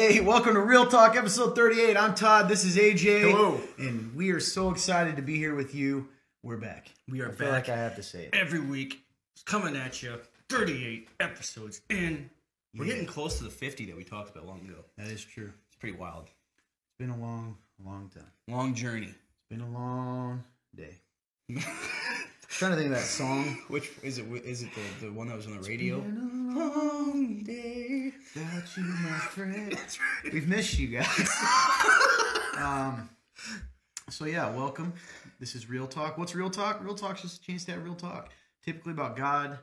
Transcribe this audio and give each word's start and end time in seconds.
Hey, 0.00 0.20
welcome 0.20 0.54
to 0.54 0.60
Real 0.60 0.86
Talk 0.86 1.14
episode 1.14 1.54
38. 1.54 1.94
I'm 1.94 2.14
Todd. 2.14 2.48
This 2.48 2.64
is 2.64 2.78
AJ. 2.78 3.20
Hello. 3.32 3.60
And 3.76 4.14
we 4.16 4.30
are 4.30 4.40
so 4.40 4.70
excited 4.70 5.14
to 5.16 5.20
be 5.22 5.36
here 5.36 5.54
with 5.54 5.74
you. 5.74 6.08
We're 6.42 6.56
back. 6.56 6.88
We 7.06 7.20
are 7.20 7.28
I 7.28 7.32
feel 7.32 7.48
back 7.48 7.68
like 7.68 7.76
I 7.76 7.78
have 7.78 7.96
to 7.96 8.02
say 8.02 8.24
it. 8.24 8.34
every 8.34 8.60
week, 8.60 9.02
coming 9.44 9.76
at 9.76 10.02
you. 10.02 10.14
38 10.48 11.06
episodes 11.20 11.82
in. 11.90 12.30
We're 12.74 12.86
Yeah. 12.86 12.92
getting 12.92 13.06
close 13.08 13.36
to 13.38 13.44
the 13.44 13.50
50 13.50 13.84
that 13.90 13.96
we 13.96 14.04
talked 14.04 14.30
about 14.30 14.46
long 14.46 14.60
ago. 14.60 14.86
That 14.96 15.08
is 15.08 15.22
true. 15.22 15.52
It's 15.66 15.76
pretty 15.76 15.98
wild. 15.98 16.28
It's 16.28 16.96
been 16.98 17.10
a 17.10 17.18
long, 17.18 17.58
long 17.84 18.08
time. 18.08 18.24
Long 18.48 18.74
journey. 18.74 19.08
It's 19.08 19.48
been 19.50 19.60
a 19.60 19.70
long 19.70 20.44
day. 20.74 20.94
trying 22.48 22.70
to 22.72 22.76
think 22.78 22.90
of 22.90 22.96
that 22.96 23.04
song. 23.04 23.58
Which 23.68 23.90
is 24.02 24.16
it? 24.16 24.24
Is 24.46 24.62
it 24.62 24.70
the, 25.00 25.08
the 25.08 25.12
one 25.12 25.28
that 25.28 25.36
was 25.36 25.46
on 25.46 25.60
the 25.60 25.68
radio? 25.68 26.00
Been 26.00 26.52
a 26.56 26.58
Long 26.58 27.42
day. 27.44 27.79
Without 28.34 28.76
you, 28.76 28.82
my 28.84 29.18
friend. 29.30 29.76
We've 30.32 30.48
missed 30.48 30.78
you 30.78 30.88
guys. 30.88 31.30
um, 32.58 33.08
so 34.08 34.24
yeah, 34.24 34.54
welcome. 34.54 34.92
This 35.38 35.54
is 35.54 35.68
Real 35.68 35.86
Talk. 35.86 36.18
What's 36.18 36.34
Real 36.34 36.50
Talk? 36.50 36.82
Real 36.82 36.94
Talk's 36.94 37.22
just 37.22 37.42
a 37.42 37.44
chance 37.44 37.64
to 37.66 37.72
have 37.72 37.84
real 37.84 37.94
talk. 37.94 38.30
Typically 38.64 38.92
about 38.92 39.16
God, 39.16 39.58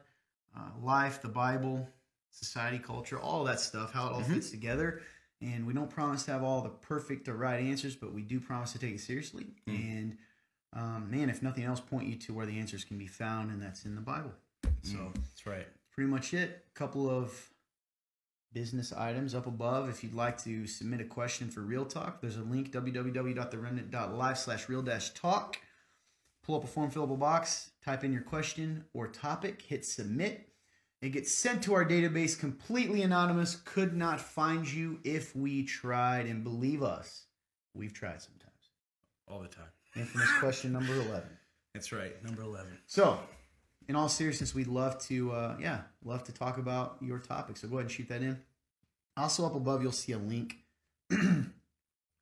uh, 0.58 0.70
life, 0.82 1.22
the 1.22 1.28
Bible, 1.28 1.88
society, 2.32 2.80
culture, 2.80 3.20
all 3.20 3.44
that 3.44 3.60
stuff, 3.60 3.94
how 3.94 4.08
it 4.08 4.14
all 4.14 4.24
fits 4.24 4.50
together. 4.50 5.02
And 5.40 5.68
we 5.68 5.74
don't 5.74 5.90
promise 5.90 6.24
to 6.24 6.32
have 6.32 6.44
all 6.44 6.62
the 6.62 6.70
perfect 6.70 7.28
or 7.28 7.36
right 7.36 7.60
answers, 7.60 7.96
but 7.96 8.12
we 8.12 8.24
do 8.24 8.40
promise 8.40 8.72
to 8.72 8.80
take 8.80 8.96
it 8.96 9.02
seriously. 9.02 9.46
And 9.68 10.18
um, 10.74 11.08
man, 11.12 11.30
if 11.30 11.44
nothing 11.44 11.64
else, 11.64 11.80
point 11.80 12.08
you 12.08 12.16
to 12.16 12.34
where 12.34 12.48
the 12.48 12.58
answers 12.58 12.84
can 12.84 12.98
be 12.98 13.06
found, 13.06 13.52
and 13.52 13.62
that's 13.62 13.86
in 13.86 13.94
the 13.94 14.02
Bible. 14.02 14.32
So 14.82 15.12
That's 15.14 15.46
right. 15.46 15.68
pretty 15.92 16.10
much 16.10 16.34
it. 16.34 16.66
A 16.76 16.80
couple 16.80 17.08
of 17.08 17.50
business 18.54 18.94
items 18.94 19.36
up 19.36 19.48
above. 19.48 19.90
If 19.90 20.04
you'd 20.04 20.14
like 20.14 20.42
to 20.44 20.68
submit 20.68 21.02
a 21.02 21.06
question 21.06 21.50
for 21.50 21.62
Real 21.62 21.86
Talk, 21.86 22.22
there's 22.22 22.38
a 22.38 22.42
link 22.42 22.72
www.theremnant.live 22.72 24.38
slash 24.38 24.70
real 24.70 24.82
dash 24.82 25.12
talk. 25.12 25.58
Pull 26.44 26.56
up 26.56 26.64
a 26.64 26.68
form 26.68 26.90
fillable 26.90 27.20
box, 27.20 27.72
type 27.84 28.04
in 28.04 28.14
your 28.14 28.22
question 28.22 28.86
or 28.94 29.08
topic, 29.08 29.62
hit 29.62 29.86
submit. 29.86 30.50
It 31.02 31.10
gets 31.10 31.34
sent 31.34 31.62
to 31.64 31.76
our 31.76 31.86
database 31.86 32.40
completely 32.40 33.04
anonymous. 33.04 33.58
Could 33.66 33.96
not 33.96 34.20
find 34.20 34.72
you 34.72 35.00
if 35.04 35.36
we 35.36 35.64
tried, 35.64 36.26
and 36.26 36.44
believe 36.44 36.82
us, 36.82 37.26
we've 37.76 37.94
tried 37.94 38.22
sometimes. 38.22 38.54
All 39.28 39.40
the 39.40 39.48
time. 39.48 39.66
Infamous 39.96 40.32
question 40.40 40.72
number 40.72 40.94
11. 40.94 41.24
That's 41.74 41.92
right. 41.92 42.24
Number 42.24 42.42
11. 42.42 42.66
So, 42.88 43.20
in 43.88 43.96
all 43.96 44.10
seriousness, 44.10 44.54
we'd 44.54 44.68
love 44.68 45.00
to, 45.04 45.32
uh, 45.32 45.56
yeah, 45.60 45.82
love 46.04 46.24
to 46.26 46.34
talk 46.34 46.58
about 46.58 46.98
your 47.02 47.20
topic. 47.20 47.58
So 47.58 47.68
go 47.68 47.76
ahead 47.76 47.86
and 47.86 47.92
shoot 47.92 48.10
that 48.10 48.22
in. 48.22 48.40
Also, 49.16 49.46
up 49.46 49.56
above, 49.56 49.82
you'll 49.82 49.92
see 49.92 50.12
a 50.12 50.18
link. 50.18 50.58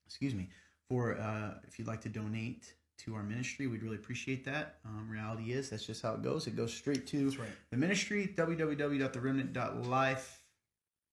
excuse 0.06 0.36
me, 0.36 0.50
for 0.88 1.18
uh, 1.18 1.56
if 1.68 1.80
you'd 1.80 1.88
like 1.88 2.02
to 2.02 2.10
donate 2.10 2.74
to 3.00 3.16
our 3.16 3.24
ministry, 3.24 3.68
we'd 3.68 3.84
really 3.84 3.98
appreciate 3.98 4.46
that. 4.46 4.78
Um, 4.86 5.10
reality 5.10 5.52
is 5.52 5.70
that's 5.70 5.86
just 5.86 6.02
how 6.02 6.14
it 6.14 6.22
goes. 6.22 6.48
It 6.48 6.56
goes 6.56 6.74
straight 6.74 7.06
to 7.08 7.30
right. 7.32 7.50
the 7.72 7.78
ministry. 7.78 8.34
www.theremnant.life 8.36 10.42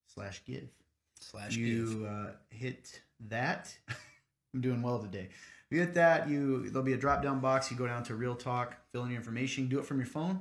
slash 0.07 0.41
give 0.45 0.69
Slash 1.19 1.55
give. 1.55 1.65
you 1.65 2.07
uh, 2.09 2.31
hit 2.49 3.01
that. 3.29 3.75
I'm 4.53 4.61
doing 4.61 4.81
well 4.81 4.99
today. 4.99 5.29
You 5.73 5.79
hit 5.79 5.95
that. 5.95 6.29
You 6.29 6.69
there'll 6.69 6.83
be 6.85 6.93
a 6.93 6.97
drop 6.97 7.23
down 7.23 7.39
box. 7.39 7.71
You 7.71 7.77
go 7.77 7.87
down 7.87 8.03
to 8.03 8.13
Real 8.13 8.35
Talk, 8.35 8.75
fill 8.91 9.05
in 9.05 9.09
your 9.09 9.17
information, 9.17 9.67
do 9.67 9.79
it 9.79 9.85
from 9.85 9.97
your 9.97 10.05
phone, 10.05 10.39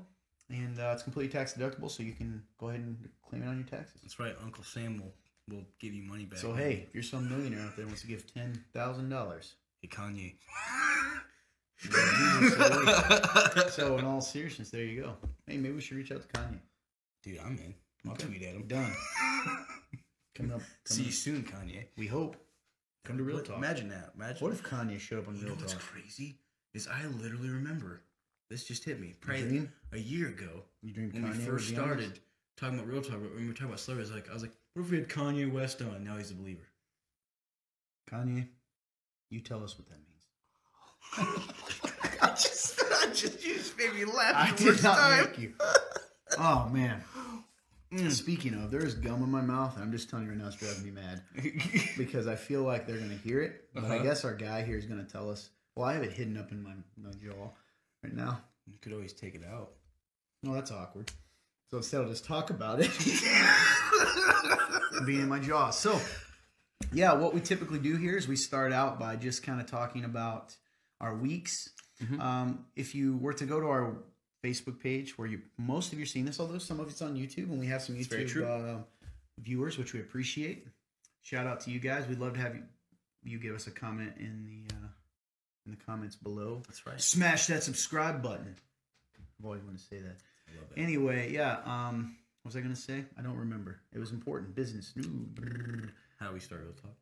and 0.50 0.78
uh, 0.78 0.90
it's 0.92 1.02
completely 1.02 1.32
tax 1.32 1.54
deductible. 1.54 1.90
So 1.90 2.02
you 2.02 2.12
can 2.12 2.42
go 2.58 2.68
ahead 2.68 2.80
and 2.80 3.08
claim 3.26 3.42
it 3.42 3.46
on 3.46 3.56
your 3.56 3.66
taxes. 3.66 4.02
That's 4.02 4.20
right. 4.20 4.36
Uncle 4.42 4.62
Sam 4.62 4.98
will, 4.98 5.14
will 5.48 5.64
give 5.80 5.94
you 5.94 6.02
money 6.02 6.26
back. 6.26 6.38
So 6.38 6.52
hey, 6.52 6.84
if 6.86 6.92
you're 6.94 7.02
some 7.02 7.30
millionaire 7.30 7.62
out 7.64 7.78
there 7.78 7.86
wants 7.86 8.02
to 8.02 8.08
give 8.08 8.30
ten 8.30 8.62
thousand 8.74 9.08
dollars, 9.08 9.54
Hey, 9.80 9.88
Kanye. 9.88 10.34
so 13.70 13.96
in 13.96 14.04
all 14.04 14.20
seriousness, 14.20 14.68
there 14.68 14.84
you 14.84 15.00
go. 15.00 15.14
Hey, 15.46 15.56
maybe 15.56 15.74
we 15.74 15.80
should 15.80 15.96
reach 15.96 16.12
out 16.12 16.20
to 16.20 16.28
Kanye. 16.28 16.60
Dude, 17.22 17.38
I'm 17.42 17.56
in. 17.58 17.74
I'll 18.04 18.12
Okay. 18.12 18.26
tweet 18.26 18.42
at 18.42 18.54
him. 18.54 18.66
Done. 18.66 18.92
Coming 20.34 20.52
up. 20.52 20.60
See 20.84 20.96
Coming 20.96 21.06
you 21.06 21.12
soon, 21.12 21.42
Kanye. 21.44 21.84
We 21.96 22.06
hope. 22.06 22.36
Come 23.04 23.18
to 23.18 23.24
Real 23.24 23.36
Look, 23.36 23.48
Talk. 23.48 23.56
Imagine 23.58 23.88
that. 23.88 24.12
Imagine. 24.14 24.46
What 24.46 24.52
if 24.52 24.62
Kanye 24.62 24.98
showed 24.98 25.20
up 25.20 25.28
on 25.28 25.34
You 25.34 25.42
Real 25.46 25.54
know 25.54 25.60
what's 25.60 25.74
crazy 25.74 26.38
is 26.74 26.86
I 26.86 27.06
literally 27.06 27.48
remember 27.48 28.02
this 28.48 28.64
just 28.64 28.84
hit 28.84 29.00
me. 29.00 29.14
Probably 29.20 29.68
a 29.92 29.98
year 29.98 30.28
ago 30.28 30.62
when 30.82 31.10
Kanye 31.10 31.38
we 31.38 31.44
first 31.44 31.68
started 31.68 32.20
talking 32.56 32.78
about 32.78 32.88
real 32.88 33.02
talk. 33.02 33.20
When 33.20 33.34
we 33.36 33.46
were 33.48 33.52
talking 33.52 33.66
about 33.66 33.80
celebrities, 33.80 34.12
like 34.12 34.30
I 34.30 34.34
was 34.34 34.42
like, 34.42 34.52
what 34.74 34.84
if 34.84 34.90
we 34.90 34.98
had 34.98 35.08
Kanye 35.08 35.50
West 35.50 35.82
on? 35.82 36.04
Now 36.04 36.16
he's 36.16 36.30
a 36.30 36.34
believer. 36.34 36.68
Kanye, 38.10 38.46
you 39.30 39.40
tell 39.40 39.64
us 39.64 39.78
what 39.78 39.88
that 39.88 39.96
means. 39.96 40.08
I 42.22 42.28
just, 42.28 42.80
I 43.02 43.06
just, 43.12 43.44
you 43.44 43.54
just 43.54 43.76
made 43.76 43.94
me 43.94 44.04
laugh. 44.04 44.34
I 44.36 44.50
the 44.52 44.72
did 44.72 44.82
not 44.82 44.98
time. 44.98 45.24
make 45.26 45.38
you. 45.38 45.54
Oh 46.38 46.68
man. 46.72 47.02
Mm. 47.92 48.10
Speaking 48.10 48.54
of, 48.54 48.70
there's 48.70 48.94
gum 48.94 49.22
in 49.22 49.30
my 49.30 49.42
mouth, 49.42 49.74
and 49.74 49.84
I'm 49.84 49.92
just 49.92 50.08
telling 50.08 50.24
you 50.24 50.30
right 50.30 50.38
now, 50.40 50.46
it's 50.46 50.56
driving 50.56 50.84
me 50.84 50.90
mad 50.92 51.22
because 51.98 52.26
I 52.26 52.36
feel 52.36 52.62
like 52.62 52.86
they're 52.86 52.96
gonna 52.98 53.18
hear 53.22 53.42
it. 53.42 53.68
But 53.74 53.84
I 53.84 53.96
Uh-huh. 53.96 54.04
guess 54.04 54.24
our 54.24 54.34
guy 54.34 54.62
here 54.62 54.78
is 54.78 54.86
gonna 54.86 55.04
tell 55.04 55.30
us. 55.30 55.50
Well, 55.76 55.86
I 55.86 55.94
have 55.94 56.02
it 56.02 56.12
hidden 56.12 56.36
up 56.38 56.52
in 56.52 56.62
my, 56.62 56.72
my 56.96 57.10
jaw 57.12 57.50
right 58.02 58.14
now. 58.14 58.40
you 58.66 58.78
could 58.80 58.92
always 58.92 59.12
take 59.12 59.34
it 59.34 59.42
out. 59.44 59.72
No, 60.42 60.54
that's 60.54 60.70
awkward. 60.70 61.10
So 61.70 61.78
instead, 61.78 62.00
I'll 62.02 62.08
just 62.08 62.24
talk 62.24 62.50
about 62.50 62.80
it 62.80 62.90
being 65.06 65.20
in 65.22 65.28
my 65.28 65.38
jaw. 65.38 65.70
So, 65.70 66.00
yeah, 66.92 67.12
what 67.14 67.34
we 67.34 67.40
typically 67.40 67.78
do 67.78 67.96
here 67.96 68.16
is 68.16 68.28
we 68.28 68.36
start 68.36 68.72
out 68.72 68.98
by 68.98 69.16
just 69.16 69.42
kind 69.42 69.60
of 69.60 69.66
talking 69.66 70.04
about 70.04 70.54
our 71.00 71.16
weeks. 71.16 71.68
Mhm. 72.02 72.20
Um, 72.20 72.66
if 72.76 72.94
you 72.94 73.16
were 73.16 73.32
to 73.34 73.44
go 73.46 73.60
to 73.60 73.66
our 73.66 73.96
Facebook 74.42 74.80
page, 74.80 75.16
where 75.16 75.28
you 75.28 75.40
most 75.58 75.92
of 75.92 75.98
you 75.98 76.04
are 76.04 76.06
seeing 76.06 76.24
this, 76.24 76.40
although 76.40 76.58
some 76.58 76.80
of 76.80 76.88
it's 76.88 77.02
on 77.02 77.16
YouTube, 77.16 77.50
and 77.50 77.60
we 77.60 77.66
have 77.66 77.82
some 77.82 77.96
YouTube 77.96 78.44
uh, 78.44 78.82
viewers, 79.38 79.78
which 79.78 79.92
we 79.92 80.00
appreciate. 80.00 80.66
Shout 81.22 81.46
out 81.46 81.60
to 81.60 81.70
you 81.70 81.78
guys. 81.78 82.06
We'd 82.08 82.18
love 82.18 82.34
to 82.34 82.40
have 82.40 82.54
you 82.54 82.62
you 83.24 83.38
give 83.38 83.54
us 83.54 83.66
a 83.66 83.70
comment 83.70 84.14
in 84.18 84.44
the 84.44 84.74
uh, 84.74 84.88
in 85.66 85.72
the 85.72 85.78
comments 85.86 86.16
below. 86.16 86.62
That's 86.66 86.86
right. 86.86 87.00
Smash 87.00 87.46
that 87.46 87.62
subscribe 87.62 88.22
button. 88.22 88.56
I've 89.38 89.44
always 89.44 89.62
wanted 89.62 89.78
to 89.78 89.84
say 89.84 89.98
that. 89.98 90.16
I 90.48 90.60
love 90.60 90.70
it. 90.76 90.80
Anyway, 90.80 91.32
yeah. 91.32 91.58
Um, 91.64 92.16
what 92.42 92.50
was 92.50 92.56
I 92.56 92.60
gonna 92.60 92.74
say? 92.74 93.04
I 93.18 93.22
don't 93.22 93.36
remember. 93.36 93.80
It 93.92 93.98
was 93.98 94.10
important. 94.10 94.54
Business. 94.54 94.92
Ooh. 94.98 95.28
How 96.18 96.32
we 96.32 96.40
start 96.40 96.62
real 96.62 96.72
talk. 96.72 96.96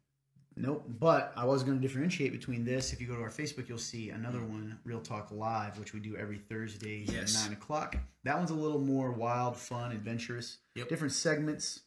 Nope. 0.60 0.84
But 1.00 1.32
I 1.36 1.44
was 1.44 1.62
gonna 1.62 1.80
differentiate 1.80 2.32
between 2.32 2.64
this. 2.64 2.92
If 2.92 3.00
you 3.00 3.06
go 3.06 3.16
to 3.16 3.22
our 3.22 3.30
Facebook, 3.30 3.68
you'll 3.68 3.78
see 3.78 4.10
another 4.10 4.40
one, 4.40 4.78
Real 4.84 5.00
Talk 5.00 5.30
Live, 5.30 5.78
which 5.78 5.92
we 5.94 6.00
do 6.00 6.16
every 6.16 6.38
Thursday 6.38 7.04
Yes. 7.08 7.36
at 7.36 7.44
nine 7.50 7.56
o'clock. 7.56 7.96
That 8.24 8.36
one's 8.36 8.50
a 8.50 8.54
little 8.54 8.80
more 8.80 9.12
wild, 9.12 9.56
fun, 9.56 9.92
adventurous. 9.92 10.58
Yep. 10.74 10.88
Different 10.88 11.12
segments. 11.12 11.80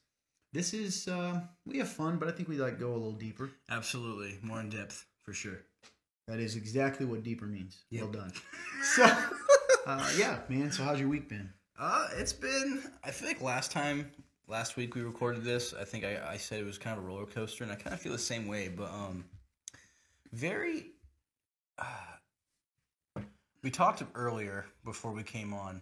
This 0.53 0.73
is 0.73 1.07
uh, 1.07 1.41
we 1.66 1.78
have 1.79 1.89
fun, 1.89 2.17
but 2.17 2.28
I 2.28 2.31
think 2.31 2.47
we 2.50 2.57
like 2.57 2.79
go 2.79 2.91
a 2.91 2.94
little 2.94 3.11
deeper. 3.13 3.50
Absolutely, 3.69 4.38
more 4.41 4.59
in 4.59 4.69
depth 4.69 5.05
for 5.23 5.34
sure. 5.34 5.59
That 6.28 6.40
is 6.40 6.55
exactly 6.55 7.05
what 7.05 7.23
deeper 7.23 7.45
means. 7.45 7.84
Well 7.91 8.07
done. 8.07 8.31
So, 8.95 9.05
uh, 9.85 10.09
yeah, 10.17 10.40
man. 10.50 10.72
So 10.72 10.84
how's 10.84 11.00
your 11.00 11.07
week 11.09 11.29
been? 11.29 11.50
Uh, 11.79 12.07
it's 12.17 12.34
been. 12.34 12.84
I 13.03 13.11
feel 13.11 13.29
like 13.29 13.41
last 13.41 13.72
time, 13.72 14.11
last 14.53 14.78
week 14.78 14.94
we 14.94 15.02
recorded 15.02 15.44
this. 15.44 15.74
I 15.74 15.84
think 15.84 16.06
I, 16.06 16.22
I 16.34 16.38
said 16.38 16.59
it 16.59 16.66
was 16.66 16.78
kind 16.78 16.96
of 16.96 17.03
a 17.03 17.08
roller 17.08 17.25
coaster, 17.25 17.64
and 17.64 17.74
I 17.74 17.75
kind 17.75 17.91
of 17.91 18.00
feel 18.00 18.12
the 18.12 18.19
same 18.19 18.47
way. 18.47 18.68
But 18.69 18.91
um, 18.91 19.25
very. 20.31 20.91
Uh, 21.80 23.24
we 23.64 23.72
talked 23.72 24.03
earlier 24.14 24.66
before 24.85 25.11
we 25.11 25.23
came 25.23 25.53
on, 25.55 25.82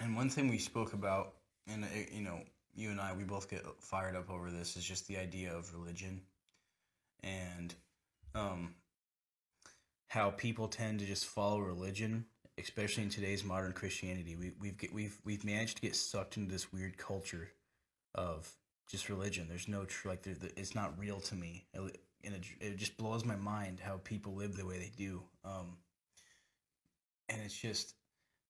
and 0.00 0.14
one 0.14 0.30
thing 0.30 0.48
we 0.48 0.58
spoke 0.58 0.92
about, 0.92 1.34
and 1.66 1.82
uh, 1.82 1.88
you 2.12 2.22
know, 2.22 2.38
you 2.76 2.90
and 2.90 3.00
I, 3.00 3.12
we 3.12 3.24
both 3.24 3.50
get 3.50 3.64
fired 3.80 4.14
up 4.14 4.30
over 4.30 4.52
this, 4.52 4.76
is 4.76 4.84
just 4.84 5.08
the 5.08 5.16
idea 5.16 5.52
of 5.52 5.74
religion, 5.74 6.20
and 7.24 7.74
um, 8.36 8.74
how 10.06 10.30
people 10.30 10.68
tend 10.68 11.00
to 11.00 11.06
just 11.06 11.26
follow 11.26 11.58
religion 11.58 12.24
especially 12.58 13.04
in 13.04 13.10
today's 13.10 13.44
modern 13.44 13.72
Christianity, 13.72 14.36
we, 14.36 14.52
we've 14.60 14.76
get, 14.76 14.92
we've 14.92 15.18
we've 15.24 15.44
managed 15.44 15.76
to 15.76 15.82
get 15.82 15.96
sucked 15.96 16.36
into 16.36 16.50
this 16.52 16.72
weird 16.72 16.96
culture 16.98 17.50
of 18.14 18.50
just 18.90 19.08
religion. 19.08 19.46
There's 19.48 19.68
no 19.68 19.84
tr- 19.84 20.08
like 20.08 20.22
there, 20.22 20.34
there- 20.34 20.50
it's 20.56 20.74
not 20.74 20.98
real 20.98 21.20
to 21.20 21.34
me, 21.34 21.66
and 21.74 21.90
it, 22.22 22.44
it 22.60 22.76
just 22.76 22.96
blows 22.96 23.24
my 23.24 23.36
mind 23.36 23.80
how 23.80 24.00
people 24.04 24.34
live 24.34 24.56
the 24.56 24.66
way 24.66 24.78
they 24.78 24.92
do. 24.96 25.22
Um, 25.44 25.76
and 27.28 27.40
it's 27.44 27.58
just 27.58 27.94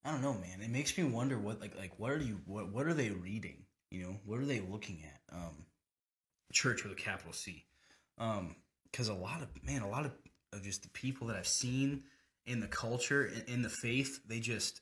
I 0.04 0.12
don't 0.12 0.22
know, 0.22 0.34
man. 0.34 0.60
It 0.62 0.70
makes 0.70 0.96
me 0.96 1.04
wonder 1.04 1.38
what 1.38 1.60
like 1.60 1.76
like 1.76 1.92
what 1.98 2.12
are 2.12 2.18
you 2.18 2.40
what 2.46 2.72
what 2.72 2.86
are 2.86 2.94
they 2.94 3.10
reading? 3.10 3.64
You 3.90 4.04
know, 4.04 4.16
what 4.24 4.38
are 4.40 4.46
they 4.46 4.60
looking 4.60 5.02
at? 5.04 5.36
Um, 5.36 5.66
church 6.52 6.82
with 6.82 6.92
a 6.92 6.96
capital 6.96 7.32
C. 7.32 7.64
Um, 8.18 8.56
because 8.90 9.08
a 9.08 9.14
lot 9.14 9.42
of 9.42 9.48
man, 9.62 9.82
a 9.82 9.88
lot 9.88 10.06
of, 10.06 10.12
of 10.52 10.62
just 10.62 10.82
the 10.82 10.88
people 10.90 11.26
that 11.26 11.36
I've 11.36 11.46
seen 11.46 12.04
in 12.48 12.60
the 12.60 12.66
culture 12.66 13.26
in, 13.26 13.54
in 13.54 13.62
the 13.62 13.70
faith, 13.70 14.20
they 14.26 14.40
just 14.40 14.80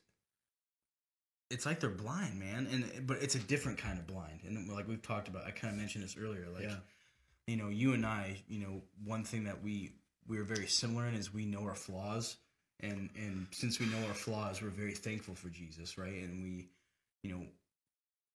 it's 1.50 1.64
like 1.64 1.80
they're 1.80 1.90
blind, 1.90 2.38
man. 2.40 2.66
And 2.70 3.06
but 3.06 3.18
it's 3.22 3.34
a 3.34 3.38
different 3.38 3.78
kind 3.78 3.98
of 3.98 4.06
blind. 4.06 4.40
And 4.46 4.68
like 4.68 4.88
we've 4.88 5.02
talked 5.02 5.28
about, 5.28 5.44
I 5.46 5.50
kind 5.50 5.72
of 5.72 5.78
mentioned 5.78 6.04
this 6.04 6.16
earlier. 6.20 6.46
Like 6.52 6.64
Yeah. 6.64 6.76
you 7.46 7.56
know, 7.56 7.68
you 7.68 7.92
and 7.94 8.04
I, 8.04 8.38
you 8.48 8.60
know, 8.60 8.82
one 9.04 9.24
thing 9.24 9.44
that 9.44 9.62
we 9.62 9.92
we're 10.28 10.44
very 10.44 10.66
similar 10.66 11.06
in 11.06 11.14
is 11.14 11.32
we 11.32 11.46
know 11.46 11.62
our 11.62 11.74
flaws, 11.76 12.36
and 12.80 13.10
and 13.16 13.46
since 13.52 13.78
we 13.78 13.86
know 13.86 14.04
our 14.08 14.14
flaws, 14.14 14.60
we're 14.60 14.70
very 14.70 14.94
thankful 14.94 15.34
for 15.34 15.48
Jesus, 15.48 15.96
right? 15.98 16.14
And 16.14 16.42
we, 16.42 16.68
you 17.22 17.30
know, 17.30 17.46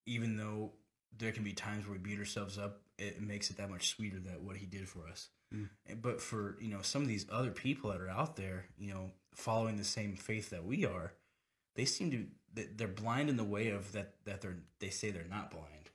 even 0.06 0.38
though 0.38 0.72
there 1.18 1.34
can 1.34 1.44
be 1.44 1.52
times 1.54 1.86
where 1.86 1.94
we 1.94 2.00
beat 2.00 2.18
ourselves 2.20 2.58
up, 2.58 2.82
it 2.98 3.22
makes 3.22 3.50
it 3.50 3.58
that 3.58 3.70
much 3.70 3.90
sweeter 3.90 4.20
that 4.20 4.42
what 4.42 4.56
He 4.56 4.66
did 4.66 4.88
for 4.88 5.08
us. 5.08 5.28
Mm. 5.54 5.70
But 6.02 6.22
for 6.22 6.58
you 6.60 6.70
know 6.70 6.82
some 6.82 7.02
of 7.02 7.08
these 7.08 7.26
other 7.32 7.52
people 7.52 7.92
that 7.92 8.02
are 8.02 8.10
out 8.10 8.36
there, 8.36 8.66
you 8.78 8.94
know, 8.94 9.12
following 9.34 9.78
the 9.78 9.84
same 9.84 10.16
faith 10.16 10.50
that 10.52 10.66
we 10.66 10.86
are, 10.86 11.14
they 11.76 11.86
seem 11.86 12.12
to 12.12 12.26
they're 12.54 12.88
blind 12.88 13.30
in 13.30 13.38
the 13.38 13.44
way 13.44 13.70
of 13.70 13.92
that 13.94 14.14
that 14.26 14.42
they're 14.42 14.58
they 14.80 14.90
say 14.90 15.12
they're 15.12 15.24
not 15.30 15.52
blind 15.52 15.90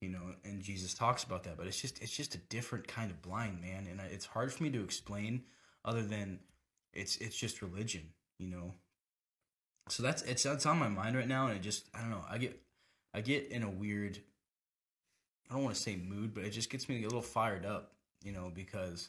you 0.00 0.08
know 0.08 0.20
and 0.44 0.62
jesus 0.62 0.94
talks 0.94 1.24
about 1.24 1.44
that 1.44 1.56
but 1.56 1.66
it's 1.66 1.80
just 1.80 2.00
it's 2.02 2.16
just 2.16 2.34
a 2.34 2.38
different 2.38 2.86
kind 2.86 3.10
of 3.10 3.20
blind 3.22 3.60
man 3.60 3.86
and 3.90 4.00
it's 4.12 4.26
hard 4.26 4.52
for 4.52 4.62
me 4.62 4.70
to 4.70 4.82
explain 4.82 5.42
other 5.84 6.02
than 6.02 6.38
it's 6.92 7.16
it's 7.16 7.36
just 7.36 7.62
religion 7.62 8.02
you 8.38 8.48
know 8.48 8.72
so 9.88 10.02
that's 10.02 10.22
it's 10.22 10.42
that's 10.42 10.66
on 10.66 10.78
my 10.78 10.88
mind 10.88 11.16
right 11.16 11.28
now 11.28 11.46
and 11.46 11.56
it 11.56 11.62
just 11.62 11.86
i 11.94 12.00
don't 12.00 12.10
know 12.10 12.24
i 12.28 12.38
get 12.38 12.58
i 13.14 13.20
get 13.20 13.48
in 13.48 13.62
a 13.62 13.70
weird 13.70 14.18
i 15.50 15.54
don't 15.54 15.64
want 15.64 15.74
to 15.74 15.80
say 15.80 15.96
mood 15.96 16.32
but 16.32 16.44
it 16.44 16.50
just 16.50 16.70
gets 16.70 16.88
me 16.88 17.00
a 17.00 17.06
little 17.06 17.22
fired 17.22 17.66
up 17.66 17.92
you 18.22 18.32
know 18.32 18.50
because 18.54 19.08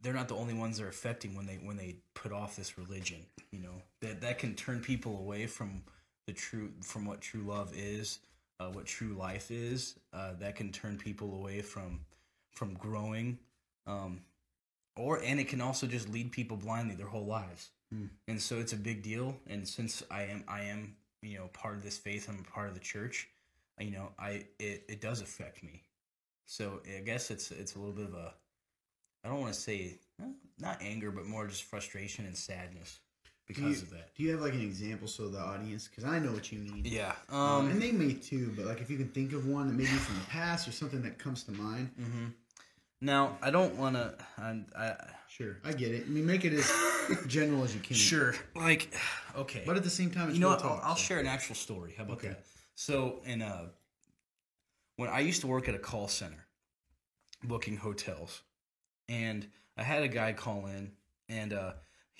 they're 0.00 0.14
not 0.14 0.28
the 0.28 0.36
only 0.36 0.54
ones 0.54 0.78
they're 0.78 0.88
affecting 0.88 1.34
when 1.34 1.46
they 1.46 1.56
when 1.56 1.76
they 1.76 1.96
put 2.14 2.32
off 2.32 2.56
this 2.56 2.78
religion 2.78 3.24
you 3.50 3.60
know? 3.60 3.82
That 4.00 4.20
that 4.20 4.38
can 4.38 4.54
turn 4.54 4.80
people 4.80 5.18
away 5.18 5.46
from 5.46 5.82
the 6.26 6.32
true 6.32 6.70
from 6.82 7.06
what 7.06 7.20
true 7.20 7.42
love 7.42 7.72
is 7.74 8.20
uh, 8.60 8.68
what 8.68 8.86
true 8.86 9.14
life 9.14 9.50
is. 9.50 9.94
Uh, 10.12 10.32
that 10.40 10.56
can 10.56 10.72
turn 10.72 10.98
people 10.98 11.34
away 11.34 11.62
from 11.62 12.00
from 12.52 12.74
growing 12.74 13.38
um, 13.86 14.20
or 14.96 15.22
and 15.22 15.38
it 15.38 15.48
can 15.48 15.60
also 15.60 15.86
just 15.86 16.08
lead 16.08 16.32
people 16.32 16.56
blindly 16.56 16.94
their 16.94 17.06
whole 17.06 17.26
lives. 17.26 17.70
Mm. 17.94 18.10
and 18.26 18.38
so 18.38 18.58
it's 18.58 18.74
a 18.74 18.76
big 18.76 19.02
deal. 19.02 19.34
And 19.46 19.66
since 19.66 20.02
i 20.10 20.24
am 20.24 20.44
i 20.46 20.62
am 20.62 20.94
you 21.22 21.38
know 21.38 21.48
part 21.52 21.76
of 21.76 21.82
this 21.82 21.96
faith 21.96 22.28
i'm 22.28 22.38
a 22.38 22.50
part 22.52 22.68
of 22.68 22.74
the 22.74 22.80
church 22.80 23.28
you 23.80 23.90
know 23.90 24.10
i 24.18 24.44
it, 24.58 24.84
it 24.88 25.00
does 25.00 25.20
affect 25.20 25.64
me 25.64 25.82
so 26.50 26.80
i 26.96 27.00
guess 27.00 27.30
it's 27.30 27.50
it's 27.50 27.76
a 27.76 27.78
little 27.78 27.94
bit 27.94 28.06
of 28.06 28.14
a 28.14 28.32
i 29.22 29.28
don't 29.28 29.40
want 29.40 29.52
to 29.52 29.60
say 29.60 29.98
eh, 30.22 30.26
not 30.58 30.78
anger 30.80 31.10
but 31.10 31.26
more 31.26 31.46
just 31.46 31.64
frustration 31.64 32.24
and 32.24 32.34
sadness 32.36 33.00
because 33.46 33.64
you, 33.64 33.70
of 33.82 33.90
that 33.90 34.14
do 34.16 34.22
you 34.22 34.30
have 34.32 34.40
like 34.40 34.54
an 34.54 34.62
example 34.62 35.06
so 35.06 35.28
the 35.28 35.38
audience, 35.38 35.86
because 35.88 36.04
I 36.04 36.18
know 36.18 36.32
what 36.32 36.50
you 36.50 36.58
mean. 36.58 36.82
yeah 36.84 37.12
Um, 37.30 37.66
and 37.66 37.72
um 37.72 37.80
they 37.80 37.92
may 37.92 38.14
too, 38.14 38.52
but 38.56 38.64
like 38.66 38.80
if 38.80 38.90
you 38.90 38.96
can 38.96 39.08
think 39.08 39.32
of 39.34 39.46
one 39.46 39.68
that 39.68 39.74
maybe 39.74 39.86
from 39.88 40.18
the 40.18 40.24
past 40.26 40.66
or 40.66 40.72
something 40.72 41.02
that 41.02 41.18
comes 41.18 41.44
to 41.44 41.52
mind. 41.52 41.90
hmm 41.98 42.26
now 43.00 43.38
i 43.42 43.50
don't 43.50 43.76
want 43.76 43.94
to 43.94 44.14
I, 44.38 44.94
Sure, 45.28 45.58
I 45.64 45.72
get 45.72 45.92
it. 45.92 46.04
I 46.06 46.08
mean, 46.08 46.26
make 46.26 46.44
it 46.44 46.52
as 46.54 46.68
general 47.28 47.62
as 47.62 47.72
you 47.74 47.80
can. 47.80 47.96
sure 47.96 48.34
like 48.56 48.92
okay 49.36 49.62
but 49.66 49.76
at 49.76 49.84
the 49.84 49.90
same 49.90 50.10
time, 50.10 50.28
it's 50.30 50.34
you 50.36 50.40
know 50.40 50.48
what? 50.48 50.64
I'll, 50.64 50.76
talk, 50.76 50.80
I'll 50.84 50.96
so- 50.96 51.02
share 51.02 51.20
an 51.20 51.26
actual 51.26 51.54
story. 51.54 51.94
How 51.96 52.02
about 52.04 52.16
Okay. 52.18 52.28
that? 52.28 52.44
So, 52.74 53.20
in 53.24 53.42
uh, 53.42 53.66
when 54.98 55.08
I 55.08 55.20
used 55.20 55.42
to 55.42 55.46
work 55.46 55.68
at 55.68 55.76
a 55.76 55.78
call 55.78 56.08
center, 56.08 56.44
booking 57.44 57.76
hotels, 57.76 58.42
and 59.08 59.46
I 59.76 59.84
had 59.84 60.02
a 60.02 60.08
guy 60.08 60.32
call 60.32 60.66
in, 60.66 60.90
and 61.28 61.52
uh, 61.52 61.72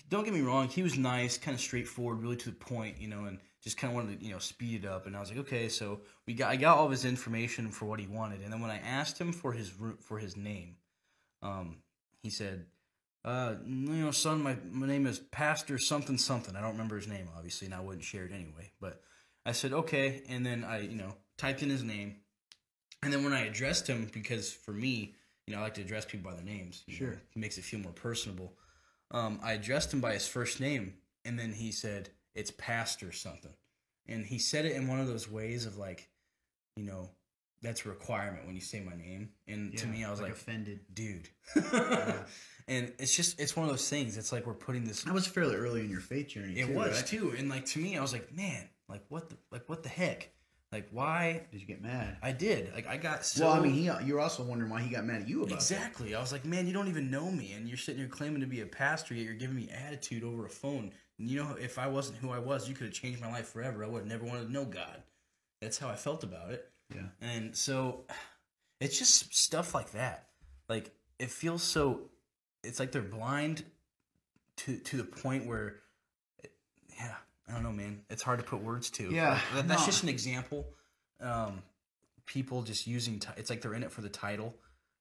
don't 0.09 0.25
get 0.25 0.33
me 0.33 0.43
wrong, 0.43 0.69
he 0.69 0.85
was 0.85 0.97
nice, 0.97 1.37
kind 1.39 1.57
of 1.57 1.61
straightforward, 1.61 2.23
really 2.23 2.37
to 2.37 2.51
the 2.51 2.57
point, 2.57 3.01
you 3.01 3.09
know, 3.09 3.25
and 3.25 3.41
just 3.65 3.77
kind 3.79 3.91
of 3.91 3.97
wanted 3.97 4.21
to, 4.21 4.25
you 4.25 4.33
know, 4.33 4.39
speed 4.39 4.85
it 4.85 4.89
up. 4.89 5.09
And 5.09 5.17
I 5.17 5.21
was 5.21 5.29
like, 5.29 5.41
okay, 5.41 5.69
so 5.69 6.03
we 6.25 6.35
got, 6.35 6.51
I 6.51 6.57
got 6.57 6.79
all 6.79 6.85
of 6.85 6.93
his 6.93 7.05
information 7.05 7.73
for 7.73 7.87
what 7.87 7.99
he 7.99 8.07
wanted, 8.07 8.43
and 8.43 8.53
then 8.53 8.61
when 8.61 8.71
I 8.71 8.79
asked 8.79 9.19
him 9.19 9.33
for 9.33 9.53
his 9.53 9.73
for 10.01 10.19
his 10.19 10.37
name, 10.37 10.77
um, 11.43 11.79
he 12.23 12.31
said, 12.31 12.67
uh, 13.25 13.55
you 13.67 14.05
know, 14.05 14.13
son, 14.13 14.41
my, 14.41 14.57
my 14.71 14.87
name 14.87 15.05
is 15.05 15.19
Pastor 15.19 15.79
something 15.79 16.17
something. 16.17 16.55
I 16.55 16.61
don't 16.61 16.73
remember 16.73 16.95
his 16.97 17.09
name, 17.09 17.29
obviously, 17.37 17.67
and 17.67 17.75
I 17.75 17.81
wouldn't 17.81 18.05
share 18.05 18.25
it 18.25 18.33
anyway. 18.33 18.71
But 18.81 19.01
I 19.45 19.53
said, 19.53 19.73
okay. 19.73 20.23
And 20.29 20.47
then 20.47 20.63
I, 20.63 20.81
you 20.83 20.97
know, 20.97 21.17
typed 21.37 21.63
in 21.63 21.71
his 21.71 21.83
name. 21.83 22.17
And 23.03 23.13
then 23.13 23.23
when 23.25 23.33
I 23.33 23.47
addressed 23.47 23.87
him, 23.87 24.11
because 24.13 24.53
for 24.53 24.73
me, 24.73 25.15
you 25.47 25.55
know, 25.55 25.61
I 25.61 25.65
like 25.65 25.75
to 25.75 25.81
address 25.81 26.05
people 26.05 26.31
by 26.31 26.37
their 26.37 26.45
names. 26.45 26.83
you 26.87 26.95
know, 26.95 26.99
Sure. 26.99 27.13
it 27.13 27.37
makes 27.37 27.57
it 27.59 27.65
feel 27.65 27.81
more 27.81 27.93
personable. 27.93 28.53
Um, 29.11 29.41
I 29.43 29.53
addressed 29.53 29.93
him 29.95 30.01
by 30.01 30.13
his 30.15 30.27
first 30.29 30.61
name. 30.61 30.95
And 31.25 31.39
then 31.39 31.53
he 31.53 31.73
said, 31.73 32.11
it's 32.35 32.51
Pastor 32.51 33.13
something. 33.13 33.53
And 34.07 34.25
he 34.27 34.39
said 34.39 34.65
it 34.65 34.73
in 34.73 34.89
one 34.89 35.01
of 35.01 35.07
those 35.07 35.31
ways 35.31 35.65
of 35.67 35.77
like, 35.77 36.09
you 36.77 36.85
know, 36.85 37.11
that's 37.63 37.85
a 37.85 37.89
requirement 37.89 38.47
when 38.47 38.55
you 38.55 38.61
say 38.61 38.81
my 38.81 38.95
name. 38.95 39.31
And 39.47 39.77
to 39.79 39.87
me, 39.87 40.05
I 40.05 40.11
was 40.11 40.21
like, 40.21 40.33
offended. 40.33 40.81
dude. 40.95 41.29
and 42.69 42.93
it's 42.99 43.15
just 43.17 43.41
it's 43.41 43.57
one 43.57 43.65
of 43.65 43.71
those 43.71 43.89
things. 43.89 44.17
It's 44.17 44.33
like 44.33 44.47
we're 44.47 44.55
putting 44.55 44.85
this. 44.85 45.03
That 45.03 45.15
was 45.15 45.27
fairly 45.27 45.57
early 45.57 45.81
in 45.81 45.91
your 45.91 46.01
faith 46.01 46.29
journey. 46.29 46.59
It 46.59 46.67
too, 46.67 46.75
was 46.75 46.97
right? 46.97 47.07
too, 47.07 47.35
and 47.37 47.49
like 47.49 47.65
to 47.67 47.79
me, 47.81 47.97
I 47.99 48.01
was 48.01 48.13
like, 48.13 48.35
man, 48.35 48.69
like 48.89 49.03
what 49.09 49.29
the 49.29 49.37
like 49.51 49.69
what 49.69 49.83
the 49.83 49.89
heck, 49.89 50.31
like 50.71 50.89
why? 50.91 51.47
Did 51.51 51.61
you 51.61 51.67
get 51.67 51.81
mad? 51.81 52.19
I 52.23 52.33
did 52.33 52.73
like 52.75 52.87
I 52.87 52.99
got 52.99 53.25
so. 53.25 53.47
well, 53.47 53.55
I 53.55 53.61
mean, 53.61 53.73
he, 53.73 53.91
you're 54.05 54.21
also 54.21 54.43
wondering 54.43 54.71
why 54.71 54.83
he 54.83 54.91
got 54.91 55.05
mad 55.05 55.23
at 55.23 55.29
you 55.29 55.43
about 55.43 55.55
exactly. 55.55 56.15
I 56.15 56.21
was 56.21 56.31
like, 56.31 56.45
man, 56.45 56.67
you 56.67 56.73
don't 56.73 56.89
even 56.89 57.11
know 57.11 57.31
me, 57.31 57.53
and 57.53 57.67
you're 57.67 57.79
sitting 57.79 58.01
here 58.01 58.09
claiming 58.09 58.41
to 58.41 58.47
be 58.47 58.61
a 58.61 58.67
pastor, 58.67 59.15
yet 59.15 59.25
you're 59.25 59.35
giving 59.35 59.57
me 59.57 59.71
attitude 59.71 60.25
over 60.25 60.45
a 60.45 60.51
phone. 60.51 60.93
And 61.19 61.29
you 61.29 61.43
know, 61.43 61.57
if 61.59 61.79
I 61.79 61.87
wasn't 61.87 62.19
who 62.19 62.31
I 62.31 62.39
was, 62.39 62.69
you 62.69 62.75
could 62.75 62.87
have 62.87 62.95
changed 62.95 63.21
my 63.21 63.31
life 63.31 63.49
forever. 63.49 63.83
I 63.83 63.89
would 63.89 64.01
have 64.01 64.09
never 64.09 64.27
wanted 64.27 64.47
to 64.47 64.53
know 64.53 64.67
God. 64.67 65.03
That's 65.61 65.79
how 65.79 65.89
I 65.89 65.97
felt 65.97 66.23
about 66.23 66.51
it. 66.51 66.71
Yeah. 66.95 67.03
And 67.21 67.57
so 67.57 68.05
it's 68.81 68.99
just 68.99 69.35
stuff 69.35 69.75
like 69.75 69.93
that. 69.93 70.29
Like 70.69 70.91
it 71.19 71.31
feels 71.31 71.63
so 71.63 72.11
it's 72.63 72.79
like 72.79 72.93
they're 72.93 73.03
blind 73.03 73.65
to 74.59 74.77
to 74.79 74.97
the 74.97 75.05
point 75.05 75.47
where 75.47 75.77
yeah, 76.97 77.15
I 77.49 77.53
don't 77.55 77.63
know, 77.63 77.73
man. 77.73 78.03
It's 78.11 78.23
hard 78.23 78.39
to 78.41 78.45
put 78.45 78.61
words 78.63 78.91
to. 78.91 79.11
Yeah, 79.11 79.41
that- 79.55 79.69
that's 79.69 79.83
no. 79.83 79.87
just 79.87 80.03
an 80.03 80.09
example. 80.09 80.67
Um 81.21 81.63
people 82.27 82.63
just 82.63 82.87
using 82.87 83.19
ti- 83.19 83.31
it's 83.39 83.49
like 83.49 83.63
they're 83.63 83.73
in 83.75 83.83
it 83.83 83.91
for 83.91 84.03
the 84.03 84.09
title. 84.09 84.55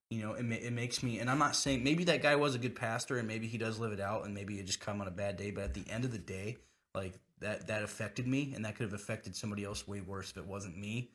You 0.09 0.21
know, 0.21 0.33
it, 0.35 0.43
ma- 0.43 0.55
it 0.55 0.71
makes 0.71 1.03
me, 1.03 1.19
and 1.19 1.29
I'm 1.29 1.37
not 1.39 1.53
saying 1.57 1.83
maybe 1.83 2.05
that 2.05 2.21
guy 2.21 2.37
was 2.37 2.55
a 2.55 2.57
good 2.57 2.77
pastor, 2.77 3.17
and 3.17 3.27
maybe 3.27 3.45
he 3.47 3.57
does 3.57 3.77
live 3.77 3.91
it 3.91 3.99
out, 3.99 4.23
and 4.23 4.33
maybe 4.33 4.57
it 4.57 4.65
just 4.65 4.79
come 4.79 5.01
on 5.01 5.07
a 5.09 5.11
bad 5.11 5.35
day. 5.35 5.51
But 5.51 5.65
at 5.65 5.73
the 5.73 5.83
end 5.89 6.05
of 6.05 6.13
the 6.13 6.17
day, 6.17 6.55
like 6.95 7.19
that 7.39 7.67
that 7.67 7.83
affected 7.83 8.25
me, 8.25 8.53
and 8.55 8.63
that 8.63 8.75
could 8.77 8.85
have 8.85 8.93
affected 8.93 9.35
somebody 9.35 9.65
else 9.65 9.85
way 9.85 9.99
worse 9.99 10.31
if 10.31 10.37
it 10.37 10.45
wasn't 10.45 10.77
me. 10.77 11.11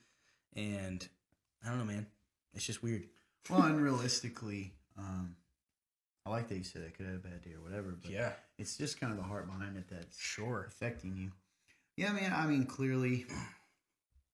And 0.54 1.08
I 1.64 1.70
don't 1.70 1.78
know, 1.78 1.86
man. 1.86 2.06
It's 2.52 2.66
just 2.66 2.82
weird. 2.82 3.06
Well, 3.48 3.62
and 3.62 3.80
realistically, 3.80 4.74
um, 4.98 5.36
I 6.24 6.30
like 6.30 6.48
that 6.48 6.56
you 6.56 6.64
said 6.64 6.82
I 6.86 6.90
could 6.90 7.06
have 7.06 7.16
a 7.16 7.18
bad 7.18 7.42
day 7.42 7.52
or 7.54 7.62
whatever, 7.62 7.96
but 8.00 8.10
Yeah, 8.10 8.32
it's 8.58 8.76
just 8.76 9.00
kind 9.00 9.12
of 9.12 9.18
the 9.18 9.24
heart 9.24 9.46
behind 9.46 9.76
it 9.76 9.84
that's 9.90 10.18
sure. 10.20 10.64
affecting 10.68 11.16
you. 11.16 11.32
Yeah, 11.96 12.12
man. 12.12 12.32
I 12.32 12.46
mean, 12.46 12.64
clearly, 12.64 13.26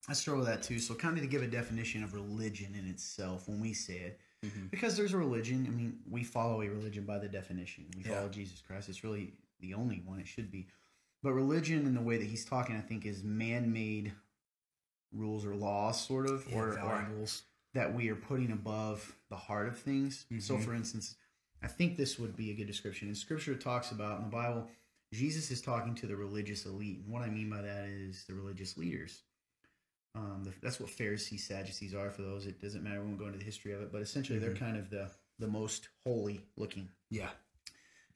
I 0.07 0.13
struggle 0.13 0.41
with 0.45 0.49
that 0.49 0.63
too. 0.63 0.79
So, 0.79 0.95
kind 0.95 1.17
of 1.17 1.23
to 1.23 1.29
give 1.29 1.43
a 1.43 1.47
definition 1.47 2.05
of 2.05 2.13
religion 2.15 2.75
in 2.75 2.87
itself 2.89 3.49
when 3.49 3.59
we 3.61 3.73
say 3.73 3.99
it, 4.01 4.21
Mhm. 4.45 4.71
because 4.71 4.97
there's 4.97 5.15
a 5.15 5.19
religion. 5.19 5.67
I 5.67 5.71
mean, 5.71 5.99
we 6.09 6.25
follow 6.25 6.61
a 6.63 6.69
religion 6.69 7.05
by 7.05 7.19
the 7.19 7.29
definition. 7.29 7.91
We 7.97 8.03
Yeah. 8.05 8.17
follow 8.17 8.29
Jesus 8.29 8.61
Christ. 8.61 8.89
It's 8.89 9.03
really 9.03 9.33
the 9.61 9.75
only 9.75 10.01
one. 10.01 10.21
It 10.21 10.29
should 10.29 10.51
be. 10.51 10.69
But 11.23 11.33
religion, 11.33 11.87
in 11.87 11.95
the 11.95 12.01
way 12.03 12.19
that 12.19 12.27
he's 12.27 12.45
talking, 12.45 12.77
I 12.77 12.81
think, 12.81 13.05
is 13.07 13.25
man-made 13.25 14.13
rules 15.11 15.45
or 15.45 15.57
laws, 15.57 16.01
sort 16.07 16.27
of, 16.27 16.47
Yeah, 16.49 16.57
or, 16.59 16.79
or 16.81 17.27
that 17.73 17.93
we 17.95 18.09
are 18.11 18.15
putting 18.15 18.53
above 18.53 19.17
the 19.31 19.37
heart 19.37 19.67
of 19.69 19.79
things. 19.79 20.27
So, 20.39 20.57
Mhm. 20.57 20.65
for 20.65 20.75
instance, 20.75 21.17
I 21.63 21.67
think 21.67 21.97
this 21.97 22.19
would 22.19 22.37
be 22.37 22.51
a 22.51 22.55
good 22.55 22.67
description. 22.67 23.09
And 23.09 23.17
Scripture, 23.17 23.55
talks 23.55 23.91
about 23.91 24.19
in 24.19 24.25
the 24.25 24.31
Bible, 24.31 24.67
Jesus 25.13 25.51
is 25.51 25.61
talking 25.61 25.95
to 25.97 26.07
the 26.07 26.17
religious 26.17 26.67
elite, 26.67 27.01
and 27.05 27.13
what 27.13 27.23
I 27.23 27.29
mean 27.31 27.51
by 27.51 27.63
that 27.63 27.89
is 27.89 28.25
the 28.29 28.35
religious 28.35 28.77
leaders. 28.77 29.23
Um, 30.15 30.43
the, 30.45 30.53
that's 30.63 30.81
what 30.81 30.91
Pharisees, 30.91 31.47
Sadducees 31.47 31.95
are. 31.95 32.11
For 32.11 32.23
those, 32.23 32.47
it 32.47 32.61
doesn't 32.61 32.83
matter. 32.83 33.01
We 33.01 33.07
won't 33.07 33.19
go 33.19 33.27
into 33.27 33.39
the 33.39 33.45
history 33.45 33.73
of 33.73 33.81
it, 33.83 33.93
but 33.93 34.03
essentially, 34.03 34.39
they're 34.39 34.55
Mhm. 34.55 34.59
kind 34.59 34.77
of 34.77 34.91
the 34.91 35.11
the 35.41 35.47
most 35.47 35.89
holy 36.03 36.41
looking 36.57 36.89
Yeah, 37.11 37.31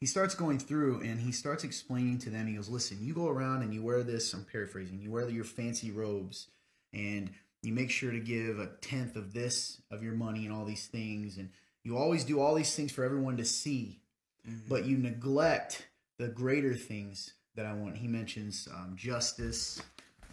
he 0.00 0.06
starts 0.06 0.34
going 0.34 0.58
through 0.58 1.02
and 1.02 1.20
he 1.20 1.30
starts 1.30 1.62
explaining 1.62 2.18
to 2.18 2.30
them. 2.30 2.48
He 2.48 2.56
goes, 2.56 2.68
"Listen, 2.68 2.98
you 3.00 3.14
go 3.14 3.28
around 3.28 3.62
and 3.62 3.72
you 3.72 3.80
wear 3.80 4.02
this. 4.02 4.34
I'm 4.34 4.44
paraphrasing. 4.44 5.00
You 5.00 5.12
wear 5.12 5.28
your 5.30 5.44
fancy 5.44 5.92
robes, 5.92 6.48
and 6.92 7.32
you 7.62 7.72
make 7.72 7.90
sure 7.90 8.10
to 8.10 8.18
give 8.18 8.58
a 8.58 8.66
tenth 8.80 9.14
of 9.14 9.32
this 9.32 9.80
of 9.90 10.02
your 10.02 10.14
money 10.14 10.44
and 10.44 10.52
all 10.52 10.64
these 10.64 10.88
things, 10.88 11.38
and 11.38 11.50
you 11.84 11.96
always 11.98 12.24
do 12.24 12.40
all 12.40 12.54
these 12.54 12.74
things 12.74 12.92
for 12.92 13.04
everyone 13.04 13.36
to 13.38 13.44
see, 13.44 14.00
Mhm. 14.48 14.68
but 14.68 14.84
you 14.86 14.96
neglect 14.96 15.86
the 16.18 16.28
greater 16.28 16.74
things 16.74 17.34
that 17.54 17.66
I 17.66 17.72
want." 17.74 17.96
He 17.98 18.06
mentions 18.08 18.68
um, 18.72 18.96
justice. 18.96 19.80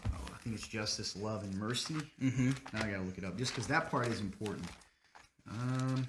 Oh, 0.05 0.29
I 0.33 0.37
think 0.37 0.55
it's 0.55 0.67
justice, 0.67 1.15
love, 1.15 1.43
and 1.43 1.53
mercy. 1.55 1.95
hmm 2.19 2.51
Now 2.73 2.83
I 2.85 2.91
gotta 2.91 3.01
look 3.03 3.17
it 3.17 3.23
up 3.23 3.37
just 3.37 3.53
because 3.53 3.67
that 3.67 3.89
part 3.91 4.07
is 4.07 4.19
important. 4.19 4.67
Um, 5.49 6.07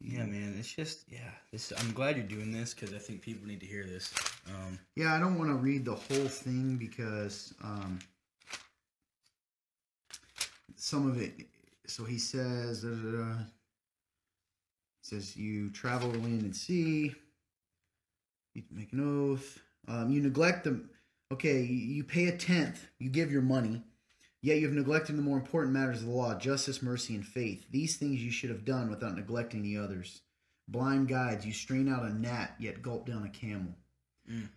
yeah, 0.00 0.24
man. 0.26 0.54
It's 0.58 0.72
just 0.72 1.04
yeah. 1.08 1.30
This, 1.50 1.72
I'm 1.76 1.92
glad 1.92 2.16
you're 2.16 2.26
doing 2.26 2.52
this 2.52 2.74
because 2.74 2.92
I 2.92 2.98
think 2.98 3.22
people 3.22 3.46
need 3.46 3.60
to 3.60 3.66
hear 3.66 3.84
this. 3.84 4.12
Um, 4.48 4.78
Yeah, 4.96 5.14
I 5.14 5.18
don't 5.20 5.38
want 5.38 5.50
to 5.50 5.54
read 5.56 5.84
the 5.84 5.94
whole 5.94 6.28
thing 6.28 6.76
because 6.76 7.54
um, 7.62 7.98
some 10.76 11.08
of 11.08 11.20
it 11.20 11.32
so 11.86 12.04
he 12.04 12.18
says. 12.18 12.82
He 12.82 12.88
says, 15.02 15.36
you 15.36 15.70
travel 15.70 16.10
the 16.10 16.18
land 16.18 16.42
and 16.42 16.56
sea. 16.56 17.14
You 18.54 18.62
make 18.70 18.92
an 18.92 19.00
oath. 19.00 19.60
Um, 19.88 20.10
you 20.10 20.20
neglect 20.20 20.64
them. 20.64 20.90
Okay, 21.32 21.62
you, 21.62 21.76
you 21.94 22.04
pay 22.04 22.26
a 22.26 22.36
tenth. 22.36 22.86
You 22.98 23.10
give 23.10 23.32
your 23.32 23.42
money. 23.42 23.82
Yet 24.42 24.58
you 24.58 24.66
have 24.66 24.74
neglected 24.74 25.16
the 25.16 25.22
more 25.22 25.38
important 25.38 25.72
matters 25.72 26.00
of 26.00 26.06
the 26.06 26.12
law 26.12 26.34
justice, 26.34 26.82
mercy, 26.82 27.14
and 27.14 27.26
faith. 27.26 27.64
These 27.70 27.96
things 27.96 28.22
you 28.22 28.30
should 28.30 28.50
have 28.50 28.64
done 28.64 28.90
without 28.90 29.14
neglecting 29.16 29.62
the 29.62 29.78
others. 29.78 30.22
Blind 30.68 31.08
guides, 31.08 31.46
you 31.46 31.52
strain 31.52 31.88
out 31.88 32.04
a 32.04 32.12
gnat, 32.12 32.54
yet 32.58 32.82
gulp 32.82 33.06
down 33.06 33.24
a 33.24 33.28
camel. 33.28 33.72
Mm. 34.30 34.48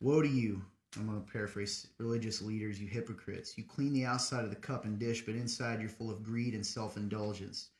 Woe 0.00 0.22
to 0.22 0.28
you, 0.28 0.62
I'm 0.96 1.06
going 1.06 1.22
to 1.22 1.32
paraphrase 1.32 1.88
religious 1.98 2.42
leaders, 2.42 2.80
you 2.80 2.86
hypocrites. 2.86 3.56
You 3.56 3.64
clean 3.64 3.92
the 3.92 4.04
outside 4.04 4.44
of 4.44 4.50
the 4.50 4.56
cup 4.56 4.84
and 4.84 4.98
dish, 4.98 5.24
but 5.24 5.34
inside 5.34 5.80
you're 5.80 5.88
full 5.88 6.10
of 6.10 6.22
greed 6.22 6.54
and 6.54 6.66
self 6.66 6.96
indulgence. 6.96 7.70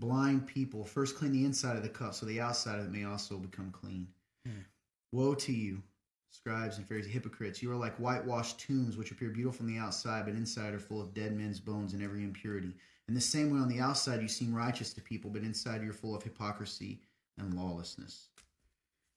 Blind 0.00 0.46
people, 0.46 0.82
first 0.82 1.16
clean 1.16 1.32
the 1.32 1.44
inside 1.44 1.76
of 1.76 1.82
the 1.82 1.88
cup 1.88 2.14
so 2.14 2.24
the 2.24 2.40
outside 2.40 2.78
of 2.78 2.86
it 2.86 2.90
may 2.90 3.04
also 3.04 3.36
become 3.36 3.70
clean. 3.70 4.08
Hmm. 4.46 4.62
Woe 5.12 5.34
to 5.34 5.52
you, 5.52 5.82
scribes 6.30 6.78
and 6.78 6.88
Pharisees, 6.88 7.12
hypocrites. 7.12 7.62
You 7.62 7.70
are 7.70 7.76
like 7.76 7.96
whitewashed 7.96 8.58
tombs, 8.58 8.96
which 8.96 9.10
appear 9.10 9.28
beautiful 9.28 9.58
from 9.58 9.66
the 9.66 9.78
outside, 9.78 10.24
but 10.24 10.34
inside 10.34 10.72
are 10.72 10.78
full 10.78 11.02
of 11.02 11.12
dead 11.12 11.36
men's 11.36 11.60
bones 11.60 11.92
and 11.92 12.02
every 12.02 12.24
impurity. 12.24 12.74
In 13.08 13.14
the 13.14 13.20
same 13.20 13.50
way, 13.52 13.58
on 13.58 13.68
the 13.68 13.80
outside, 13.80 14.22
you 14.22 14.28
seem 14.28 14.54
righteous 14.54 14.94
to 14.94 15.02
people, 15.02 15.30
but 15.30 15.42
inside 15.42 15.82
you're 15.82 15.92
full 15.92 16.14
of 16.14 16.22
hypocrisy 16.22 17.02
and 17.38 17.52
lawlessness. 17.52 18.28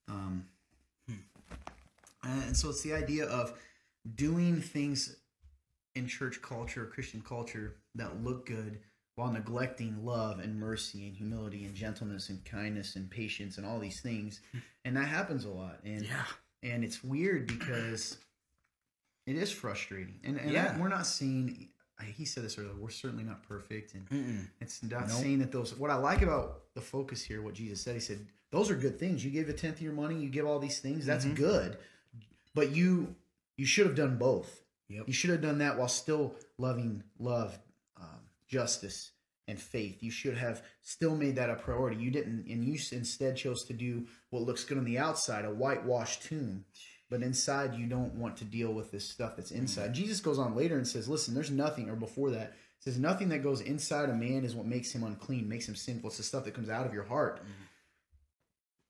Um, 0.09 0.45
and 2.23 2.57
so 2.57 2.69
it's 2.69 2.81
the 2.81 2.93
idea 2.93 3.25
of 3.25 3.57
doing 4.15 4.59
things 4.59 5.15
in 5.95 6.07
church 6.07 6.41
culture, 6.41 6.83
or 6.83 6.87
Christian 6.87 7.21
culture, 7.21 7.75
that 7.95 8.23
look 8.23 8.47
good 8.47 8.79
while 9.15 9.31
neglecting 9.31 10.03
love 10.03 10.39
and 10.39 10.59
mercy 10.59 11.07
and 11.07 11.15
humility 11.15 11.65
and 11.65 11.75
gentleness 11.75 12.29
and 12.29 12.43
kindness 12.45 12.95
and 12.95 13.09
patience 13.09 13.57
and 13.57 13.65
all 13.65 13.79
these 13.79 14.01
things. 14.01 14.39
And 14.85 14.97
that 14.97 15.05
happens 15.07 15.45
a 15.45 15.49
lot. 15.49 15.79
And 15.83 16.03
Yeah. 16.03 16.25
and 16.63 16.83
it's 16.83 17.03
weird 17.03 17.45
because 17.47 18.17
it 19.25 19.35
is 19.35 19.51
frustrating. 19.51 20.19
And, 20.23 20.37
and 20.37 20.51
Yeah. 20.51 20.73
I- 20.75 20.79
we're 20.81 20.87
not 20.89 21.05
seeing 21.07 21.69
he 22.17 22.25
said 22.25 22.43
this 22.43 22.57
earlier. 22.57 22.73
We're 22.75 22.89
certainly 22.89 23.23
not 23.23 23.43
perfect, 23.47 23.93
and 23.93 24.09
Mm-mm. 24.09 24.49
it's 24.59 24.83
not 24.83 25.07
Nope. 25.07 25.21
saying 25.21 25.39
that 25.39 25.53
those. 25.53 25.73
What 25.73 25.89
I 25.89 25.95
like 25.95 26.21
about 26.21 26.73
the 26.73 26.81
focus 26.81 27.23
here, 27.23 27.41
what 27.41 27.53
Jesus 27.53 27.81
said, 27.81 27.93
he 27.93 28.01
said 28.01 28.27
those 28.51 28.69
are 28.69 28.75
good 28.75 28.99
things. 28.99 29.23
You 29.23 29.31
give 29.31 29.47
a 29.47 29.53
tenth 29.53 29.75
of 29.77 29.81
your 29.83 29.93
money, 29.93 30.19
you 30.21 30.29
give 30.29 30.45
all 30.45 30.59
these 30.59 30.79
things. 30.79 31.05
That's 31.05 31.23
Mhm. 31.23 31.35
good, 31.35 31.77
but 32.53 32.71
you 32.71 33.15
you 33.55 33.65
should 33.65 33.85
have 33.85 33.95
done 33.95 34.17
both. 34.17 34.63
Yep. 34.89 35.07
You 35.07 35.13
should 35.13 35.29
have 35.29 35.39
done 35.41 35.59
that 35.59 35.77
while 35.77 35.87
still 35.87 36.35
loving 36.57 37.03
love, 37.19 37.57
justice, 38.47 39.11
and 39.47 39.59
faith. 39.59 40.01
You 40.01 40.11
should 40.11 40.37
have 40.37 40.63
still 40.81 41.15
made 41.15 41.35
that 41.35 41.49
a 41.49 41.55
priority. 41.55 42.01
You 42.01 42.11
didn't, 42.11 42.45
and 42.47 42.63
you 42.63 42.79
instead 42.91 43.35
chose 43.35 43.63
to 43.65 43.73
do 43.73 44.05
what 44.29 44.43
looks 44.43 44.63
good 44.63 44.77
on 44.77 44.85
the 44.85 44.97
outside, 44.97 45.45
a 45.45 45.49
whitewashed 45.49 46.23
tomb. 46.23 46.65
But 47.09 47.21
inside, 47.21 47.75
you 47.75 47.85
don't 47.85 48.15
want 48.15 48.37
to 48.37 48.45
deal 48.45 48.73
with 48.73 48.91
this 48.91 49.07
stuff 49.07 49.35
that's 49.35 49.51
inside. 49.51 49.93
Jesus 49.93 50.19
goes 50.19 50.39
on 50.39 50.55
later 50.55 50.77
and 50.77 50.87
says, 50.87 51.09
"Listen, 51.09 51.33
there's 51.33 51.51
nothing." 51.51 51.89
Or 51.89 51.95
before 51.95 52.31
that, 52.31 52.55
says, 52.79 52.97
"Nothing 52.97 53.29
that 53.29 53.43
goes 53.43 53.61
inside 53.61 54.09
a 54.09 54.15
man 54.15 54.45
is 54.45 54.55
what 54.55 54.65
makes 54.65 54.91
him 54.91 55.03
unclean, 55.03 55.47
makes 55.47 55.67
him 55.67 55.75
sinful. 55.75 56.09
It's 56.09 56.17
the 56.17 56.23
stuff 56.23 56.45
that 56.45 56.53
comes 56.53 56.69
out 56.69 56.85
of 56.85 56.93
your 56.93 57.03
heart." 57.03 57.41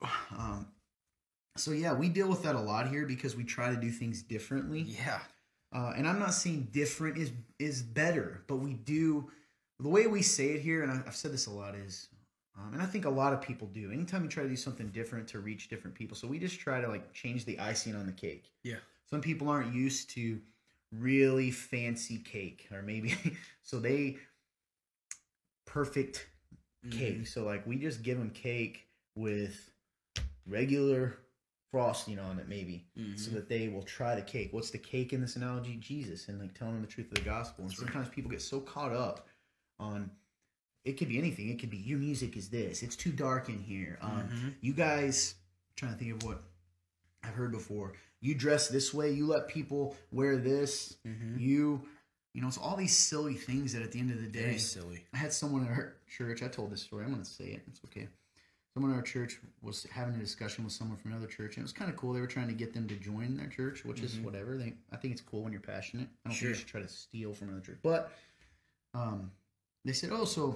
Um, 0.37 0.67
so 1.55 1.71
yeah, 1.71 1.93
we 1.93 2.09
deal 2.09 2.27
with 2.27 2.43
that 2.43 2.55
a 2.55 2.59
lot 2.59 2.89
here 2.89 3.05
because 3.05 3.35
we 3.35 3.43
try 3.43 3.69
to 3.69 3.79
do 3.79 3.91
things 3.91 4.21
differently. 4.21 4.81
Yeah. 4.81 5.19
Uh, 5.71 5.93
and 5.95 6.07
I'm 6.07 6.19
not 6.19 6.33
saying 6.33 6.69
different 6.71 7.17
is 7.17 7.31
is 7.59 7.83
better, 7.83 8.43
but 8.47 8.57
we 8.57 8.73
do 8.73 9.31
the 9.79 9.89
way 9.89 10.07
we 10.07 10.21
say 10.21 10.47
it 10.51 10.61
here, 10.61 10.83
and 10.83 10.91
I've 10.91 11.15
said 11.15 11.31
this 11.31 11.47
a 11.47 11.51
lot 11.51 11.75
is, 11.75 12.07
um, 12.57 12.73
and 12.73 12.81
I 12.81 12.85
think 12.85 13.05
a 13.05 13.09
lot 13.09 13.33
of 13.33 13.41
people 13.41 13.67
do. 13.67 13.91
Anytime 13.91 14.23
you 14.23 14.29
try 14.29 14.43
to 14.43 14.49
do 14.49 14.55
something 14.55 14.87
different 14.89 15.27
to 15.29 15.39
reach 15.39 15.67
different 15.69 15.95
people, 15.95 16.15
so 16.15 16.27
we 16.27 16.39
just 16.39 16.59
try 16.59 16.79
to 16.81 16.87
like 16.87 17.11
change 17.13 17.45
the 17.45 17.59
icing 17.59 17.95
on 17.95 18.05
the 18.05 18.11
cake. 18.11 18.51
Yeah. 18.63 18.75
Some 19.09 19.21
people 19.21 19.49
aren't 19.49 19.73
used 19.73 20.09
to 20.11 20.39
really 20.91 21.49
fancy 21.51 22.17
cake, 22.19 22.67
or 22.71 22.81
maybe 22.81 23.15
so 23.63 23.79
they 23.79 24.17
perfect 25.65 26.27
cake. 26.91 27.25
So 27.27 27.43
like 27.43 27.65
we 27.65 27.77
just 27.77 28.03
give 28.03 28.17
them 28.17 28.29
cake 28.29 28.87
with 29.15 29.71
regular 30.45 31.17
frosting 31.71 32.19
on 32.19 32.37
it, 32.37 32.47
maybe 32.47 32.85
so 33.15 33.31
Mhm. 33.31 33.33
that 33.33 33.49
they 33.49 33.67
will 33.69 33.81
try 33.81 34.13
the 34.15 34.21
cake. 34.21 34.53
What's 34.53 34.69
the 34.69 34.77
cake 34.77 35.11
in 35.13 35.21
this 35.21 35.35
analogy? 35.35 35.75
Jesus, 35.77 36.27
and 36.27 36.39
like 36.39 36.53
telling 36.53 36.75
them 36.75 36.83
the 36.83 36.87
truth 36.87 37.07
of 37.07 37.15
the 37.15 37.21
gospel. 37.21 37.63
And 37.63 37.71
That's 37.71 37.81
right. 37.81 37.87
sometimes 37.91 38.13
people 38.13 38.29
get 38.29 38.41
so 38.41 38.59
caught 38.59 38.91
up 38.91 39.27
on 39.79 40.11
it 40.85 40.97
could 40.97 41.07
be 41.07 41.17
anything. 41.17 41.49
It 41.49 41.59
could 41.59 41.69
be 41.69 41.77
your 41.77 41.97
music 41.97 42.35
is 42.35 42.49
this. 42.49 42.83
It's 42.83 42.95
too 42.97 43.11
dark 43.11 43.47
in 43.47 43.57
here. 43.59 43.97
Um, 44.01 44.27
Mhm. 44.27 44.53
You 44.59 44.73
guys, 44.73 45.35
trying 45.77 45.93
to 45.93 45.97
think 45.97 46.11
of 46.11 46.23
what 46.23 46.43
I've 47.23 47.33
heard 47.35 47.51
before. 47.53 47.93
You 48.19 48.35
dress 48.35 48.67
this 48.67 48.93
way. 48.93 49.11
You 49.13 49.25
let 49.25 49.47
people 49.47 49.95
wear 50.11 50.35
this. 50.37 50.97
Mhm. 51.05 51.39
You, 51.39 51.87
you 52.33 52.41
know, 52.41 52.49
it's 52.49 52.57
all 52.57 52.75
these 52.75 52.97
silly 52.97 53.35
things 53.35 53.71
that 53.73 53.81
at 53.81 53.93
the 53.93 53.99
end 53.99 54.11
of 54.11 54.19
the 54.19 54.27
day, 54.27 54.41
Very 54.43 54.57
silly. 54.59 55.05
I 55.13 55.17
had 55.17 55.31
someone 55.31 55.63
at 55.65 55.69
our 55.71 55.95
church. 56.07 56.43
I 56.43 56.49
told 56.49 56.69
this 56.71 56.81
story. 56.81 57.05
I'm 57.05 57.11
going 57.11 57.23
to 57.23 57.29
say 57.29 57.45
it. 57.51 57.63
It's 57.67 57.79
okay. 57.85 58.09
Someone 58.73 58.91
at 58.91 58.95
our 58.97 59.03
church 59.03 59.39
was 59.61 59.83
having 59.83 60.15
a 60.15 60.19
discussion 60.19 60.63
with 60.65 60.73
someone 60.73 60.97
from 60.97 61.11
another 61.11 61.27
church, 61.27 61.55
and 61.55 61.61
it 61.61 61.63
was 61.63 61.71
kind 61.73 61.91
of 61.91 61.95
cool. 61.95 62.11
They 62.11 62.19
were 62.21 62.27
trying 62.27 62.47
to 62.47 62.53
get 62.55 62.73
them 62.73 62.87
to 62.89 62.95
join 62.95 63.37
their 63.37 63.47
church, 63.47 63.85
which 63.85 64.01
is 64.01 64.15
Mhm. 64.15 64.23
whatever. 64.23 64.57
They, 64.57 64.73
I 64.91 64.97
think 64.97 65.13
it's 65.13 65.21
cool 65.21 65.43
when 65.43 65.53
you're 65.53 65.61
passionate. 65.61 66.09
I 66.25 66.29
don't 66.29 66.35
Sure. 66.35 66.47
think 66.49 66.55
you 66.55 66.59
should 66.59 66.67
try 66.67 66.81
to 66.81 66.87
steal 66.89 67.33
from 67.35 67.49
another 67.49 67.63
church. 67.65 67.79
But 67.83 68.11
um, 68.95 69.31
they 69.85 69.93
said, 69.93 70.09
"Oh, 70.11 70.25
so 70.25 70.55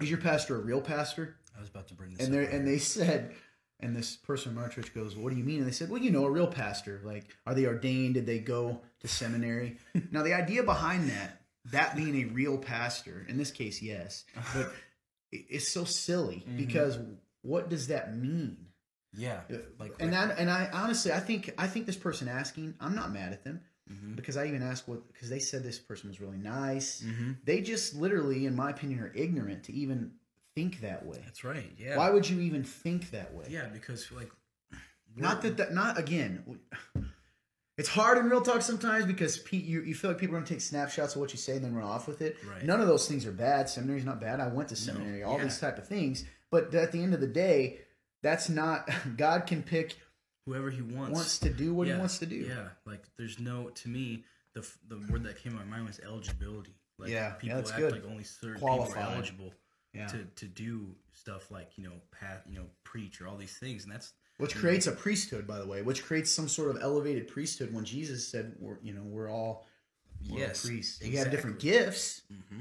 is 0.00 0.08
your 0.10 0.18
pastor 0.20 0.56
a 0.56 0.60
real 0.60 0.80
pastor?" 0.80 1.36
I 1.56 1.60
was 1.60 1.68
about 1.68 1.88
to 1.88 1.94
bring 1.94 2.10
this 2.14 2.26
And 2.26 2.34
up. 2.34 2.50
they 2.50 2.56
and 2.56 2.66
they 2.66 2.78
said, 2.78 3.34
and 3.80 3.94
this 3.96 4.16
person 4.16 4.52
from 4.54 4.62
our 4.62 4.68
church 4.68 4.94
goes, 4.94 5.16
"What 5.16 5.30
do 5.32 5.36
you 5.38 5.44
mean?" 5.44 5.58
And 5.58 5.66
they 5.66 5.72
said, 5.72 5.90
"Well, 5.90 6.00
you 6.02 6.10
know, 6.10 6.24
a 6.24 6.30
real 6.30 6.46
pastor. 6.46 7.00
Like, 7.04 7.24
are 7.46 7.54
they 7.54 7.66
ordained? 7.66 8.14
Did 8.14 8.26
they 8.26 8.38
go 8.38 8.80
to 9.00 9.08
seminary?" 9.08 9.78
now, 10.10 10.22
the 10.22 10.34
idea 10.34 10.62
behind 10.62 11.08
that, 11.10 11.40
that 11.66 11.96
being 11.96 12.14
a 12.22 12.32
real 12.32 12.58
pastor, 12.58 13.24
in 13.28 13.36
this 13.38 13.50
case, 13.50 13.80
yes, 13.82 14.24
but 14.54 14.72
it's 15.32 15.68
so 15.68 15.84
silly 15.84 16.44
Mhm. 16.48 16.56
because 16.56 16.98
what 17.42 17.68
does 17.68 17.88
that 17.88 18.16
mean? 18.16 18.58
yeah. 19.12 19.40
Like 19.78 19.94
And 19.98 20.12
that, 20.12 20.38
and 20.38 20.50
I 20.50 20.68
honestly, 20.72 21.10
I 21.12 21.20
think, 21.20 21.52
I 21.56 21.66
think 21.68 21.86
this 21.86 21.96
person 21.96 22.28
asking, 22.28 22.74
I'm 22.80 22.94
not 22.94 23.12
mad 23.12 23.32
at 23.32 23.44
them 23.44 23.60
Mhm. 23.90 24.16
because 24.16 24.36
I 24.36 24.46
even 24.46 24.62
asked 24.62 24.88
what 24.88 25.06
because 25.12 25.28
they 25.28 25.38
said 25.38 25.62
this 25.62 25.78
person 25.78 26.08
was 26.08 26.20
really 26.20 26.38
nice. 26.38 27.02
Mhm. 27.02 27.36
They 27.44 27.60
just 27.60 27.94
literally, 27.94 28.46
in 28.46 28.56
my 28.56 28.70
opinion, 28.70 29.00
are 29.00 29.12
ignorant 29.14 29.62
to 29.64 29.72
even 29.72 30.12
think 30.54 30.80
that 30.80 31.04
way. 31.06 31.20
That's 31.24 31.44
right. 31.44 31.72
Yeah. 31.78 31.96
Why 31.96 32.10
would 32.10 32.28
you 32.28 32.40
even 32.40 32.64
think 32.64 33.10
that 33.10 33.32
way? 33.34 33.46
Yeah, 33.48 33.66
because 33.68 34.10
like 34.12 34.30
Not 35.14 35.40
that 35.42 35.56
that 35.58 35.72
not 35.72 35.98
again. 35.98 36.58
It's 37.78 37.90
hard 37.90 38.16
in 38.16 38.30
real 38.30 38.40
talk 38.40 38.62
sometimes 38.62 39.04
because 39.04 39.36
pe- 39.36 39.58
you, 39.58 39.82
you 39.82 39.94
feel 39.94 40.10
like 40.10 40.18
people 40.18 40.34
are 40.34 40.38
gonna 40.38 40.48
take 40.48 40.62
snapshots 40.62 41.14
of 41.14 41.20
what 41.20 41.32
you 41.32 41.38
say 41.38 41.56
and 41.56 41.64
then 41.64 41.74
run 41.74 41.86
off 41.86 42.08
with 42.08 42.22
it. 42.22 42.36
Right. 42.48 42.64
None 42.64 42.80
of 42.80 42.86
those 42.86 43.06
things 43.06 43.26
are 43.26 43.32
bad. 43.32 43.68
Seminary's 43.68 44.04
not 44.04 44.18
bad. 44.18 44.40
I 44.40 44.48
went 44.48 44.70
to 44.70 44.74
No, 44.74 44.78
seminary. 44.80 45.22
All 45.22 45.36
yeah. 45.36 45.44
these 45.44 45.58
type 45.60 45.76
of 45.78 45.86
things. 45.86 46.24
But 46.50 46.74
at 46.74 46.90
the 46.92 47.02
end 47.02 47.12
of 47.12 47.20
the 47.20 47.26
day, 47.26 47.80
that's 48.22 48.48
not. 48.48 48.88
God 49.18 49.46
can 49.46 49.62
pick 49.62 49.96
whoever 50.46 50.70
he 50.70 50.80
wants 50.80 51.12
wants 51.12 51.38
to 51.40 51.50
do 51.50 51.74
what 51.74 51.86
Yeah, 51.86 51.94
he 51.94 51.98
wants 51.98 52.18
to 52.18 52.26
do. 52.26 52.36
Yeah, 52.36 52.68
like 52.86 53.02
there's 53.18 53.38
no 53.38 53.68
to 53.70 53.88
me 53.88 54.24
the 54.54 54.66
the 54.88 54.98
word 55.10 55.24
that 55.24 55.38
came 55.42 55.52
to 55.52 55.58
my 55.58 55.64
mind 55.64 55.86
was 55.86 56.00
eligibility. 56.00 56.74
Like 56.98 57.10
Yeah, 57.10 57.18
yeah, 57.18 57.32
people 57.34 57.56
that's 57.56 57.70
act 57.72 57.80
good. 57.80 57.92
like 57.92 58.06
only 58.06 58.24
certain 58.24 58.60
people 58.60 58.92
are 58.92 58.98
eligible 58.98 59.52
Yeah. 59.92 60.06
to 60.08 60.24
to 60.24 60.46
do 60.46 60.94
stuff 61.12 61.50
like 61.50 61.76
you 61.76 61.84
know 61.84 61.94
path 62.10 62.42
you 62.48 62.56
know 62.58 62.66
preach 62.84 63.20
or 63.20 63.26
all 63.26 63.36
these 63.36 63.56
things, 63.58 63.84
and 63.84 63.92
that's 63.92 64.12
Which 64.38 64.54
creates 64.54 64.86
a 64.86 64.92
priesthood, 64.92 65.46
by 65.46 65.58
the 65.58 65.66
way. 65.66 65.82
Which 65.82 66.04
creates 66.04 66.30
some 66.30 66.48
sort 66.48 66.70
of 66.70 66.82
elevated 66.82 67.28
priesthood. 67.28 67.72
When 67.74 67.84
Jesus 67.84 68.26
said, 68.26 68.54
"We're 68.58 68.78
you 68.82 68.92
know 68.94 69.02
we're 69.02 69.30
all 69.30 69.66
we're 70.30 70.38
yes, 70.38 70.64
priests. 70.64 71.02
We 71.02 71.16
have 71.16 71.30
different 71.30 71.56
exactly. 71.56 71.86
gifts." 71.86 72.22
hmm 72.28 72.60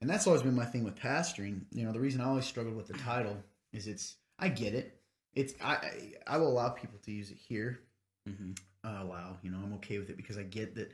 And 0.00 0.10
that's 0.10 0.26
always 0.26 0.42
been 0.42 0.54
my 0.54 0.66
thing 0.66 0.84
with 0.84 0.94
pastoring. 0.96 1.62
You 1.72 1.84
know, 1.84 1.92
the 1.92 2.00
reason 2.00 2.20
I 2.20 2.26
always 2.26 2.44
struggled 2.44 2.76
with 2.76 2.86
the 2.86 2.98
title 2.98 3.36
is 3.72 3.86
it's 3.86 4.16
I 4.38 4.48
get 4.48 4.74
it. 4.74 4.95
It's 5.36 5.54
I 5.62 5.74
I, 5.74 6.12
I 6.26 6.38
will 6.38 6.48
allow 6.48 6.70
people 6.70 6.98
to 7.04 7.12
use 7.12 7.30
it 7.30 7.36
here. 7.38 7.78
hmm 8.26 8.52
Uh, 8.84 8.98
allow, 9.02 9.36
you 9.42 9.50
know, 9.50 9.58
I'm 9.62 9.74
okay 9.74 9.98
with 9.98 10.10
it 10.10 10.16
because 10.16 10.38
I 10.38 10.42
get 10.42 10.74
that 10.74 10.90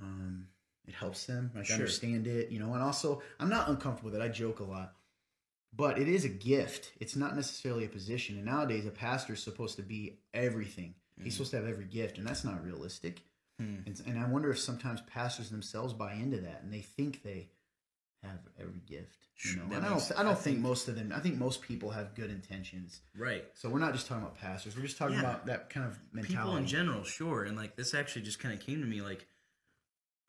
um 0.00 0.46
it 0.86 0.94
helps 0.94 1.26
them. 1.26 1.50
I 1.54 1.62
Sure. 1.62 1.74
understand 1.76 2.26
it, 2.26 2.50
you 2.50 2.58
know, 2.58 2.72
and 2.74 2.82
also 2.82 3.22
I'm 3.38 3.48
not 3.50 3.68
uncomfortable 3.68 4.10
with 4.10 4.20
it. 4.20 4.24
I 4.24 4.28
joke 4.28 4.60
a 4.60 4.64
lot. 4.64 4.94
But 5.72 5.98
it 6.00 6.08
is 6.08 6.24
a 6.24 6.28
gift. 6.28 6.92
It's 6.98 7.14
not 7.14 7.36
necessarily 7.36 7.84
a 7.84 7.88
position. 7.88 8.36
And 8.36 8.44
nowadays 8.44 8.86
a 8.86 8.90
pastor 8.90 9.34
is 9.34 9.42
supposed 9.42 9.76
to 9.76 9.82
be 9.82 10.18
everything. 10.34 10.94
He's 11.22 11.32
Mhm. 11.32 11.36
supposed 11.36 11.50
to 11.52 11.56
have 11.58 11.66
every 11.68 11.84
gift, 11.84 12.18
and 12.18 12.26
that's 12.26 12.42
not 12.44 12.64
realistic. 12.64 13.22
Hmm. 13.58 13.80
And, 13.86 14.02
and 14.06 14.18
I 14.18 14.26
wonder 14.28 14.50
if 14.50 14.58
sometimes 14.58 15.00
pastors 15.02 15.50
themselves 15.50 15.92
buy 15.94 16.14
into 16.14 16.38
that 16.40 16.62
and 16.62 16.72
they 16.72 16.80
think 16.82 17.22
they 17.22 17.50
have 18.22 18.38
every 18.60 18.80
gift. 18.86 19.16
You 19.44 19.56
know, 19.56 19.62
and 19.74 19.86
I 19.86 19.88
don't. 19.88 20.12
I 20.18 20.22
don't 20.22 20.34
think, 20.34 20.56
think- 20.56 20.58
most 20.60 20.88
of 20.88 20.96
them. 20.96 21.12
I 21.16 21.20
think 21.20 21.38
most 21.38 21.62
people 21.62 21.90
have 21.90 22.14
good 22.14 22.30
intentions. 22.30 23.00
right. 23.16 23.44
So 23.54 23.70
we're 23.70 23.78
not 23.78 23.92
just 23.94 24.06
talking 24.06 24.22
about 24.22 24.36
pastors. 24.38 24.76
We're 24.76 24.82
just 24.82 24.98
talking 24.98 25.14
Yeah. 25.14 25.20
about 25.22 25.46
that 25.46 25.70
kind 25.70 25.86
of 25.86 25.98
mentality. 26.12 26.36
People 26.36 26.56
in 26.58 26.66
general, 26.66 27.04
sure, 27.04 27.44
and 27.44 27.56
like 27.56 27.74
this 27.76 27.94
actually 27.94 28.22
just 28.22 28.38
kind 28.38 28.52
of 28.52 28.60
came 28.60 28.80
to 28.80 28.86
me 28.86 29.00
like 29.00 29.26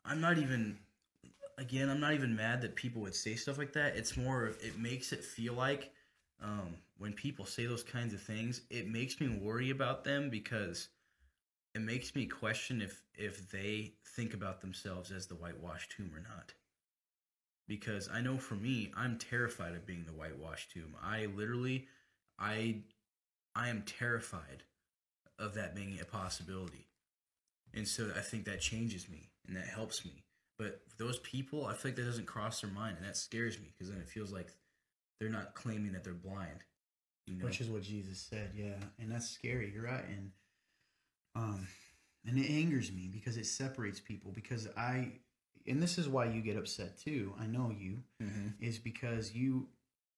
I'm 0.04 0.20
not 0.20 0.38
even 0.38 0.78
again, 1.58 1.90
I'm 1.90 2.00
not 2.00 2.14
even 2.14 2.34
mad 2.34 2.62
that 2.62 2.74
people 2.74 3.02
would 3.02 3.14
say 3.14 3.34
stuff 3.34 3.58
like 3.58 3.74
that. 3.74 3.96
It's 3.96 4.16
more 4.16 4.46
of- 4.46 4.56
it 4.62 4.78
makes 4.78 5.12
it 5.12 5.22
feel 5.24 5.52
like 5.52 5.92
um, 6.40 6.76
when 6.98 7.12
people 7.12 7.44
say 7.44 7.66
those 7.66 7.84
kinds 7.84 8.14
of 8.14 8.22
things, 8.22 8.62
it 8.70 8.88
makes 8.88 9.20
me 9.20 9.28
worry 9.28 9.70
about 9.70 10.02
them 10.04 10.28
because 10.30 10.88
it 11.74 11.80
makes 11.82 12.14
me 12.14 12.24
question 12.26 12.80
if 12.80 13.02
if 13.14 13.50
they 13.50 13.92
think 14.16 14.32
about 14.32 14.60
themselves 14.62 15.12
as 15.12 15.26
the 15.26 15.34
whitewashed 15.34 15.92
tomb 15.94 16.10
or 16.14 16.20
not. 16.20 16.54
Because 17.68 18.08
I 18.12 18.20
know 18.20 18.38
for 18.38 18.54
me, 18.54 18.92
I'm 18.96 19.18
terrified 19.18 19.74
of 19.74 19.86
being 19.86 20.04
the 20.04 20.12
whitewashed 20.12 20.72
tomb. 20.72 20.94
I 21.02 21.26
literally, 21.26 21.86
I, 22.38 22.80
I 23.54 23.68
am 23.68 23.82
terrified 23.82 24.64
of 25.38 25.54
that 25.54 25.74
being 25.74 25.98
a 26.00 26.04
possibility, 26.04 26.88
and 27.72 27.86
so 27.86 28.10
I 28.16 28.20
think 28.20 28.44
that 28.44 28.60
changes 28.60 29.08
me 29.08 29.30
and 29.46 29.56
that 29.56 29.66
helps 29.66 30.04
me. 30.04 30.24
But 30.58 30.82
those 30.98 31.18
people, 31.20 31.66
I 31.66 31.74
feel 31.74 31.90
like 31.90 31.96
that 31.96 32.04
doesn't 32.04 32.26
cross 32.26 32.60
their 32.60 32.70
mind, 32.70 32.96
and 32.98 33.06
that 33.06 33.16
scares 33.16 33.58
me 33.58 33.72
because 33.72 33.90
then 33.90 34.00
it 34.00 34.08
feels 34.08 34.32
like 34.32 34.52
they're 35.18 35.30
not 35.30 35.54
claiming 35.54 35.92
that 35.92 36.04
they're 36.04 36.12
blind. 36.12 36.64
You 37.26 37.36
know? 37.36 37.44
which 37.44 37.60
is 37.60 37.70
what 37.70 37.82
Jesus 37.82 38.26
said. 38.28 38.50
Yeah, 38.54 38.74
and 38.98 39.10
that's 39.10 39.28
scary. 39.28 39.70
You're 39.72 39.84
right, 39.84 40.04
and 40.08 40.30
um, 41.34 41.66
and 42.26 42.38
it 42.38 42.50
angers 42.50 42.92
me 42.92 43.08
because 43.12 43.36
it 43.36 43.46
separates 43.46 44.00
people. 44.00 44.32
Because 44.32 44.68
I, 44.76 45.12
and 45.66 45.82
this 45.82 45.98
is 45.98 46.08
why 46.08 46.26
you 46.26 46.40
get 46.42 46.56
upset 46.56 46.98
too. 46.98 47.34
I 47.38 47.46
know 47.46 47.70
you 47.76 48.02
Mhm. 48.22 48.54
is 48.60 48.78
because 48.78 49.34
you 49.34 49.68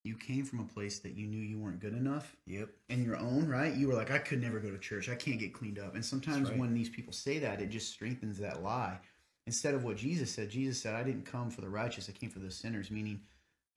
you 0.07 0.17
came 0.17 0.45
from 0.45 0.61
a 0.61 0.65
place 0.65 0.99
that 0.99 1.15
you 1.15 1.27
knew 1.27 1.41
you 1.41 1.59
weren't 1.59 1.81
good 1.81 1.95
enough 1.95 2.37
Yep. 2.45 2.69
in 2.91 3.03
your 3.03 3.17
own 3.17 3.49
right. 3.49 3.75
You 3.75 3.89
were 3.89 3.95
like, 3.95 4.11
I 4.11 4.19
could 4.19 4.39
never 4.39 4.61
go 4.61 4.71
to 4.71 4.77
church. 4.79 5.09
I 5.09 5.15
can't 5.15 5.39
get 5.41 5.55
cleaned 5.55 5.79
up. 5.79 5.95
And 5.95 6.05
sometimes 6.05 6.51
right. 6.51 6.59
when 6.59 6.75
these 6.75 6.91
people 6.91 7.15
say 7.15 7.39
that, 7.39 7.63
it 7.63 7.71
just 7.71 7.91
strengthens 7.91 8.37
that 8.41 8.63
lie. 8.63 9.01
Instead 9.47 9.73
of 9.73 9.83
what 9.83 9.97
Jesus 9.97 10.31
said, 10.31 10.51
Jesus 10.51 10.79
said, 10.79 10.95
I 10.95 11.05
didn't 11.05 11.25
come 11.25 11.49
for 11.51 11.63
the 11.63 11.71
righteous. 11.71 12.11
I 12.11 12.13
came 12.13 12.29
for 12.29 12.39
the 12.39 12.51
sinners. 12.51 12.91
Meaning, 12.91 13.23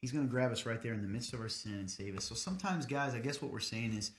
He's 0.02 0.12
going 0.12 0.26
to 0.28 0.30
grab 0.30 0.52
us 0.52 0.66
right 0.66 0.82
there 0.82 0.94
in 0.94 1.02
the 1.02 1.08
midst 1.08 1.34
of 1.34 1.40
our 1.40 1.48
sin 1.48 1.76
and 1.76 1.90
save 1.90 2.18
us. 2.18 2.26
So 2.26 2.36
sometimes, 2.36 2.86
guys, 2.86 3.14
I 3.16 3.20
guess 3.20 3.42
what 3.42 3.52
we're 3.54 3.60
saying 3.62 3.94
is 3.94 4.12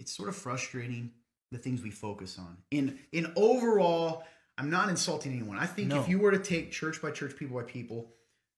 it's 0.00 0.10
sort 0.12 0.28
of 0.28 0.34
frustrating 0.36 1.12
the 1.52 1.58
things 1.58 1.80
we 1.80 1.90
focus 1.92 2.40
on. 2.40 2.56
In 2.72 2.98
in 3.12 3.32
overall, 3.36 4.24
I'm 4.62 4.70
not 4.70 4.88
insulting 4.88 5.32
anyone. 5.32 5.58
I 5.58 5.66
think 5.66 5.88
No. 5.88 6.00
if 6.00 6.08
you 6.08 6.18
were 6.20 6.30
to 6.30 6.38
take 6.38 6.70
church 6.70 7.02
by 7.02 7.10
church, 7.10 7.36
people 7.36 7.58
by 7.60 7.64
people, 7.64 8.12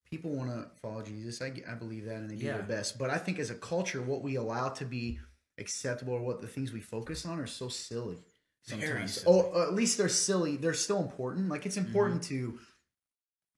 people 0.04 0.36
want 0.36 0.50
to 0.50 0.68
follow 0.82 1.02
Jesus. 1.02 1.40
I, 1.40 1.52
I 1.68 1.74
believe 1.74 2.04
that, 2.04 2.16
and 2.16 2.30
they 2.30 2.36
do 2.36 2.44
Yeah. 2.44 2.54
their 2.58 2.62
best. 2.62 2.98
But 2.98 3.08
I 3.08 3.16
think 3.16 3.38
as 3.38 3.50
a 3.50 3.54
culture, 3.54 4.02
what 4.02 4.22
we 4.22 4.34
allow 4.36 4.68
to 4.68 4.84
be 4.84 5.18
acceptable 5.58 6.12
or 6.12 6.20
what 6.20 6.42
the 6.42 6.46
things 6.46 6.72
we 6.72 6.80
focus 6.80 7.24
on 7.24 7.40
are 7.40 7.46
so 7.46 7.68
silly. 7.68 8.18
Sometimes, 8.62 9.20
silly. 9.22 9.38
Mm-hmm. 9.40 9.56
oh, 9.56 9.62
at 9.62 9.74
least 9.74 9.96
they're 9.98 10.08
silly. 10.10 10.56
They're 10.56 10.74
still 10.74 11.00
important. 11.00 11.48
Like 11.48 11.64
it's 11.64 11.76
important 11.78 12.22
to 12.24 12.58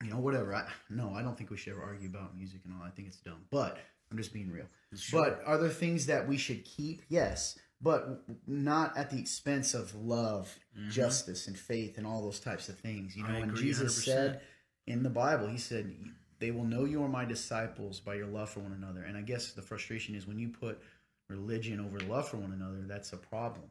you 0.04 0.10
know, 0.10 0.18
whatever. 0.18 0.54
I, 0.54 0.68
no, 0.90 1.14
I 1.14 1.22
don't 1.22 1.36
think 1.38 1.50
we 1.50 1.56
should 1.56 1.72
ever 1.72 1.82
argue 1.82 2.08
about 2.08 2.36
music 2.36 2.60
and 2.64 2.74
all. 2.74 2.82
I 2.86 2.90
think 2.90 3.08
it's 3.08 3.16
dumb. 3.16 3.46
But 3.50 3.78
I'm 4.10 4.18
just 4.18 4.32
being 4.32 4.50
real. 4.52 4.66
Sure. 4.94 5.24
But 5.24 5.42
are 5.46 5.58
there 5.58 5.70
things 5.70 6.06
that 6.06 6.28
we 6.28 6.36
should 6.36 6.64
keep? 6.64 7.02
Yes, 7.08 7.58
but 7.80 8.24
not 8.46 8.96
at 8.96 9.10
the 9.10 9.18
expense 9.18 9.74
of 9.74 9.94
love, 9.94 10.58
Mhm. 10.76 10.90
justice, 10.90 11.46
and 11.46 11.58
faith, 11.58 11.98
and 11.98 12.06
all 12.06 12.22
those 12.22 12.40
types 12.40 12.68
of 12.68 12.78
things. 12.78 13.16
You 13.16 13.22
know, 13.24 13.28
I 13.30 13.40
when 13.40 13.50
agree 13.50 13.62
Jesus 13.62 13.96
100%. 13.96 14.04
said 14.04 14.42
in 14.86 15.02
the 15.02 15.10
Bible, 15.10 15.48
He 15.48 15.58
said, 15.58 15.94
"They 16.38 16.50
will 16.50 16.64
know 16.64 16.84
you 16.84 17.02
are 17.02 17.08
my 17.08 17.24
disciples 17.24 18.00
by 18.00 18.14
your 18.14 18.26
love 18.26 18.50
for 18.50 18.60
one 18.60 18.72
another." 18.72 19.02
And 19.02 19.16
I 19.16 19.22
guess 19.22 19.52
the 19.52 19.62
frustration 19.62 20.14
is 20.14 20.26
when 20.26 20.38
you 20.38 20.48
put 20.48 20.80
religion 21.28 21.80
over 21.80 21.98
love 22.00 22.28
for 22.28 22.36
one 22.38 22.52
another, 22.52 22.82
that's 22.82 23.12
a 23.12 23.16
problem. 23.16 23.68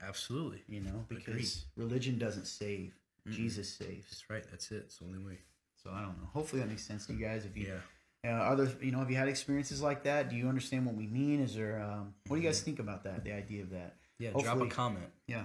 Absolutely. 0.00 0.62
You 0.68 0.80
know, 0.82 1.04
because 1.08 1.26
Agreed. 1.28 1.48
religion 1.76 2.18
doesn't 2.18 2.46
save; 2.46 2.94
Mm-mm. 3.26 3.32
Jesus 3.32 3.68
saves. 3.74 4.08
That's 4.10 4.30
right. 4.30 4.44
That's 4.50 4.70
it. 4.70 4.84
It's 4.84 4.98
the 4.98 5.06
only 5.06 5.18
way. 5.18 5.38
So 5.82 5.90
I 5.90 6.02
don't 6.02 6.18
know. 6.18 6.26
Hopefully 6.26 6.60
that 6.62 6.68
makes 6.68 6.84
sense 6.84 7.06
to 7.06 7.12
you 7.14 7.18
guys. 7.20 7.44
If 7.44 7.56
you 7.56 7.66
Yeah. 7.66 7.80
Uh, 8.26 8.30
are 8.30 8.56
there, 8.56 8.68
you 8.82 8.90
know, 8.90 8.98
have 8.98 9.10
you 9.10 9.16
had 9.16 9.28
experiences 9.28 9.80
like 9.80 10.02
that? 10.02 10.28
Do 10.28 10.36
you 10.36 10.48
understand 10.48 10.86
what 10.86 10.96
we 10.96 11.06
mean? 11.06 11.40
Is 11.40 11.54
there, 11.54 11.80
um, 11.80 12.14
what 12.26 12.36
do 12.36 12.42
you 12.42 12.48
guys 12.48 12.60
think 12.60 12.78
about 12.78 13.04
that? 13.04 13.24
The 13.24 13.32
idea 13.32 13.62
of 13.62 13.70
that? 13.70 13.96
Yeah. 14.18 14.30
Drop 14.30 14.60
a 14.60 14.66
comment. 14.66 15.06
Yeah. 15.28 15.44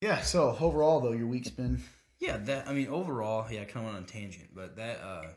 Yeah. 0.00 0.20
So 0.22 0.56
overall, 0.60 1.00
though, 1.00 1.12
your 1.12 1.28
week's 1.28 1.50
been 1.50 1.82
Yeah, 2.20 2.36
that 2.36 2.66
I 2.66 2.72
mean 2.72 2.88
overall, 2.88 3.46
yeah, 3.50 3.60
I 3.62 3.64
kind 3.64 3.86
of 3.86 3.92
went 3.92 3.96
on 3.96 4.02
a 4.02 4.06
tangent, 4.06 4.48
but 4.54 4.76
that 4.76 5.00
uh 5.00 5.28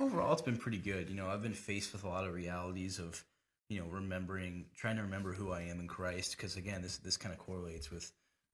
overall 0.00 0.32
it's 0.32 0.42
been 0.42 0.56
pretty 0.56 0.78
good. 0.78 1.08
You 1.10 1.16
know, 1.16 1.28
I've 1.28 1.42
been 1.42 1.52
faced 1.52 1.92
with 1.92 2.04
a 2.04 2.08
lot 2.08 2.26
of 2.26 2.32
realities 2.32 2.98
of, 2.98 3.22
you 3.68 3.78
know, 3.80 3.86
remembering, 3.90 4.66
trying 4.74 4.96
to 4.96 5.02
remember 5.02 5.32
who 5.32 5.52
I 5.52 5.62
am 5.62 5.80
in 5.80 5.88
Christ 5.88 6.36
because 6.36 6.56
again, 6.56 6.80
this 6.80 6.96
this 6.98 7.18
kind 7.18 7.32
of 7.34 7.38
correlates 7.38 7.90
with 7.90 8.10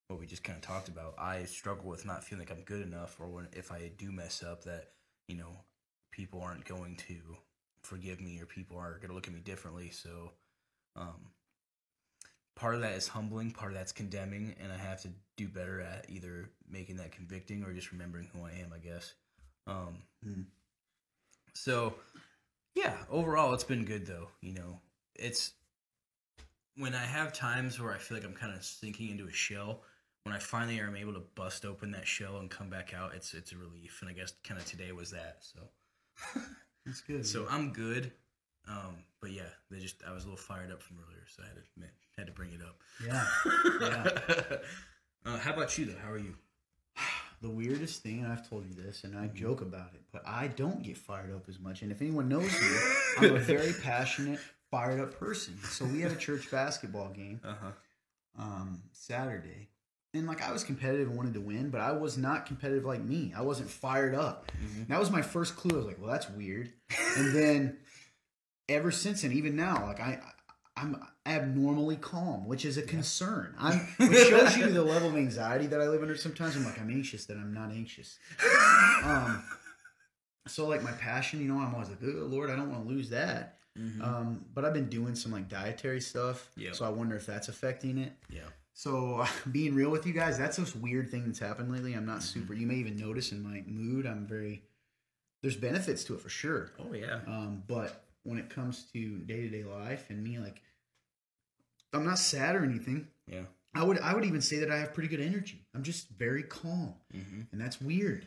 what 0.08 0.18
we 0.18 0.26
just 0.26 0.42
kind 0.42 0.56
of 0.56 0.62
talked 0.62 0.88
about. 0.88 1.14
I 1.16 1.44
struggle 1.44 1.88
with 1.88 2.04
not 2.04 2.24
feeling 2.24 2.44
like 2.46 2.56
I'm 2.56 2.64
good 2.64 2.82
enough 2.82 3.16
or 3.20 3.28
when 3.28 3.46
if 3.52 3.70
I 3.70 3.92
do 3.96 4.10
mess 4.10 4.42
up 4.42 4.64
that, 4.64 4.88
you 5.28 5.36
know, 5.36 5.60
people 6.14 6.40
aren't 6.40 6.64
going 6.64 6.96
to 6.96 7.16
forgive 7.82 8.20
me 8.20 8.40
or 8.40 8.46
people 8.46 8.78
are 8.78 8.98
going 8.98 9.08
to 9.08 9.14
look 9.14 9.26
at 9.26 9.34
me 9.34 9.40
differently. 9.40 9.90
So, 9.90 10.32
um 10.96 11.32
part 12.56 12.74
of 12.76 12.80
that 12.82 12.92
is 12.92 13.08
humbling, 13.08 13.50
part 13.50 13.72
of 13.72 13.78
that's 13.78 13.92
condemning, 13.92 14.54
and 14.62 14.72
I 14.72 14.76
have 14.76 15.02
to 15.02 15.08
do 15.36 15.48
better 15.48 15.80
at 15.80 16.06
either 16.08 16.50
making 16.70 16.96
that 16.96 17.12
convicting 17.12 17.64
or 17.64 17.72
just 17.72 17.90
remembering 17.92 18.28
who 18.32 18.44
I 18.44 18.52
am, 18.62 18.72
I 18.72 18.78
guess. 18.78 19.14
Um, 19.66 20.02
Hmm. 20.22 20.42
So, 21.54 21.94
yeah, 22.74 22.96
overall, 23.10 23.54
it's 23.54 23.64
been 23.64 23.84
good 23.84 24.06
though. 24.06 24.28
You 24.40 24.54
know, 24.54 24.80
it's 25.14 25.52
when 26.76 26.94
I 26.94 27.04
have 27.04 27.32
times 27.32 27.80
where 27.80 27.92
I 27.92 27.98
feel 27.98 28.16
like 28.16 28.26
I'm 28.26 28.34
kind 28.34 28.54
of 28.54 28.64
sinking 28.64 29.10
into 29.10 29.26
a 29.26 29.32
shell. 29.32 29.82
When 30.24 30.34
I 30.34 30.38
finally 30.38 30.80
am 30.80 30.96
able 30.96 31.12
to 31.12 31.22
bust 31.34 31.64
open 31.66 31.90
that 31.92 32.06
shell 32.06 32.38
and 32.38 32.50
come 32.50 32.70
back 32.70 32.94
out, 32.94 33.14
it's 33.14 33.34
it's 33.34 33.52
a 33.52 33.58
relief. 33.58 33.98
And 34.00 34.10
I 34.10 34.14
guess 34.14 34.32
kind 34.42 34.58
of 34.58 34.66
today 34.66 34.90
was 34.92 35.10
that. 35.10 35.38
So, 35.40 35.60
that's 36.86 37.00
good. 37.00 37.26
so 37.26 37.46
I'm 37.50 37.72
good. 37.72 38.12
Um, 38.68 38.96
but 39.20 39.30
yeah, 39.32 39.42
they 39.70 39.78
just 39.78 39.96
I 40.08 40.12
was 40.12 40.24
a 40.24 40.26
little 40.26 40.36
fired 40.38 40.70
up 40.72 40.82
from 40.82 40.96
earlier, 41.06 41.24
so 41.34 41.42
I 41.42 41.46
had 41.48 41.56
to 41.56 41.62
man, 41.78 41.90
had 42.16 42.26
to 42.26 42.32
bring 42.32 42.50
it 42.52 42.60
up. 42.62 42.80
yeah. 43.06 44.58
uh, 45.26 45.38
how 45.38 45.52
about 45.52 45.76
you 45.78 45.86
though? 45.86 45.98
How 46.02 46.10
are 46.12 46.18
you? 46.18 46.34
The 47.42 47.50
weirdest 47.50 48.02
thing, 48.02 48.22
and 48.22 48.32
I've 48.32 48.48
told 48.48 48.64
you 48.66 48.72
this, 48.72 49.04
and 49.04 49.18
I 49.18 49.26
joke 49.26 49.60
about 49.60 49.90
it, 49.92 50.00
but 50.12 50.22
I 50.26 50.46
don't 50.46 50.82
get 50.82 50.96
fired 50.96 51.30
up 51.34 51.46
as 51.46 51.58
much. 51.60 51.82
And 51.82 51.92
if 51.92 52.00
anyone 52.00 52.26
knows 52.26 52.50
me, 52.58 52.68
I'm 53.18 53.36
a 53.36 53.38
very 53.38 53.74
passionate, 53.82 54.38
fired 54.70 54.98
up 54.98 55.18
person. 55.18 55.58
So 55.64 55.84
we 55.84 56.00
had 56.00 56.10
a 56.10 56.16
church 56.16 56.50
basketball 56.50 57.10
game 57.10 57.42
Uh 57.44 57.54
huh. 57.60 58.42
um, 58.42 58.82
Saturday. 58.92 59.68
And 60.14 60.26
like 60.28 60.42
I 60.42 60.52
was 60.52 60.62
competitive 60.64 61.08
and 61.08 61.16
wanted 61.16 61.34
to 61.34 61.40
win, 61.40 61.70
but 61.70 61.80
I 61.80 61.90
was 61.92 62.16
not 62.16 62.46
competitive 62.46 62.84
like 62.84 63.02
me. 63.02 63.32
I 63.36 63.42
wasn't 63.42 63.68
fired 63.68 64.14
up. 64.14 64.50
Mhm. 64.64 64.86
That 64.88 65.00
was 65.00 65.10
my 65.10 65.22
first 65.22 65.56
clue. 65.56 65.72
I 65.74 65.76
was 65.78 65.86
like, 65.86 66.00
well, 66.00 66.10
that's 66.12 66.30
weird. 66.30 66.72
And 67.16 67.34
then 67.34 67.78
ever 68.68 68.90
since, 68.92 69.24
and 69.24 69.32
even 69.32 69.56
now, 69.56 69.84
like 69.86 69.98
I, 70.00 70.20
I'm 70.76 71.02
abnormally 71.26 71.96
calm, 71.96 72.46
which 72.46 72.64
is 72.64 72.76
a 72.78 72.82
concern. 72.82 73.54
I'm, 73.58 73.78
which 73.98 74.28
shows 74.28 74.56
you 74.56 74.70
the 74.70 74.84
level 74.84 75.08
of 75.08 75.16
anxiety 75.16 75.66
that 75.66 75.80
I 75.80 75.88
live 75.88 76.02
under. 76.02 76.16
Sometimes 76.16 76.54
I'm 76.56 76.64
like, 76.64 76.80
I'm 76.80 76.90
anxious 76.90 77.26
that 77.26 77.36
I'm 77.36 77.52
not 77.52 77.70
anxious. 77.72 78.18
Um, 79.04 79.42
so 80.46 80.66
like 80.68 80.82
my 80.82 80.92
passion, 80.92 81.40
you 81.40 81.48
know, 81.48 81.58
I'm 81.58 81.74
always 81.74 81.88
like, 81.88 81.98
oh 82.04 82.26
Lord, 82.26 82.50
I 82.50 82.56
don't 82.56 82.70
want 82.70 82.86
to 82.86 82.88
lose 82.88 83.10
that. 83.10 83.58
Mhm. 83.78 84.00
Um, 84.00 84.44
but 84.54 84.64
I've 84.64 84.74
been 84.74 84.88
doing 84.88 85.16
some 85.16 85.32
like 85.32 85.48
dietary 85.48 86.00
stuff, 86.00 86.48
Yeah. 86.56 86.70
so 86.72 86.84
I 86.84 86.90
wonder 86.90 87.16
if 87.16 87.26
that's 87.26 87.48
affecting 87.48 87.98
it. 87.98 88.12
yeah. 88.30 88.42
So 88.74 89.24
being 89.52 89.74
real 89.74 89.90
with 89.90 90.06
you 90.06 90.12
guys, 90.12 90.36
that's 90.36 90.56
this 90.58 90.74
weird 90.74 91.10
thing 91.10 91.24
that's 91.26 91.38
happened 91.38 91.72
lately. 91.72 91.94
I'm 91.94 92.04
not 92.06 92.18
Mm-hmm. 92.18 92.40
super. 92.40 92.54
You 92.54 92.66
may 92.66 92.74
even 92.76 92.96
notice 92.96 93.32
in 93.32 93.42
my 93.42 93.62
mood, 93.66 94.06
I'm 94.06 94.26
very. 94.26 94.62
There's 95.42 95.56
benefits 95.56 96.04
to 96.04 96.14
it 96.14 96.20
for 96.20 96.30
sure, 96.30 96.72
Oh 96.80 96.94
yeah. 96.94 97.20
um, 97.26 97.62
but 97.66 98.04
when 98.22 98.38
it 98.38 98.48
comes 98.48 98.84
to 98.94 99.18
day 99.18 99.42
to 99.42 99.48
day 99.50 99.62
life 99.62 100.06
and 100.08 100.24
me, 100.24 100.38
like, 100.38 100.62
I'm 101.92 102.06
not 102.06 102.18
sad 102.18 102.56
or 102.56 102.64
anything. 102.64 103.08
Yeah. 103.26 103.42
I 103.74 103.82
would 103.82 103.98
I 104.00 104.14
would 104.14 104.24
even 104.24 104.40
say 104.40 104.58
that 104.60 104.70
I 104.70 104.78
have 104.78 104.94
pretty 104.94 105.08
good 105.08 105.20
energy. 105.20 105.66
I'm 105.74 105.82
just 105.82 106.08
very 106.10 106.42
calm, 106.44 106.94
Mm-hmm. 107.14 107.40
and 107.52 107.60
that's 107.60 107.80
weird. 107.80 108.26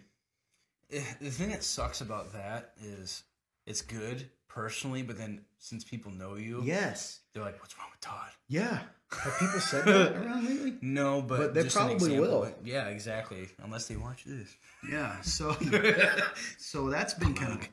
The 0.89 0.99
thing 1.31 1.49
that 1.49 1.63
sucks 1.63 2.01
about 2.01 2.31
that 2.33 2.73
is 2.81 3.23
it's 3.65 3.81
good 3.81 4.29
personally, 4.47 5.01
but 5.01 5.17
then 5.17 5.41
since 5.57 5.83
people 5.83 6.11
know 6.11 6.35
you, 6.35 6.61
Yes, 6.63 7.21
they're 7.33 7.43
like, 7.43 7.59
"What's 7.61 7.77
wrong 7.77 7.87
with 7.91 7.99
Todd?" 8.01 8.29
yeah. 8.47 8.79
Have 9.11 9.39
people 9.39 9.59
said 9.59 9.85
that 9.85 10.15
around 10.25 10.45
lately? 10.45 10.77
No, 10.81 11.21
but, 11.21 11.37
But 11.37 11.53
they 11.53 11.63
just 11.63 11.75
probably 11.75 11.95
example. 11.95 12.41
will. 12.41 12.53
Yeah, 12.63 12.87
exactly. 12.87 13.47
Unless 13.63 13.87
they 13.87 13.95
watch 13.95 14.25
this. 14.25 14.55
Yeah. 14.89 15.19
So 15.21 15.55
so 16.57 16.89
that's 16.89 17.13
been 17.13 17.33
kind 17.33 17.53
of 17.53 17.67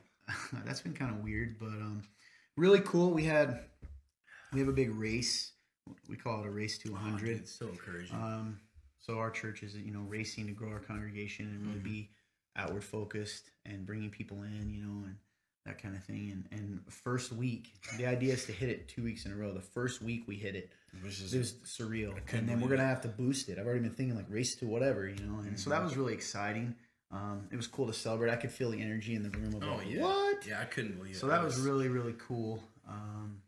that's 0.65 0.81
been 0.81 0.93
kind 0.93 1.11
of 1.11 1.23
weird, 1.23 1.59
but 1.59 1.67
um, 1.67 2.03
really 2.55 2.79
cool. 2.81 3.11
We 3.11 3.25
had 3.25 3.59
we 4.53 4.59
have 4.59 4.69
a 4.69 4.73
big 4.73 4.95
race. 4.95 5.51
We 6.09 6.15
call 6.15 6.41
it 6.41 6.47
a 6.47 6.49
race 6.49 6.77
to 6.79 6.91
100. 6.91 7.29
It's 7.29 7.51
so 7.51 7.67
encouraging. 7.67 8.15
Um, 8.15 8.59
so 8.99 9.19
our 9.19 9.29
church 9.29 9.61
is 9.61 9.75
you 9.75 9.91
know 9.91 10.05
racing 10.07 10.47
to 10.47 10.53
grow 10.53 10.69
our 10.69 10.79
congregation 10.79 11.47
and 11.47 11.67
really 11.67 11.79
be 11.79 12.09
outward 12.55 12.83
focused 12.83 13.51
and 13.65 13.85
bringing 13.85 14.09
people 14.09 14.41
in, 14.43 14.69
you 14.69 14.81
know, 14.81 15.05
and 15.05 15.15
that 15.65 15.81
kind 15.81 15.95
of 15.95 16.03
thing. 16.03 16.31
And 16.51 16.59
and 16.59 16.79
first 16.89 17.31
week, 17.31 17.73
the 17.97 18.05
idea 18.05 18.33
is 18.33 18.45
to 18.45 18.51
hit 18.51 18.69
it 18.69 18.87
two 18.87 19.03
weeks 19.03 19.25
in 19.25 19.31
a 19.31 19.35
row. 19.35 19.53
The 19.53 19.61
first 19.61 20.01
week 20.01 20.23
we 20.27 20.35
hit 20.35 20.55
it, 20.55 20.71
Which 21.03 21.19
is 21.21 21.33
it 21.33 21.39
was 21.39 21.53
surreal, 21.65 22.15
and 22.33 22.47
then 22.47 22.61
we're 22.61 22.69
gonna 22.69 22.83
have 22.85 23.01
to 23.01 23.07
boost 23.07 23.49
it. 23.49 23.57
I've 23.59 23.65
already 23.65 23.81
been 23.81 23.95
thinking 23.95 24.15
like 24.15 24.27
race 24.29 24.55
to 24.57 24.67
whatever, 24.67 25.07
you 25.07 25.15
know, 25.25 25.39
and 25.39 25.59
so 25.59 25.69
that 25.71 25.83
was 25.83 25.97
really 25.97 26.13
exciting. 26.13 26.75
Um, 27.11 27.47
it 27.51 27.55
was 27.55 27.67
cool 27.67 27.87
to 27.87 27.93
celebrate. 27.93 28.31
I 28.31 28.35
could 28.35 28.51
feel 28.51 28.71
the 28.71 28.81
energy 28.81 29.15
in 29.15 29.23
the 29.23 29.29
room 29.29 29.53
of 29.53 29.63
Oh 29.63 29.75
like, 29.77 29.89
yeah. 29.89 30.01
what? 30.01 30.45
Yeah, 30.47 30.59
I 30.61 30.65
couldn't 30.65 30.97
believe 30.97 31.15
it. 31.15 31.19
So 31.19 31.27
that 31.27 31.43
was 31.43 31.59
really 31.59 31.87
really 31.87 32.15
cool. 32.17 32.61
Um, 32.87 33.41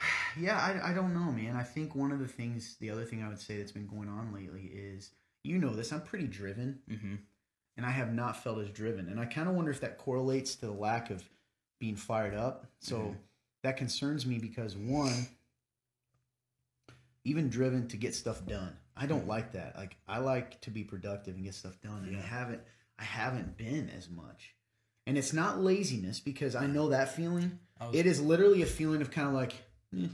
yeah, 0.38 0.58
I, 0.58 0.90
I 0.90 0.94
don't 0.94 1.14
know, 1.14 1.30
man. 1.32 1.56
I 1.56 1.62
think 1.62 1.94
one 1.94 2.12
of 2.12 2.18
the 2.18 2.28
things, 2.28 2.76
the 2.80 2.90
other 2.90 3.04
thing 3.04 3.22
I 3.22 3.28
would 3.28 3.40
say 3.40 3.58
that's 3.58 3.72
been 3.72 3.86
going 3.86 4.08
on 4.08 4.32
lately 4.32 4.62
is, 4.72 5.10
you 5.44 5.58
know, 5.58 5.74
this. 5.74 5.92
I'm 5.92 6.02
pretty 6.02 6.26
driven, 6.26 6.80
hmm 6.88 7.14
and 7.76 7.86
I 7.86 7.90
have 7.90 8.12
not 8.12 8.42
felt 8.42 8.58
as 8.58 8.68
driven, 8.70 9.08
and 9.08 9.18
I 9.18 9.24
kind 9.26 9.48
of 9.48 9.54
wonder 9.54 9.70
if 9.70 9.80
that 9.80 9.98
correlates 9.98 10.54
to 10.56 10.66
the 10.66 10.72
lack 10.72 11.10
of 11.10 11.28
being 11.78 11.96
fired 11.96 12.34
up. 12.34 12.66
So 12.80 12.98
Mhm. 12.98 13.16
that 13.62 13.76
concerns 13.76 14.26
me 14.26 14.38
because 14.38 14.76
one, 14.76 15.26
even 17.24 17.48
driven 17.48 17.88
to 17.88 17.96
get 17.96 18.14
stuff 18.14 18.44
done. 18.46 18.76
I 18.96 19.06
don't 19.06 19.24
Mhm. 19.24 19.28
like 19.28 19.52
that. 19.52 19.76
Like 19.76 19.96
I 20.06 20.18
like 20.18 20.60
to 20.62 20.70
be 20.70 20.84
productive 20.84 21.34
and 21.34 21.44
get 21.44 21.54
stuff 21.54 21.80
done, 21.80 22.04
and 22.04 22.16
I 22.16 22.20
haven't. 22.20 22.62
I 22.98 23.04
haven't 23.04 23.56
been 23.56 23.88
as 23.90 24.08
much, 24.08 24.54
and 25.06 25.16
it's 25.18 25.32
not 25.32 25.60
laziness 25.60 26.20
because 26.20 26.54
I 26.54 26.66
know 26.66 26.90
that 26.90 27.14
feeling. 27.14 27.58
Was, 27.80 27.94
It 27.96 28.06
is 28.06 28.20
literally 28.20 28.62
a 28.62 28.66
feeling 28.66 29.00
of 29.02 29.10
kind 29.10 29.26
of 29.26 29.34
like, 29.34 29.54
eh, 29.96 30.08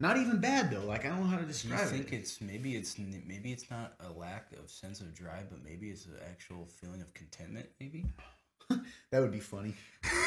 not 0.00 0.16
even 0.16 0.40
bad 0.40 0.70
though. 0.70 0.84
Like 0.84 1.04
I 1.04 1.08
don't 1.08 1.20
know 1.20 1.26
how 1.26 1.38
to 1.38 1.44
describe 1.44 1.80
it. 1.80 1.82
You 1.84 1.88
think 1.98 2.12
it. 2.12 2.16
it's 2.16 2.40
maybe 2.40 2.74
it's 2.76 2.98
maybe 2.98 3.52
it's 3.52 3.70
not 3.70 3.94
a 4.00 4.10
lack 4.18 4.46
of 4.62 4.70
sense 4.70 5.00
of 5.00 5.14
drive, 5.14 5.50
but 5.50 5.62
maybe 5.62 5.90
it's 5.90 6.06
an 6.06 6.14
actual 6.28 6.66
feeling 6.66 7.00
of 7.02 7.12
contentment? 7.14 7.66
Maybe 7.78 8.04
That 9.12 9.20
would 9.20 9.32
be 9.32 9.40
funny. 9.40 9.74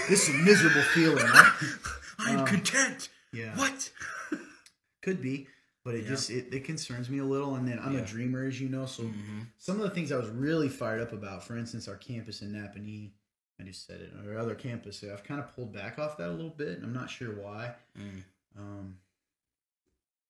this 0.09 0.27
is 0.29 0.35
a 0.35 0.37
miserable 0.39 0.81
feeling. 0.93 1.25
Right? 1.25 1.51
I'm 2.19 2.39
Um, 2.39 2.45
content. 2.45 3.09
Yeah, 3.31 3.57
What? 3.57 3.89
could 5.01 5.21
be, 5.21 5.47
but 5.83 5.95
it 5.95 6.03
Yeah. 6.03 6.09
just 6.09 6.29
it, 6.29 6.53
it 6.53 6.63
concerns 6.65 7.09
me 7.09 7.17
a 7.19 7.25
little. 7.25 7.55
And 7.55 7.67
then 7.67 7.79
I'm 7.79 7.93
Yeah. 7.93 8.01
a 8.01 8.05
dreamer, 8.05 8.45
as 8.45 8.59
you 8.61 8.69
know, 8.69 8.85
so 8.85 9.03
hmm 9.03 9.41
some 9.57 9.77
of 9.77 9.83
the 9.83 9.89
things 9.91 10.11
I 10.11 10.17
was 10.17 10.27
really 10.29 10.67
fired 10.69 10.99
up 11.01 11.13
about, 11.13 11.43
for 11.43 11.55
instance, 11.57 11.87
our 11.87 11.95
campus 11.95 12.41
in 12.41 12.51
Napanee. 12.51 13.11
I 13.59 13.63
just 13.63 13.85
said 13.87 14.01
it. 14.01 14.11
Our 14.27 14.37
other 14.37 14.55
campus, 14.55 15.03
I've 15.03 15.23
kind 15.23 15.39
of 15.39 15.55
pulled 15.55 15.71
back 15.73 15.97
off 15.99 16.17
that 16.17 16.27
a 16.29 16.31
little 16.31 16.49
bit. 16.49 16.69
and 16.77 16.83
I'm 16.83 16.91
not 16.93 17.09
sure 17.09 17.31
why. 17.31 17.75
Mm. 17.97 18.23
Um, 18.57 18.97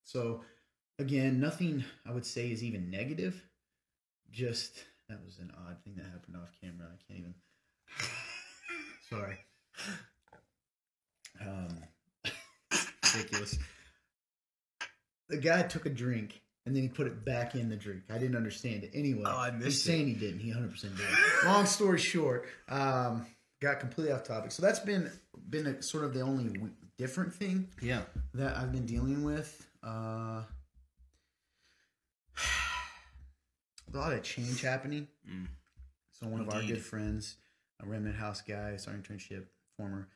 so, 0.03 0.41
again, 0.99 1.39
nothing 1.39 1.83
I 2.05 2.11
would 2.11 2.25
say 2.25 2.51
is 2.51 2.63
even 2.63 2.89
negative. 2.89 3.41
Just 4.31 4.83
that 5.09 5.19
was 5.23 5.37
an 5.39 5.51
odd 5.67 5.77
thing 5.83 5.95
that 5.97 6.05
happened 6.05 6.35
off 6.37 6.49
camera. 6.61 6.87
I 6.91 6.97
can't 7.07 7.19
even. 7.19 7.33
Sorry. 9.09 9.37
Um, 11.41 11.77
ridiculous. 13.15 13.57
The 15.29 15.37
guy 15.37 15.63
took 15.63 15.85
a 15.85 15.89
drink 15.89 16.41
and 16.65 16.75
then 16.75 16.83
he 16.83 16.89
put 16.89 17.07
it 17.07 17.25
back 17.25 17.55
in 17.55 17.69
the 17.69 17.75
drink. 17.75 18.03
I 18.09 18.17
didn't 18.17 18.35
understand 18.35 18.83
it. 18.83 18.91
Anyway, 18.93 19.23
Oh, 19.25 19.37
I 19.37 19.51
he's 19.51 19.63
missed 19.65 19.85
it. 19.85 19.87
saying 19.89 20.07
he 20.07 20.13
didn't. 20.13 20.39
He 20.39 20.51
100% 20.51 20.81
did. 20.81 21.05
Long 21.45 21.65
story 21.65 21.99
short, 21.99 22.47
um, 22.69 23.25
got 23.61 23.79
completely 23.79 24.13
off 24.13 24.23
topic. 24.23 24.51
So 24.51 24.61
that's 24.61 24.79
been 24.79 25.11
been 25.49 25.67
a, 25.67 25.81
sort 25.83 26.03
of 26.05 26.13
the 26.13 26.21
only 26.21 26.45
w- 26.53 26.71
different 26.97 27.33
thing 27.33 27.67
Yeah. 27.81 28.01
that 28.33 28.55
I've 28.57 28.71
been 28.71 28.85
dealing 28.85 29.23
with. 29.23 29.67
Uh, 29.83 30.43
a 33.93 33.97
lot 33.97 34.13
of 34.13 34.23
change 34.23 34.61
happening. 34.71 35.07
Mm. 35.29 35.47
So 36.11 36.27
one 36.27 36.41
of 36.41 36.49
our 36.49 36.61
good 36.61 36.81
friends, 36.83 37.35
a 37.81 37.85
Remnant 37.85 38.15
House 38.15 38.41
guy, 38.41 38.69
it's 38.69 38.87
our 38.87 38.93
internship, 38.93 39.45
former, 39.77 40.07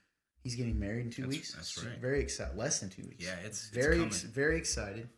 he's 0.44 0.56
getting 0.56 0.80
married 0.80 1.06
in 1.06 1.12
two 1.12 1.24
That's- 1.24 1.38
weeks. 1.38 1.54
that's 1.54 1.70
So 1.76 1.88
right. 1.88 2.00
Very 2.00 2.22
excited. 2.22 2.56
Less 2.58 2.80
than 2.80 2.90
two 2.90 3.04
weeks. 3.04 3.24
Yeah, 3.26 3.36
it's, 3.44 3.66
it's 3.66 3.70
very 3.70 3.96
coming. 3.98 4.08
ex- 4.08 4.22
very 4.24 4.58
excited, 4.58 5.10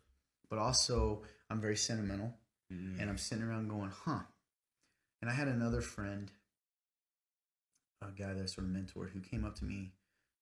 but 0.49 0.57
also 0.59 1.23
I'm 1.49 1.61
very 1.61 1.75
sentimental, 1.77 2.33
Mm. 2.71 2.99
and 3.01 3.09
I'm 3.09 3.17
sitting 3.17 3.43
around 3.43 3.67
going, 3.67 3.89
huh. 4.05 4.19
And 5.21 5.29
I 5.29 5.33
had 5.33 5.47
another 5.47 5.81
friend, 5.81 6.31
a 8.01 8.11
guy 8.11 8.33
that 8.33 8.41
I 8.43 8.45
sort 8.45 8.67
of 8.67 8.73
mentored, 8.73 9.09
who 9.09 9.19
came 9.21 9.43
up 9.43 9.55
to 9.55 9.65
me 9.65 9.91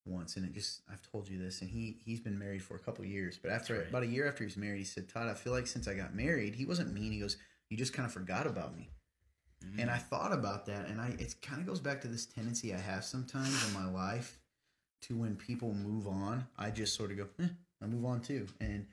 once, 0.08 0.36
and 0.38 0.46
it 0.46 0.54
just 0.54 0.82
I've 0.92 1.02
told 1.12 1.28
you 1.30 1.38
this, 1.38 1.62
and 1.62 1.70
he 1.70 1.98
he's 2.04 2.20
been 2.20 2.38
married 2.40 2.62
for 2.64 2.76
a 2.76 2.80
couple 2.80 3.04
years, 3.06 3.38
but 3.42 3.52
after 3.52 3.78
Right. 3.80 3.90
about 3.90 4.04
a 4.04 4.08
year 4.08 4.28
after 4.28 4.44
he 4.44 4.48
was 4.48 4.58
married, 4.58 4.80
he 4.80 4.84
said, 4.86 5.10
Todd, 5.10 5.28
I 5.28 5.34
feel 5.34 5.54
like 5.54 5.68
since 5.68 5.88
I 5.88 5.94
got 5.94 6.16
married, 6.16 6.56
he 6.56 6.66
wasn't 6.66 6.94
mean. 6.94 7.12
He 7.12 7.20
goes, 7.20 7.38
you 7.70 7.78
just 7.78 7.94
kind 7.94 8.06
of 8.06 8.14
forgot 8.14 8.48
about 8.48 8.76
me. 8.76 8.90
Mm. 9.66 9.82
And 9.82 9.90
I 9.92 9.98
thought 9.98 10.32
about 10.34 10.66
that, 10.68 10.88
and 10.88 11.02
I 11.02 11.10
it 11.20 11.36
kind 11.42 11.60
of 11.62 11.68
goes 11.68 11.80
back 11.80 12.02
to 12.02 12.08
this 12.08 12.26
tendency 12.26 12.74
I 12.74 12.80
have 12.80 13.04
sometimes 13.04 13.68
in 13.68 13.74
my 13.74 13.90
life 13.90 14.40
to 15.02 15.16
when 15.16 15.36
people 15.36 15.74
move 15.74 16.08
on, 16.08 16.48
I 16.58 16.72
just 16.72 16.96
sort 16.96 17.12
of 17.12 17.18
go, 17.18 17.28
eh, 17.40 17.48
I 17.82 17.86
move 17.86 18.06
on 18.06 18.22
too, 18.22 18.48
and 18.60 18.88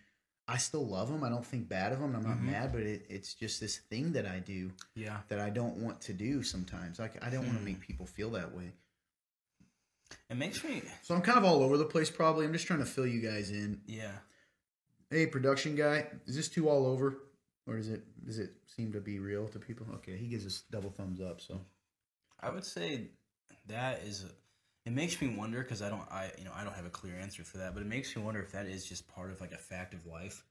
I 0.47 0.59
still 0.59 0.87
love 0.87 1.09
them. 1.09 1.25
I 1.25 1.31
don't 1.31 1.47
think 1.47 1.69
bad 1.71 1.93
of 1.93 2.01
them. 2.01 2.15
I'm 2.15 2.23
not 2.23 2.37
Mhm. 2.37 2.43
mad, 2.51 2.73
but 2.73 2.83
it, 2.83 3.07
it's 3.09 3.33
just 3.33 3.61
this 3.61 3.79
thing 3.79 4.13
that 4.13 4.27
I 4.27 4.41
do 4.41 4.73
yeah. 4.95 5.23
that 5.29 5.39
I 5.41 5.49
don't 5.49 5.77
want 5.79 6.03
to 6.03 6.13
do 6.13 6.43
sometimes. 6.43 6.99
Like 6.99 7.23
I 7.25 7.31
don't 7.31 7.47
want 7.47 7.59
to 7.59 7.65
make 7.65 7.81
people 7.81 8.05
feel 8.05 8.31
that 8.33 8.55
way. 8.55 8.73
It 10.31 10.37
makes 10.37 10.65
me. 10.65 10.83
So 11.03 11.15
I'm 11.15 11.21
kind 11.21 11.39
of 11.39 11.45
all 11.45 11.63
over 11.63 11.77
the 11.77 11.85
place. 11.85 12.11
Probably 12.11 12.47
I'm 12.47 12.53
just 12.53 12.67
trying 12.67 12.81
to 12.81 12.87
fill 12.87 13.07
you 13.07 13.21
guys 13.21 13.51
in. 13.51 13.81
Yeah. 13.87 14.13
Hey, 15.11 15.27
production 15.27 15.77
guy, 15.77 16.07
is 16.27 16.35
this 16.35 16.49
too 16.49 16.69
all 16.69 16.87
over, 16.87 17.19
or 17.67 17.77
does 17.77 17.89
it 17.89 18.03
does 18.25 18.39
it 18.39 18.51
seem 18.67 18.93
to 18.93 19.01
be 19.01 19.19
real 19.19 19.47
to 19.49 19.59
people? 19.59 19.87
Okay, 19.97 20.17
he 20.17 20.27
gives 20.27 20.47
us 20.47 20.63
double 20.71 20.91
thumbs 20.91 21.21
up. 21.21 21.41
So 21.41 21.61
I 22.41 22.51
would 22.51 22.65
say 22.65 23.11
that 23.67 24.03
is. 24.03 24.25
It 24.87 24.93
makes 24.93 25.21
me 25.21 25.29
wonder 25.29 25.63
because 25.63 25.81
I 25.83 25.89
don't, 25.89 26.03
I 26.11 26.31
you 26.39 26.45
know, 26.45 26.53
I 26.55 26.65
don't 26.65 26.75
have 26.75 26.85
a 26.85 26.91
clear 26.91 27.17
answer 27.17 27.43
for 27.43 27.59
that, 27.59 27.75
but 27.75 27.83
it 27.83 27.87
makes 27.87 28.15
me 28.15 28.23
wonder 28.23 28.41
if 28.43 28.53
that 28.53 28.67
is 28.67 28.85
just 28.87 29.09
part 29.09 29.31
of 29.31 29.41
like 29.41 29.53
a 29.53 29.59
fact 29.59 29.95
of 29.95 30.05
life, 30.07 30.45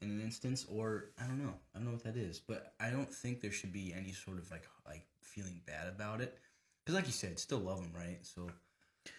in 0.00 0.10
an 0.10 0.20
instance, 0.20 0.66
or 0.70 1.10
I 1.20 1.26
don't 1.26 1.42
know, 1.42 1.54
I 1.74 1.78
don't 1.78 1.86
know 1.86 1.92
what 1.92 2.04
that 2.04 2.16
is, 2.16 2.38
but 2.38 2.74
I 2.78 2.90
don't 2.90 3.12
think 3.12 3.40
there 3.40 3.50
should 3.50 3.72
be 3.72 3.92
any 3.96 4.12
sort 4.12 4.38
of 4.38 4.50
like 4.50 4.68
like 4.86 5.04
feeling 5.20 5.60
bad 5.66 5.88
about 5.88 6.20
it, 6.20 6.38
because 6.84 6.94
like 6.94 7.06
you 7.06 7.12
said, 7.12 7.38
still 7.38 7.58
love 7.58 7.80
them, 7.80 7.92
right? 7.94 8.18
So. 8.22 8.48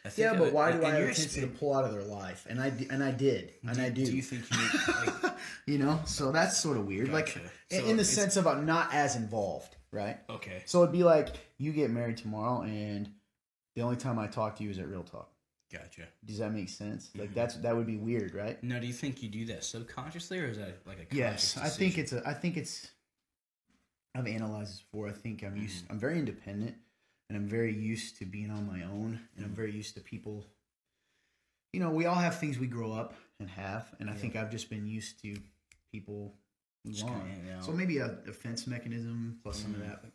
I 0.06 0.10
think 0.10 0.32
yeah, 0.34 0.38
but 0.38 0.54
why 0.54 0.72
do 0.72 0.84
I 0.84 0.90
have 0.90 0.96
a 0.96 1.00
you're 1.06 1.14
tendency 1.14 1.42
to 1.42 1.48
pull 1.48 1.74
out 1.74 1.84
of 1.86 1.92
their 1.92 2.04
life? 2.04 2.46
And 2.50 2.60
I 2.62 2.68
and 2.90 3.04
I 3.04 3.12
did, 3.12 3.54
and 3.64 3.76
do, 3.76 3.82
I 3.84 3.90
do. 3.90 4.06
Do 4.06 4.16
you 4.16 4.22
think 4.22 4.44
you 4.52 4.58
need, 4.58 4.96
like, 5.24 5.34
you 5.68 5.78
know, 5.78 6.00
so 6.06 6.32
that's 6.32 6.58
sort 6.58 6.78
of 6.78 6.86
weird. 6.86 7.10
Like 7.12 7.28
Gotcha. 7.28 7.42
in, 7.72 7.82
So 7.82 7.88
in 7.88 7.98
the 7.98 8.06
sense 8.06 8.38
of 8.38 8.48
I'm 8.48 8.66
not 8.66 8.94
as 8.94 9.16
involved, 9.16 9.76
right? 9.92 10.18
okay, 10.30 10.64
So 10.66 10.84
it'd 10.84 10.94
be 10.94 11.04
like 11.04 11.30
you 11.58 11.72
get 11.72 11.90
married 11.92 12.18
tomorrow, 12.18 12.62
and 12.62 13.10
the 13.76 13.82
only 13.82 13.98
time 13.98 14.18
I 14.20 14.28
talk 14.28 14.56
to 14.58 14.64
you 14.64 14.70
is 14.70 14.80
at 14.80 14.88
Real 14.88 15.04
Talk. 15.04 15.30
gotcha. 15.72 16.04
Does 16.26 16.38
that 16.40 16.52
make 16.54 16.70
sense? 16.70 17.10
Like 17.16 17.32
Mhm. 17.32 17.34
that's 17.36 17.56
that 17.58 17.76
would 17.76 17.88
be 17.88 17.98
weird, 17.98 18.34
right? 18.34 18.62
Now, 18.64 18.80
do 18.80 18.88
you 18.88 18.94
think 18.94 19.22
you 19.22 19.30
do 19.30 19.46
that 19.48 19.64
subconsciously, 19.64 20.40
or 20.40 20.48
is 20.48 20.58
that 20.58 20.80
like 20.86 21.00
a 21.12 21.16
Yes, 21.16 21.58
I 21.58 21.70
think 21.70 21.98
it's 21.98 22.14
a. 22.14 22.22
I 22.28 22.34
think 22.34 22.58
it's. 22.58 22.90
I've 24.16 24.26
analyzed 24.28 24.72
this 24.74 24.82
before. 24.82 25.08
I 25.08 25.12
think 25.12 25.44
I'm 25.44 25.56
used. 25.56 25.84
Mm-hmm. 25.84 25.94
I'm 25.94 26.00
very 26.00 26.18
independent, 26.18 26.76
and 27.30 27.38
I'm 27.38 27.48
very 27.48 27.74
used 27.74 28.18
to 28.20 28.26
being 28.26 28.52
on 28.52 28.66
my 28.68 28.84
own, 28.84 29.20
and 29.36 29.46
I'm 29.46 29.54
very 29.56 29.72
used 29.72 29.96
to 29.96 30.02
people. 30.02 30.46
You 31.74 31.80
know, 31.80 31.90
we 31.92 32.06
all 32.06 32.16
have 32.16 32.40
things 32.40 32.58
we 32.58 32.68
grow 32.68 32.92
up 32.94 33.14
and 33.40 33.50
have, 33.50 33.94
and 34.00 34.10
I 34.10 34.14
Yeah. 34.14 34.20
think 34.20 34.36
I've 34.36 34.52
just 34.52 34.70
been 34.70 34.88
used 34.88 35.22
to 35.22 35.36
people 35.92 36.34
move 36.86 36.96
Just 36.96 37.06
kinda 37.06 37.22
on. 37.22 37.30
hanging 37.30 37.52
out. 37.52 37.64
So 37.64 37.72
maybe 37.72 37.98
a 37.98 38.10
defense 38.26 38.68
mechanism 38.68 39.40
plus 39.44 39.60
some 39.62 39.74
of 39.74 39.82
Mhm. 39.82 39.90
that. 39.90 40.02
But 40.02 40.12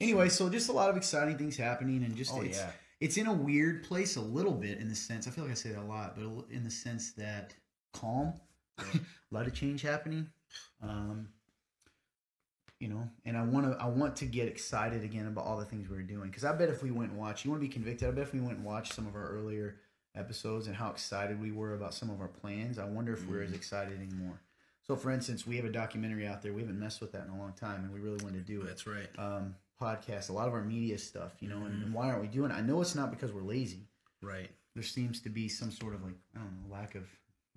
anyway, 0.00 0.28
so 0.28 0.50
just 0.50 0.68
a 0.68 0.72
lot 0.72 0.90
of 0.90 0.96
exciting 0.96 1.38
things 1.38 1.56
happening, 1.56 2.02
and 2.04 2.16
just 2.16 2.32
oh 2.34 2.42
it's, 2.42 2.58
yeah, 2.58 2.72
it's 3.00 3.16
in 3.16 3.26
a 3.26 3.32
weird 3.32 3.84
place 3.84 4.16
a 4.16 4.20
little 4.20 4.52
bit 4.52 4.78
in 4.78 4.88
the 4.88 4.94
sense 4.94 5.26
I 5.26 5.30
feel 5.30 5.44
like 5.44 5.52
I 5.52 5.54
say 5.54 5.70
that 5.70 5.80
a 5.80 5.82
lot, 5.82 6.16
but 6.16 6.50
in 6.50 6.64
the 6.64 6.70
sense 6.70 7.12
that 7.12 7.54
calm, 7.92 8.34
Yeah. 8.78 8.84
a 9.30 9.34
lot 9.34 9.46
of 9.46 9.54
change 9.54 9.82
happening. 9.82 10.28
Um, 10.82 11.28
you 12.80 12.88
know, 12.88 13.08
and 13.24 13.36
I 13.36 13.42
want 13.44 13.66
to 13.70 13.78
I 13.80 13.86
want 13.86 14.16
to 14.16 14.24
get 14.26 14.48
excited 14.48 15.04
again 15.04 15.26
about 15.26 15.44
all 15.44 15.58
the 15.58 15.64
things 15.66 15.88
we 15.88 15.96
are 15.98 16.02
doing 16.02 16.28
because 16.30 16.44
I 16.44 16.52
bet 16.52 16.68
if 16.70 16.82
we 16.82 16.90
went 16.90 17.10
and 17.12 17.20
watched, 17.20 17.44
you 17.44 17.50
want 17.50 17.62
to 17.62 17.68
be 17.68 17.72
convicted. 17.72 18.08
I 18.08 18.10
bet 18.10 18.22
if 18.24 18.32
we 18.32 18.40
went 18.40 18.56
and 18.56 18.64
watched 18.64 18.94
some 18.94 19.06
of 19.06 19.14
our 19.14 19.28
earlier 19.28 19.76
episodes 20.16 20.66
and 20.66 20.74
how 20.74 20.90
excited 20.90 21.40
we 21.40 21.52
were 21.52 21.74
about 21.74 21.94
some 21.94 22.10
of 22.10 22.20
our 22.20 22.28
plans, 22.28 22.78
I 22.78 22.84
wonder 22.86 23.12
if 23.12 23.24
we're 23.28 23.42
as 23.42 23.50
Mhm. 23.52 23.54
excited 23.54 24.00
anymore. 24.00 24.40
So, 24.82 24.96
for 24.96 25.10
instance, 25.12 25.46
we 25.46 25.56
have 25.56 25.64
a 25.66 25.70
documentary 25.70 26.26
out 26.26 26.42
there. 26.42 26.52
We 26.52 26.62
haven't 26.62 26.80
messed 26.80 27.00
with 27.00 27.12
that 27.12 27.24
in 27.26 27.30
a 27.30 27.38
long 27.38 27.52
time, 27.52 27.84
and 27.84 27.92
we 27.92 28.00
really 28.00 28.22
wanted 28.24 28.44
to 28.44 28.52
do 28.52 28.62
it 28.62 28.66
that's 28.66 28.86
right. 28.88 29.08
um, 29.18 29.54
podcast, 29.80 30.30
a 30.30 30.32
lot 30.32 30.48
of 30.48 30.54
our 30.54 30.64
media 30.64 30.98
stuff, 30.98 31.34
you 31.40 31.48
know, 31.48 31.64
and, 31.64 31.74
Mhm. 31.80 31.84
and 31.84 31.94
why 31.94 32.08
aren't 32.10 32.22
we 32.22 32.28
doing 32.28 32.50
it? 32.50 32.54
I 32.54 32.60
know 32.60 32.80
it's 32.80 32.94
not 32.96 33.10
because 33.10 33.32
we're 33.32 33.42
lazy. 33.42 33.88
Right, 34.20 34.50
There 34.74 34.82
seems 34.82 35.20
to 35.22 35.30
be 35.30 35.48
some 35.48 35.70
sort 35.70 35.94
of 35.94 36.02
like, 36.02 36.16
I 36.34 36.40
don't 36.40 36.62
know, 36.68 36.72
lack 36.74 36.94
of 36.96 37.08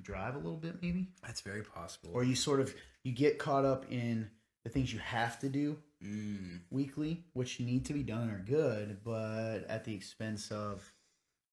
drive 0.01 0.35
a 0.35 0.37
little 0.37 0.57
bit 0.57 0.81
maybe. 0.81 1.11
that's 1.21 1.41
very 1.41 1.63
possible. 1.63 2.11
Or 2.13 2.23
you 2.23 2.35
sort 2.35 2.59
of 2.59 2.73
you 3.03 3.11
get 3.13 3.39
caught 3.39 3.65
up 3.65 3.91
in 3.91 4.29
the 4.63 4.69
things 4.69 4.93
you 4.93 4.99
have 4.99 5.39
to 5.39 5.49
do 5.49 5.77
mm, 6.03 6.59
weekly, 6.69 7.23
which 7.33 7.59
need 7.59 7.85
to 7.85 7.93
be 7.93 8.03
done 8.03 8.29
are 8.29 8.43
good, 8.45 8.99
but 9.03 9.65
at 9.67 9.83
the 9.83 9.93
expense 9.93 10.51
of 10.51 10.91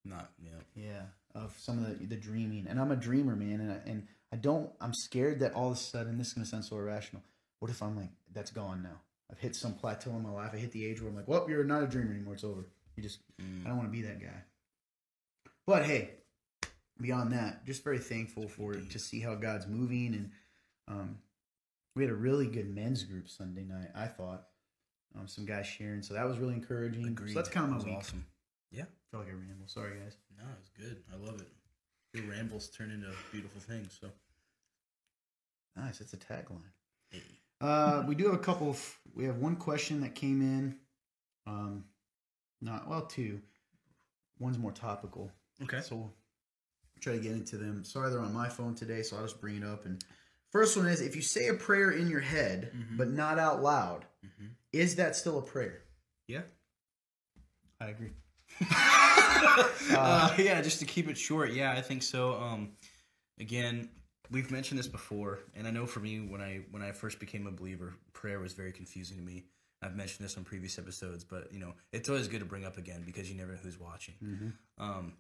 not 0.05 0.31
know. 0.43 0.51
yeah, 0.75 1.03
of 1.35 1.55
some 1.59 1.79
of 1.79 1.99
the, 1.99 2.07
the 2.07 2.17
dreaming. 2.17 2.67
And 2.69 2.81
I'm 2.81 2.93
a 2.93 2.97
dreamer, 2.97 3.37
man, 3.37 3.61
and 3.61 3.73
I, 3.73 3.91
and 3.91 4.07
I 4.33 4.37
don't 4.37 4.71
I'm 4.81 4.95
scared 4.95 5.41
that 5.41 5.55
all 5.55 5.69
of 5.69 5.77
a 5.77 5.81
sudden 5.81 6.19
this 6.19 6.29
is 6.29 6.33
going 6.35 6.45
to 6.45 6.51
sound 6.51 6.65
so 6.65 6.77
irrational. 6.77 7.23
What 7.59 7.71
if 7.71 7.83
I'm 7.83 7.97
like 7.97 8.11
that's 8.33 8.51
gone 8.51 8.83
now? 8.83 9.01
I've 9.31 9.39
hit 9.39 9.55
some 9.55 9.75
plateau 9.75 10.11
in 10.11 10.23
my 10.23 10.31
life. 10.31 10.51
I 10.53 10.57
hit 10.57 10.73
the 10.73 10.87
age 10.87 11.01
where 11.01 11.11
I'm 11.11 11.17
like, 11.17 11.29
well, 11.29 11.47
you're 11.49 11.63
not 11.65 11.83
a 11.83 11.87
dreamer 11.87 12.13
anymore. 12.13 12.35
It's 12.35 12.45
over. 12.45 12.67
You 12.97 13.03
just 13.03 13.21
Mm, 13.41 13.65
I 13.65 13.69
don't 13.69 13.79
want 13.79 13.89
to 13.89 13.97
be 13.97 14.03
that 14.03 14.21
guy. 14.21 14.45
But 15.67 15.85
hey, 15.85 16.11
beyond 17.01 17.33
that, 17.33 17.65
just 17.65 17.85
very 17.85 17.99
thankful 17.99 18.49
for 18.49 18.75
to 18.75 18.99
see 18.99 19.21
how 19.21 19.35
God's 19.35 19.67
moving, 19.67 20.15
and 20.15 20.31
um, 20.89 21.19
we 21.95 22.03
had 22.05 22.13
a 22.13 22.17
really 22.17 22.47
good 22.47 22.75
men's 22.75 23.03
group 23.05 23.29
Sunday 23.29 23.65
night. 23.65 23.91
I 23.95 24.07
thought 24.07 24.47
Um, 25.19 25.27
some 25.27 25.45
guys 25.45 25.67
sharing, 25.67 26.03
so 26.03 26.15
that 26.15 26.25
was 26.25 26.39
really 26.39 26.55
encouraging. 26.55 27.05
Agreed. 27.09 27.33
So 27.33 27.41
that's 27.41 27.49
kind 27.49 27.67
of 27.73 27.79
my 27.79 27.85
week. 27.85 27.97
awesome. 27.99 28.25
Yeah. 28.71 28.85
I 28.85 29.11
feel 29.11 29.21
like 29.21 29.29
I 29.29 29.33
ramble. 29.33 29.67
Sorry, 29.67 29.99
guys. 29.99 30.17
No, 30.39 30.45
it's 30.61 30.69
good. 30.69 31.03
I 31.13 31.17
love 31.17 31.41
it. 31.41 31.49
Your 32.15 32.31
rambles 32.31 32.69
turn 32.71 32.93
into 32.93 33.11
beautiful 33.33 33.61
things. 33.61 33.99
So. 34.01 34.09
Nice. 35.77 35.99
That's 35.99 36.13
a 36.13 36.17
tagline. 36.17 36.63
Hey. 37.11 37.23
Uh, 37.61 38.05
we 38.07 38.15
do 38.15 38.27
have 38.27 38.35
a 38.35 38.39
couple. 38.39 38.71
Of, 38.71 38.99
we 39.15 39.25
have 39.25 39.39
one 39.39 39.57
question 39.57 40.01
that 40.03 40.15
came 40.15 40.41
in. 40.41 40.77
Um, 41.47 41.85
not 42.61 42.89
well, 42.89 43.03
two. 43.07 43.41
One's 44.39 44.59
more 44.59 44.73
topical. 44.73 45.33
Okay. 45.63 45.81
So 45.81 45.97
we'll 45.97 46.15
try 47.01 47.15
to 47.15 47.19
get 47.21 47.33
into 47.33 47.57
them. 47.57 47.83
Sorry, 47.85 48.11
they're 48.11 48.21
on 48.21 48.33
my 48.33 48.49
phone 48.49 48.75
today, 48.77 49.03
so 49.03 49.17
I'll 49.17 49.23
just 49.25 49.41
bring 49.41 49.57
it 49.57 49.65
up. 49.65 49.87
And 49.87 50.03
first 50.51 50.77
one 50.77 50.87
is: 50.87 51.01
if 51.01 51.17
you 51.17 51.23
say 51.23 51.49
a 51.49 51.55
prayer 51.55 51.91
in 51.91 52.09
your 52.09 52.21
head 52.21 52.73
Mhm. 52.75 52.97
but 52.97 53.09
not 53.09 53.39
out 53.39 53.63
loud, 53.63 54.05
hmm 54.23 54.47
is 54.73 54.95
that 54.97 55.17
still 55.17 55.39
a 55.39 55.43
prayer? 55.43 55.83
Yeah. 56.29 56.43
I 57.81 57.87
agree. 57.89 58.13
uh, 59.91 60.35
yeah, 60.39 60.61
just 60.61 60.79
to 60.81 60.85
keep 60.85 61.09
it 61.09 61.17
short, 61.19 61.53
yeah, 61.53 61.73
I 61.73 61.81
think 61.81 62.03
so. 62.03 62.35
Um, 62.35 62.73
again, 63.39 63.89
we've 64.31 64.51
mentioned 64.51 64.79
this 64.79 64.87
before, 64.87 65.41
and 65.55 65.67
I 65.67 65.71
know 65.71 65.87
for 65.87 66.01
me, 66.01 66.21
when 66.21 66.41
I 66.41 66.61
when 66.71 66.83
I 66.83 66.93
first 66.93 67.19
became 67.19 67.47
a 67.47 67.51
believer, 67.51 67.95
prayer 68.13 68.39
was 68.39 68.53
very 68.53 68.73
confusing 68.73 69.17
to 69.17 69.23
me. 69.23 69.45
I've 69.83 69.97
mentioned 69.97 70.25
this 70.25 70.37
on 70.37 70.45
previous 70.45 70.79
episodes, 70.79 71.25
but 71.25 71.53
you 71.53 71.59
know, 71.59 71.75
it's 71.93 72.09
always 72.09 72.29
good 72.29 72.41
to 72.41 72.47
bring 72.47 72.65
up 72.67 72.77
again 72.77 73.03
because 73.05 73.31
you 73.31 73.37
never 73.37 73.53
know 73.53 73.59
who's 73.63 73.81
watching. 73.81 74.15
Mm-hmm. 74.23 74.49
Um, 74.83 75.15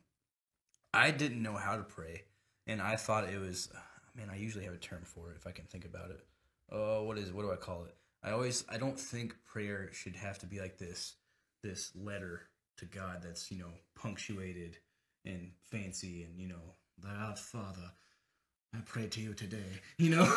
I 0.92 1.10
didn't 1.10 1.42
know 1.42 1.54
how 1.56 1.76
to 1.76 1.82
pray, 1.82 2.24
and 2.66 2.80
I 2.80 2.96
thought 2.96 3.24
it 3.28 3.40
was. 3.40 3.72
Man, 4.14 4.28
I 4.30 4.36
usually 4.36 4.64
have 4.64 4.74
a 4.74 4.78
term 4.78 5.02
for 5.04 5.30
it 5.30 5.36
if 5.36 5.46
I 5.46 5.52
can 5.52 5.64
think 5.66 5.84
about 5.84 6.10
it. 6.10 6.20
Oh, 6.72 7.04
what 7.04 7.18
is 7.18 7.28
it? 7.28 7.34
What 7.34 7.42
do 7.42 7.52
I 7.52 7.56
call 7.56 7.84
it? 7.84 7.94
I 8.22 8.30
always. 8.32 8.64
I 8.68 8.76
don't 8.78 8.98
think 8.98 9.34
prayer 9.44 9.90
should 9.92 10.16
have 10.16 10.38
to 10.40 10.46
be 10.46 10.60
like 10.60 10.78
this. 10.78 11.14
This 11.62 11.92
letter 11.94 12.42
to 12.78 12.84
God 12.86 13.22
that's 13.22 13.50
you 13.50 13.58
know 13.58 13.70
punctuated 13.94 14.78
and 15.24 15.50
fancy, 15.70 16.22
and 16.22 16.38
you 16.40 16.48
know, 16.48 16.74
the 16.98 17.36
Father. 17.36 17.92
I 18.74 18.78
pray 18.84 19.08
to 19.08 19.20
you 19.20 19.34
today. 19.34 19.64
You 19.98 20.10
know, 20.10 20.22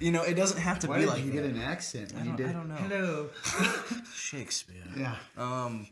you 0.00 0.10
know, 0.10 0.22
it 0.22 0.34
doesn't 0.34 0.60
have 0.60 0.78
to 0.80 0.88
Why 0.88 0.98
be 0.98 1.06
like 1.06 1.20
you 1.24 1.30
that. 1.30 1.32
get 1.32 1.44
an 1.44 1.60
accent 1.60 2.12
I 2.14 2.18
when 2.18 2.24
you 2.26 2.30
don't- 2.32 2.36
did? 2.38 2.48
I 2.48 2.52
don't 2.52 2.68
know. 2.68 2.74
Hello. 2.74 3.30
Shakespeare. 4.14 4.82
Yeah. 4.96 5.14
Um, 5.36 5.86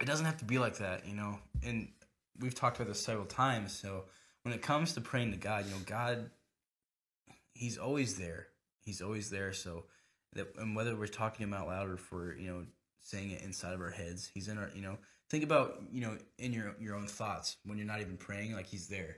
it 0.00 0.04
doesn't 0.06 0.26
have 0.26 0.36
to 0.38 0.44
be 0.44 0.58
like 0.58 0.76
that, 0.78 1.06
you 1.06 1.14
know. 1.14 1.38
And 1.64 1.88
we've 2.40 2.54
talked 2.54 2.76
about 2.76 2.88
this 2.88 3.02
several 3.02 3.26
times. 3.26 3.72
So 3.72 4.04
when 4.42 4.54
it 4.54 4.62
comes 4.62 4.92
to 4.94 5.00
praying 5.00 5.32
to 5.32 5.36
God, 5.36 5.66
you 5.66 5.72
know, 5.72 5.80
God, 5.84 6.30
He's 7.52 7.78
always 7.78 8.16
there. 8.16 8.48
He's 8.80 9.00
always 9.00 9.30
there. 9.30 9.52
So 9.52 9.84
that, 10.34 10.54
and 10.58 10.76
whether 10.76 10.94
we're 10.96 11.06
talking 11.06 11.44
Him 11.44 11.54
out 11.54 11.68
loud 11.68 11.88
or 11.88 11.96
for 11.96 12.36
you 12.36 12.48
know 12.48 12.64
saying 13.00 13.30
it 13.30 13.42
inside 13.42 13.74
of 13.74 13.80
our 13.80 13.90
heads, 13.90 14.30
He's 14.32 14.48
in 14.48 14.58
our, 14.58 14.70
you 14.74 14.82
know. 14.82 14.98
Think 15.28 15.42
about 15.42 15.82
you 15.90 16.02
know 16.02 16.16
in 16.38 16.52
your 16.52 16.76
your 16.78 16.94
own 16.94 17.06
thoughts 17.06 17.56
when 17.64 17.78
you're 17.78 17.86
not 17.86 18.00
even 18.00 18.16
praying, 18.16 18.52
like 18.52 18.66
He's 18.66 18.86
there. 18.86 19.16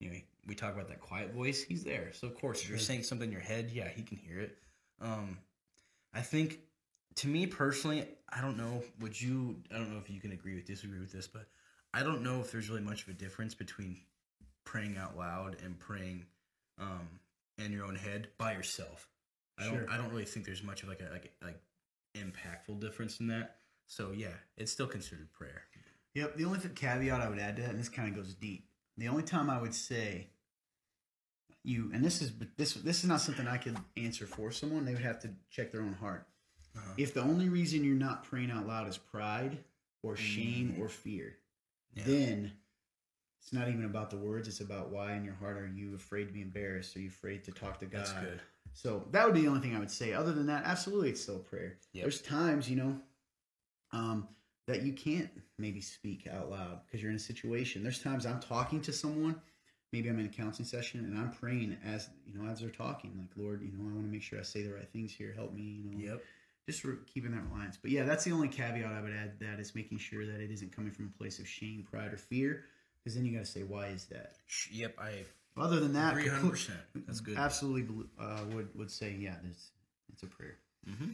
You 0.00 0.10
know, 0.10 0.16
we 0.46 0.54
talk 0.54 0.74
about 0.74 0.88
that 0.88 1.00
quiet 1.00 1.32
voice. 1.32 1.62
He's 1.62 1.84
there. 1.84 2.10
So 2.12 2.26
of 2.26 2.34
course, 2.34 2.62
if 2.62 2.68
you're 2.68 2.78
saying 2.78 3.04
something 3.04 3.28
in 3.28 3.32
your 3.32 3.40
head, 3.40 3.70
yeah, 3.72 3.88
He 3.88 4.02
can 4.02 4.18
hear 4.18 4.40
it. 4.40 4.58
Um, 5.00 5.38
I 6.12 6.20
think 6.20 6.58
to 7.16 7.28
me 7.28 7.46
personally, 7.46 8.06
I 8.28 8.40
don't 8.40 8.56
know. 8.56 8.82
Would 9.00 9.20
you? 9.20 9.56
I 9.74 9.78
don't 9.78 9.92
know 9.92 9.98
if 9.98 10.10
you 10.10 10.20
can 10.20 10.32
agree 10.32 10.54
with 10.54 10.66
disagree 10.66 11.00
with 11.00 11.12
this, 11.12 11.26
but 11.26 11.46
I 11.94 12.02
don't 12.02 12.22
know 12.22 12.40
if 12.40 12.52
there's 12.52 12.68
really 12.68 12.82
much 12.82 13.02
of 13.02 13.08
a 13.08 13.12
difference 13.12 13.54
between 13.54 14.00
praying 14.64 14.96
out 14.98 15.16
loud 15.16 15.56
and 15.64 15.78
praying 15.78 16.26
um, 16.78 17.08
in 17.58 17.72
your 17.72 17.86
own 17.86 17.96
head 17.96 18.28
by 18.38 18.52
yourself. 18.52 19.08
I 19.58 19.64
don't. 19.64 19.88
I 19.90 19.96
don't 19.96 20.10
really 20.10 20.24
think 20.24 20.46
there's 20.46 20.62
much 20.62 20.82
of 20.82 20.88
like 20.88 21.00
a 21.00 21.10
like 21.12 21.32
like 21.42 21.60
impactful 22.16 22.80
difference 22.80 23.18
in 23.20 23.26
that. 23.28 23.56
So 23.86 24.12
yeah, 24.14 24.34
it's 24.56 24.70
still 24.70 24.86
considered 24.86 25.32
prayer. 25.32 25.62
Yep. 26.14 26.36
The 26.36 26.44
only 26.44 26.60
caveat 26.74 27.20
I 27.20 27.28
would 27.28 27.38
add 27.38 27.56
to 27.56 27.62
that, 27.62 27.70
and 27.70 27.78
this 27.80 27.88
kind 27.88 28.08
of 28.08 28.14
goes 28.14 28.34
deep. 28.34 28.68
The 28.96 29.08
only 29.08 29.22
time 29.22 29.50
I 29.50 29.60
would 29.60 29.74
say 29.74 30.28
you, 31.64 31.90
and 31.92 32.04
this 32.04 32.22
is 32.22 32.32
this 32.56 32.74
this 32.74 32.98
is 33.02 33.08
not 33.08 33.20
something 33.20 33.46
I 33.48 33.56
could 33.56 33.76
answer 33.96 34.26
for 34.26 34.50
someone. 34.50 34.84
They 34.84 34.92
would 34.92 35.02
have 35.02 35.20
to 35.20 35.30
check 35.50 35.72
their 35.72 35.82
own 35.82 35.94
heart. 35.94 36.26
Uh-huh. 36.76 36.92
If 36.96 37.14
the 37.14 37.22
only 37.22 37.48
reason 37.48 37.82
you're 37.84 37.94
not 37.96 38.24
praying 38.24 38.50
out 38.50 38.66
loud 38.66 38.88
is 38.88 38.98
pride 38.98 39.58
or 40.02 40.16
shame 40.16 40.76
Mm. 40.78 40.80
or 40.80 40.88
fear, 40.88 41.36
Yeah. 41.98 42.04
then 42.06 42.52
it's 43.40 43.52
not 43.52 43.68
even 43.68 43.84
about 43.84 44.10
the 44.10 44.16
words. 44.16 44.48
It's 44.48 44.60
about 44.60 44.90
why 44.90 45.14
in 45.14 45.24
your 45.24 45.34
heart 45.34 45.56
are 45.56 45.66
you 45.66 45.94
afraid 45.94 46.26
to 46.26 46.32
be 46.32 46.42
embarrassed? 46.42 46.96
Are 46.96 47.00
you 47.00 47.08
afraid 47.08 47.44
to 47.44 47.52
talk 47.52 47.78
to 47.80 47.86
God? 47.86 48.00
That's 48.00 48.12
good. 48.12 48.40
So 48.74 49.06
that 49.12 49.24
would 49.24 49.34
be 49.34 49.42
the 49.42 49.48
only 49.48 49.60
thing 49.60 49.74
I 49.74 49.78
would 49.78 49.90
say. 49.90 50.12
Other 50.12 50.32
than 50.32 50.46
that, 50.46 50.64
absolutely, 50.64 51.10
it's 51.10 51.22
still 51.22 51.38
prayer. 51.38 51.78
Yep. 51.92 52.04
There's 52.04 52.20
times, 52.20 52.68
you 52.68 52.76
know, 52.76 53.00
um, 53.92 54.28
that 54.66 54.82
you 54.82 54.92
can't 54.92 55.30
maybe 55.58 55.80
speak 55.80 56.28
out 56.30 56.50
loud 56.50 56.80
because 56.84 57.00
you're 57.00 57.10
in 57.10 57.16
a 57.16 57.20
situation. 57.20 57.82
There's 57.82 58.02
times 58.02 58.26
I'm 58.26 58.40
talking 58.40 58.80
to 58.82 58.92
someone, 58.92 59.40
maybe 59.92 60.10
I'm 60.10 60.18
in 60.18 60.26
a 60.26 60.28
counseling 60.28 60.66
session, 60.66 61.00
and 61.00 61.18
I'm 61.18 61.30
praying 61.32 61.76
as 61.84 62.10
you 62.26 62.38
know 62.38 62.48
as 62.48 62.60
they're 62.60 62.68
talking, 62.68 63.14
like 63.18 63.30
Lord, 63.36 63.62
you 63.62 63.72
know, 63.72 63.88
I 63.88 63.94
want 63.94 64.06
to 64.06 64.12
make 64.12 64.22
sure 64.22 64.38
I 64.38 64.42
say 64.42 64.62
the 64.62 64.74
right 64.74 64.88
things 64.92 65.12
here. 65.12 65.32
Help 65.34 65.54
me, 65.54 65.62
you 65.62 65.90
know. 65.90 66.12
Yep. 66.12 66.22
Just 66.68 66.82
for 66.82 66.96
keeping 67.12 67.30
that 67.32 67.42
reliance. 67.50 67.78
But 67.80 67.90
yeah, 67.90 68.04
that's 68.04 68.24
the 68.24 68.30
only 68.32 68.46
caveat 68.48 68.92
I 68.92 69.00
would 69.00 69.12
add. 69.12 69.40
to 69.40 69.46
That 69.46 69.58
is 69.58 69.74
making 69.74 69.98
sure 69.98 70.24
that 70.26 70.38
it 70.40 70.50
isn't 70.52 70.70
coming 70.70 70.92
from 70.92 71.10
a 71.12 71.18
place 71.18 71.38
of 71.40 71.48
shame, 71.48 71.84
pride, 71.90 72.12
or 72.12 72.18
fear. 72.18 72.64
Because 73.02 73.16
then 73.16 73.24
you 73.24 73.32
got 73.32 73.46
to 73.46 73.50
say, 73.50 73.62
why 73.62 73.86
is 73.86 74.04
that? 74.06 74.34
Yep. 74.70 74.96
I 75.00 75.24
Other 75.56 75.80
than 75.80 75.94
that, 75.94 76.14
conclu- 76.14 76.26
100. 76.26 76.50
percent 76.50 76.78
That's 77.06 77.20
good. 77.20 77.38
absolutely 77.38 78.04
uh, 78.20 78.44
would 78.52 78.68
would 78.76 78.90
say 78.90 79.16
yeah 79.18 79.36
it's 79.50 79.70
it's 80.12 80.22
a 80.22 80.26
prayer 80.26 80.56
hmm 80.86 81.12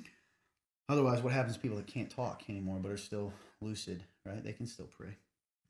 otherwise 0.89 1.23
what 1.23 1.33
happens 1.33 1.55
to 1.55 1.61
people 1.63 1.77
that 1.79 1.87
can't 1.87 2.11
talk 2.11 2.43
anymore 2.49 2.79
but 2.83 2.91
are 2.91 2.97
still 2.99 3.33
lucid 3.63 4.03
right 4.27 4.43
they 4.45 4.53
can 4.53 4.67
still 4.67 4.89
pray 4.99 5.09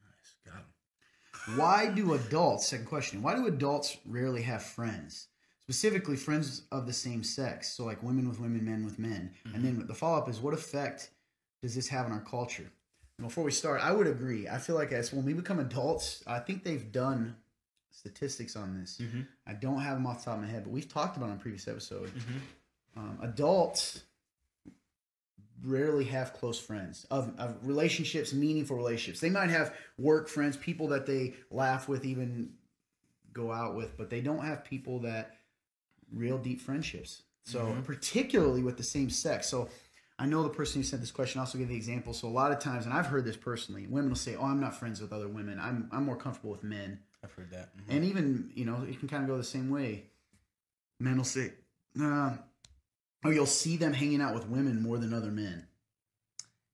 Nice. 0.03 0.35
Got 0.45 0.55
him. 0.57 1.59
why 1.59 1.87
do 1.89 2.15
adults 2.15 2.67
second 2.67 2.87
question 2.87 3.23
why 3.23 3.35
do 3.37 3.47
adults 3.47 3.97
rarely 4.07 4.43
have 4.43 4.63
friends 4.63 5.29
specifically 5.65 6.15
friends 6.17 6.63
of 6.71 6.87
the 6.87 6.93
same 6.93 7.25
sex 7.25 7.73
so 7.73 7.85
like 7.85 8.03
women 8.03 8.29
with 8.29 8.39
women 8.39 8.65
men 8.65 8.85
with 8.85 8.99
men. 8.99 9.31
And 9.55 9.65
then 9.65 9.87
the 9.87 9.95
follow-up 9.95 10.29
is 10.29 10.41
what 10.41 10.53
effect 10.53 11.11
does 11.63 11.75
this 11.75 11.89
have 11.89 12.05
on 12.05 12.13
our 12.13 12.21
culture? 12.21 12.71
And 13.19 13.27
before 13.27 13.45
we 13.45 13.51
start 13.51 13.81
i 13.83 13.91
would 13.91 14.07
agree. 14.07 14.47
I 14.49 14.59
feel 14.59 14.77
like 14.77 14.93
as 14.93 15.13
when 15.13 15.25
we 15.25 15.33
become 15.33 15.61
adults 15.61 16.23
i 16.27 16.39
think 16.39 16.65
they've 16.65 16.93
done 16.93 17.37
statistics 17.93 18.57
on 18.57 18.79
this. 18.79 18.99
Mm-hmm. 19.01 19.23
i 19.47 19.55
don't 19.55 19.81
have 19.81 19.95
them 19.95 20.07
off 20.07 20.19
the 20.19 20.27
top 20.27 20.35
of 20.35 20.43
my 20.43 20.51
head 20.51 20.65
but 20.65 20.73
we've 20.73 20.89
talked 20.89 21.17
about 21.17 21.31
on 21.31 21.37
a 21.37 21.41
previous 21.41 21.67
episode. 21.67 22.09
Mm-hmm. 22.09 22.99
um, 22.99 23.19
adults 23.23 24.03
rarely 25.65 26.05
have 26.05 26.35
close 26.35 26.61
friends 26.61 27.07
of, 27.11 27.33
of 27.39 27.57
relationships 27.63 28.35
meaningful 28.35 28.77
relationships. 28.77 29.21
They 29.21 29.31
might 29.31 29.49
have 29.49 29.75
work 29.97 30.29
friends 30.29 30.59
people 30.59 30.89
that 30.89 31.07
they 31.07 31.33
laugh 31.51 31.89
with 31.89 32.05
even 32.05 32.51
go 33.33 33.51
out 33.51 33.75
with 33.75 33.97
but 33.97 34.11
they 34.11 34.21
don't 34.21 34.45
have 34.45 34.63
people 34.63 35.01
that 35.01 35.37
real 36.13 36.39
deep 36.39 36.61
friendships 36.61 37.23
so 37.45 37.67
Mhm. 37.67 37.85
particularly 37.85 38.63
with 38.63 38.77
the 38.77 38.83
same 38.83 39.11
sex 39.11 39.47
so 39.49 39.69
i 40.19 40.27
know 40.27 40.43
the 40.43 40.49
person 40.49 40.81
who 40.81 40.85
sent 40.87 41.03
this 41.03 41.11
question 41.11 41.41
also 41.41 41.59
gave 41.59 41.69
the 41.69 41.77
example 41.77 42.13
so 42.15 42.27
a 42.29 42.31
lot 42.31 42.53
of 42.53 42.59
times 42.59 42.85
and 42.87 42.95
i've 42.95 43.07
heard 43.07 43.25
this 43.25 43.37
personally 43.37 43.87
women 43.87 44.11
will 44.11 44.17
say 44.17 44.35
oh 44.37 44.45
i'm 44.45 44.61
not 44.61 44.75
friends 44.79 45.01
with 45.01 45.13
other 45.13 45.29
women 45.29 45.59
i'm, 45.61 45.89
I'm 45.93 46.05
more 46.05 46.17
comfortable 46.17 46.51
with 46.53 46.63
men 46.65 47.01
I've 47.23 47.33
heard 47.33 47.51
that. 47.53 47.77
Mhm. 47.77 47.83
and 47.89 48.05
even 48.05 48.51
you 48.55 48.65
know 48.65 48.83
it 48.89 48.99
can 48.99 49.09
kind 49.09 49.23
of 49.23 49.29
go 49.29 49.37
the 49.37 49.45
same 49.45 49.71
way 49.71 50.05
men 51.01 51.17
will 51.17 51.25
say 51.25 51.53
uh, 52.01 52.37
oh 53.25 53.31
you'll 53.31 53.47
see 53.47 53.77
them 53.77 53.93
hanging 53.93 54.21
out 54.21 54.35
with 54.35 54.47
women 54.49 54.83
more 54.83 54.99
than 54.99 55.13
other 55.15 55.31
men 55.31 55.67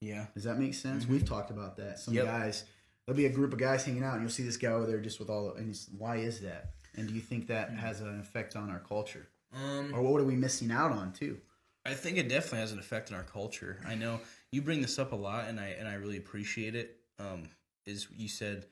yeah. 0.00 0.26
does 0.34 0.44
that 0.44 0.58
make 0.58 0.74
sense 0.74 1.04
Mhm. 1.04 1.08
we've 1.10 1.24
talked 1.24 1.50
about 1.50 1.76
that 1.76 1.98
some 1.98 2.14
Yep. 2.14 2.24
guys 2.26 2.64
there'll 3.06 3.16
be 3.16 3.26
a 3.26 3.32
group 3.32 3.52
of 3.52 3.58
guys 3.58 3.84
hanging 3.84 4.02
out 4.04 4.14
and 4.14 4.22
you'll 4.22 4.30
see 4.30 4.42
this 4.44 4.56
guy 4.56 4.68
over 4.68 4.86
there 4.86 5.00
just 5.00 5.18
with 5.18 5.30
all 5.30 5.54
and 5.54 5.76
why 5.98 6.16
is 6.16 6.40
that 6.40 6.74
and 6.96 7.08
do 7.08 7.14
you 7.14 7.20
think 7.20 7.46
that 7.46 7.70
has 7.70 8.00
an 8.00 8.20
effect 8.20 8.56
on 8.56 8.70
our 8.70 8.80
culture 8.80 9.28
Um. 9.54 9.92
or 9.94 10.02
what 10.02 10.20
are 10.20 10.24
we 10.24 10.34
missing 10.34 10.70
out 10.70 10.92
on 10.92 11.12
too 11.12 11.40
I 11.84 11.94
think 11.94 12.18
it 12.18 12.28
definitely 12.28 12.58
has 12.58 12.72
an 12.72 12.78
effect 12.78 13.10
on 13.10 13.16
our 13.16 13.24
culture. 13.24 13.78
I 13.86 13.94
know 13.94 14.20
you 14.52 14.60
bring 14.60 14.82
this 14.82 14.98
up 14.98 15.12
a 15.12 15.16
lot, 15.16 15.48
and 15.48 15.58
I 15.58 15.68
and 15.68 15.88
I 15.88 15.94
really 15.94 16.18
appreciate 16.18 16.74
it. 16.74 16.98
Um, 17.18 17.48
is 17.86 18.06
you 18.14 18.28
said, 18.28 18.66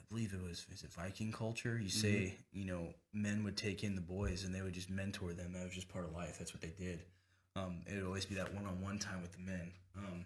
I 0.00 0.02
believe 0.08 0.32
it 0.32 0.42
was 0.42 0.66
is 0.72 0.82
it 0.82 0.90
Viking 0.90 1.32
culture? 1.32 1.78
You 1.78 1.90
say 1.90 2.34
you 2.54 2.64
know 2.64 2.94
men 3.12 3.44
would 3.44 3.58
take 3.58 3.84
in 3.84 3.94
the 3.94 4.00
boys 4.00 4.44
and 4.44 4.54
they 4.54 4.62
would 4.62 4.72
just 4.72 4.88
mentor 4.88 5.34
them. 5.34 5.52
That 5.52 5.64
was 5.64 5.74
just 5.74 5.88
part 5.90 6.06
of 6.06 6.14
life. 6.14 6.38
That's 6.38 6.54
what 6.54 6.62
they 6.62 6.72
did. 6.82 7.00
Um, 7.56 7.82
it 7.86 7.96
would 7.96 8.06
always 8.06 8.24
be 8.24 8.36
that 8.36 8.52
one 8.54 8.64
on 8.64 8.80
one 8.80 8.98
time 8.98 9.20
with 9.20 9.32
the 9.32 9.40
men. 9.40 9.70
Um, 9.94 10.24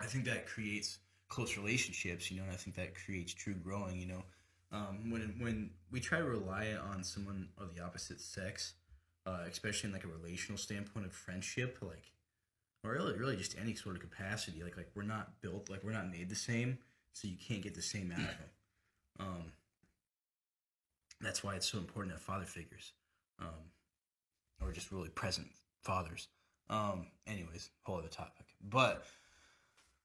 I 0.00 0.06
think 0.06 0.24
that 0.24 0.46
creates 0.46 0.98
close 1.28 1.56
relationships, 1.56 2.28
you 2.30 2.38
know, 2.38 2.42
and 2.42 2.52
I 2.52 2.56
think 2.56 2.74
that 2.74 2.94
creates 2.94 3.32
true 3.32 3.54
growing. 3.54 4.00
You 4.00 4.06
know, 4.06 4.24
um, 4.72 5.10
when 5.10 5.34
when 5.38 5.70
we 5.90 6.00
try 6.00 6.18
to 6.18 6.24
rely 6.24 6.74
on 6.92 7.04
someone 7.04 7.48
of 7.58 7.74
the 7.74 7.82
opposite 7.82 8.20
sex 8.20 8.74
uh, 9.26 9.44
especially 9.50 9.88
in 9.88 9.92
like 9.92 10.04
a 10.04 10.08
relational 10.08 10.58
standpoint 10.58 11.06
of 11.06 11.12
friendship, 11.12 11.78
like 11.80 12.12
or 12.82 12.92
really, 12.92 13.14
really 13.14 13.36
just 13.36 13.56
any 13.58 13.74
sort 13.74 13.96
of 13.96 14.02
capacity. 14.02 14.62
Like 14.62 14.76
like 14.76 14.90
we're 14.94 15.02
not 15.02 15.40
built 15.40 15.70
like 15.70 15.82
we're 15.82 15.92
not 15.92 16.10
made 16.10 16.28
the 16.28 16.36
same, 16.36 16.78
so 17.12 17.28
you 17.28 17.36
can't 17.36 17.62
get 17.62 17.74
the 17.74 17.82
same 17.82 18.12
out 18.12 18.18
of 18.18 18.26
them. 18.26 18.50
Um, 19.20 19.52
that's 21.20 21.42
why 21.42 21.54
it's 21.54 21.70
so 21.70 21.78
important 21.78 22.12
to 22.12 22.18
have 22.18 22.22
father 22.22 22.44
figures, 22.44 22.92
um, 23.40 23.70
or 24.60 24.72
just 24.72 24.92
really 24.92 25.08
present 25.08 25.48
fathers. 25.82 26.28
Um, 26.68 27.06
anyways, 27.26 27.70
whole 27.82 27.98
other 27.98 28.08
topic. 28.08 28.46
But 28.62 29.04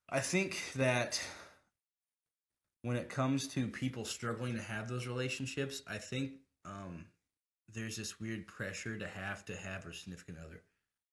I 0.10 0.20
think 0.20 0.62
that 0.76 1.22
when 2.82 2.96
it 2.98 3.10
comes 3.10 3.48
to 3.50 3.68
people 3.68 4.06
struggling 4.06 4.56
to 4.56 4.62
have 4.62 4.88
those 4.88 5.08
relationships, 5.08 5.82
I 5.88 5.98
think 5.98 6.34
um, 6.66 7.06
there's 7.74 7.98
this 7.98 8.20
weird 8.20 8.48
pressure 8.48 8.98
to 8.98 9.08
have 9.08 9.46
to 9.46 9.56
have 9.56 9.86
a 9.86 9.94
significant 9.94 10.38
other 10.46 10.62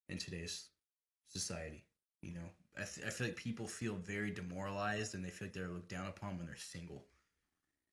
in 0.08 0.18
today's 0.18 0.68
society. 1.28 1.84
You 2.22 2.34
know, 2.34 2.48
I, 2.76 2.82
th- 2.82 3.06
I 3.06 3.10
feel 3.10 3.26
like 3.28 3.36
people 3.36 3.66
feel 3.66 3.94
very 3.94 4.30
demoralized 4.30 5.14
and 5.14 5.24
they 5.24 5.30
feel 5.30 5.48
like 5.48 5.54
they're 5.54 5.68
looked 5.68 5.90
down 5.90 6.06
upon 6.06 6.36
when 6.36 6.46
they're 6.46 6.56
single, 6.56 7.04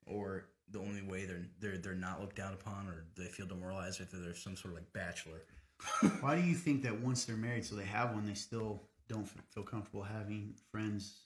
or 0.06 0.46
the 0.70 0.80
only 0.80 1.02
way 1.02 1.26
they're 1.26 1.46
they're 1.60 1.78
they're 1.78 1.96
not 1.96 2.22
looked 2.22 2.36
down 2.36 2.54
upon, 2.54 2.88
or 2.88 3.06
they 3.16 3.26
feel 3.26 3.48
demoralized 3.48 4.02
if 4.02 4.12
they're 4.12 4.36
some 4.36 4.56
sort 4.56 4.74
of 4.74 4.80
like 4.80 4.94
bachelor. 4.94 5.42
Why 6.22 6.40
do 6.40 6.48
you 6.48 6.56
think 6.56 6.84
that 6.84 7.00
once 7.00 7.26
they're 7.26 7.36
married, 7.36 7.66
so 7.66 7.76
they 7.76 7.84
have 7.84 8.14
one, 8.14 8.26
they 8.26 8.34
still 8.34 8.84
don't 9.10 9.28
feel 9.54 9.64
comfortable 9.64 10.04
having 10.04 10.56
friends? 10.72 11.18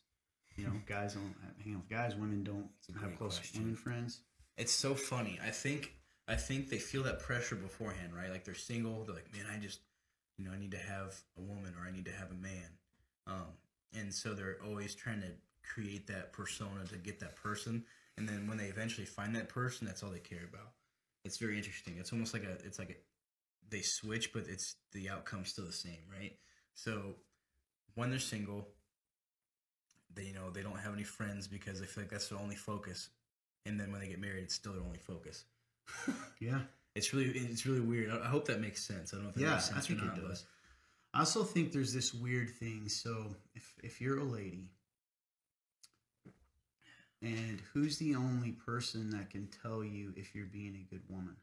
You 0.58 0.66
know, 0.66 0.74
guys 0.88 1.14
don't 1.14 1.36
hang 1.64 1.76
out 1.76 1.82
with 1.82 1.90
guys. 1.90 2.16
Women 2.16 2.44
don't 2.44 2.70
have 3.00 3.16
close 3.18 3.38
question. 3.38 3.62
women 3.62 3.76
friends. 3.76 4.22
It's 4.58 4.74
so 4.74 4.96
funny. 4.96 5.40
I 5.44 5.52
think 5.52 5.94
I 6.28 6.36
think 6.36 6.70
they 6.70 6.80
feel 6.80 7.04
that 7.04 7.20
pressure 7.20 7.56
beforehand, 7.56 8.14
right? 8.16 8.30
Like 8.30 8.44
they're 8.44 8.56
single. 8.56 9.04
They're 9.06 9.16
like, 9.16 9.32
man, 9.34 9.46
I 9.54 9.58
just, 9.60 9.80
you 10.38 10.46
know, 10.46 10.52
I 10.52 10.58
need 10.58 10.72
to 10.72 10.78
have 10.78 11.16
a 11.38 11.42
woman 11.42 11.74
or 11.80 11.88
I 11.88 11.92
need 11.92 12.06
to 12.06 12.12
have 12.12 12.32
a 12.32 12.36
man. 12.36 12.70
Um, 13.28 13.54
and 13.98 14.14
so 14.14 14.34
they're 14.34 14.58
always 14.66 14.94
trying 14.96 15.22
to 15.22 15.28
create 15.64 16.08
that 16.08 16.34
persona 16.34 16.86
to 16.90 16.98
get 16.98 17.20
that 17.20 17.36
person. 17.36 17.86
And 18.18 18.28
then 18.28 18.48
when 18.48 18.58
they 18.58 18.66
eventually 18.66 19.06
find 19.06 19.36
that 19.36 19.48
person, 19.48 19.88
that's 19.88 20.04
all 20.04 20.10
they 20.10 20.20
care 20.20 20.46
about. 20.52 20.72
It's 21.24 21.38
very 21.38 21.56
interesting. 21.56 21.96
It's 21.98 22.12
almost 22.12 22.34
like 22.34 22.44
a, 22.44 22.54
it's 22.66 22.80
like 22.80 22.90
a, 22.90 22.96
they 23.70 23.82
switch, 23.82 24.34
but 24.34 24.46
it's 24.48 24.76
the 24.92 25.10
outcome's 25.10 25.50
still 25.50 25.66
the 25.66 25.74
same, 25.74 26.00
right? 26.12 26.34
So 26.74 27.16
when 27.96 28.10
they're 28.10 28.20
single, 28.20 28.68
they 30.18 30.24
you 30.24 30.34
know 30.34 30.50
they 30.50 30.62
don't 30.64 30.80
have 30.80 30.94
any 30.94 31.04
friends 31.04 31.48
because 31.48 31.80
they 31.80 31.86
feel 31.86 32.04
like 32.04 32.12
that's 32.12 32.28
their 32.30 32.40
only 32.40 32.56
focus 32.56 33.10
and 33.66 33.80
then 33.80 33.92
when 33.92 34.00
they 34.02 34.08
get 34.08 34.20
married, 34.22 34.44
it's 34.44 34.56
still 34.56 34.74
their 34.74 34.82
only 34.84 34.98
focus. 35.00 35.44
Yeah, 36.40 36.60
It's 36.96 37.14
really 37.14 37.30
it's 37.32 37.66
really 37.66 37.82
weird. 37.82 38.12
I 38.12 38.28
hope 38.28 38.46
that 38.48 38.62
makes 38.62 38.84
sense. 38.84 39.14
I 39.14 39.18
don't 39.18 39.24
know 39.26 39.30
if 39.30 39.36
that 39.36 39.42
yeah, 39.42 39.52
makes 39.54 39.72
I 39.74 39.80
think 39.82 40.02
it 40.04 40.16
does. 40.28 40.46
I 41.14 41.20
also 41.20 41.44
think 41.44 41.72
there's 41.72 41.94
this 41.94 42.14
weird 42.14 42.50
thing. 42.50 42.90
So 42.90 43.36
if 43.56 43.74
if 43.84 44.02
you're 44.02 44.20
a 44.20 44.24
lady, 44.24 44.70
and 47.22 47.62
who's 47.74 47.98
the 47.98 48.16
only 48.16 48.52
person 48.52 49.10
that 49.12 49.30
can 49.30 49.48
tell 49.64 49.84
you 49.84 50.14
if 50.16 50.36
you're 50.36 50.46
being 50.46 50.76
a 50.76 50.94
good 50.94 51.04
woman? 51.10 51.36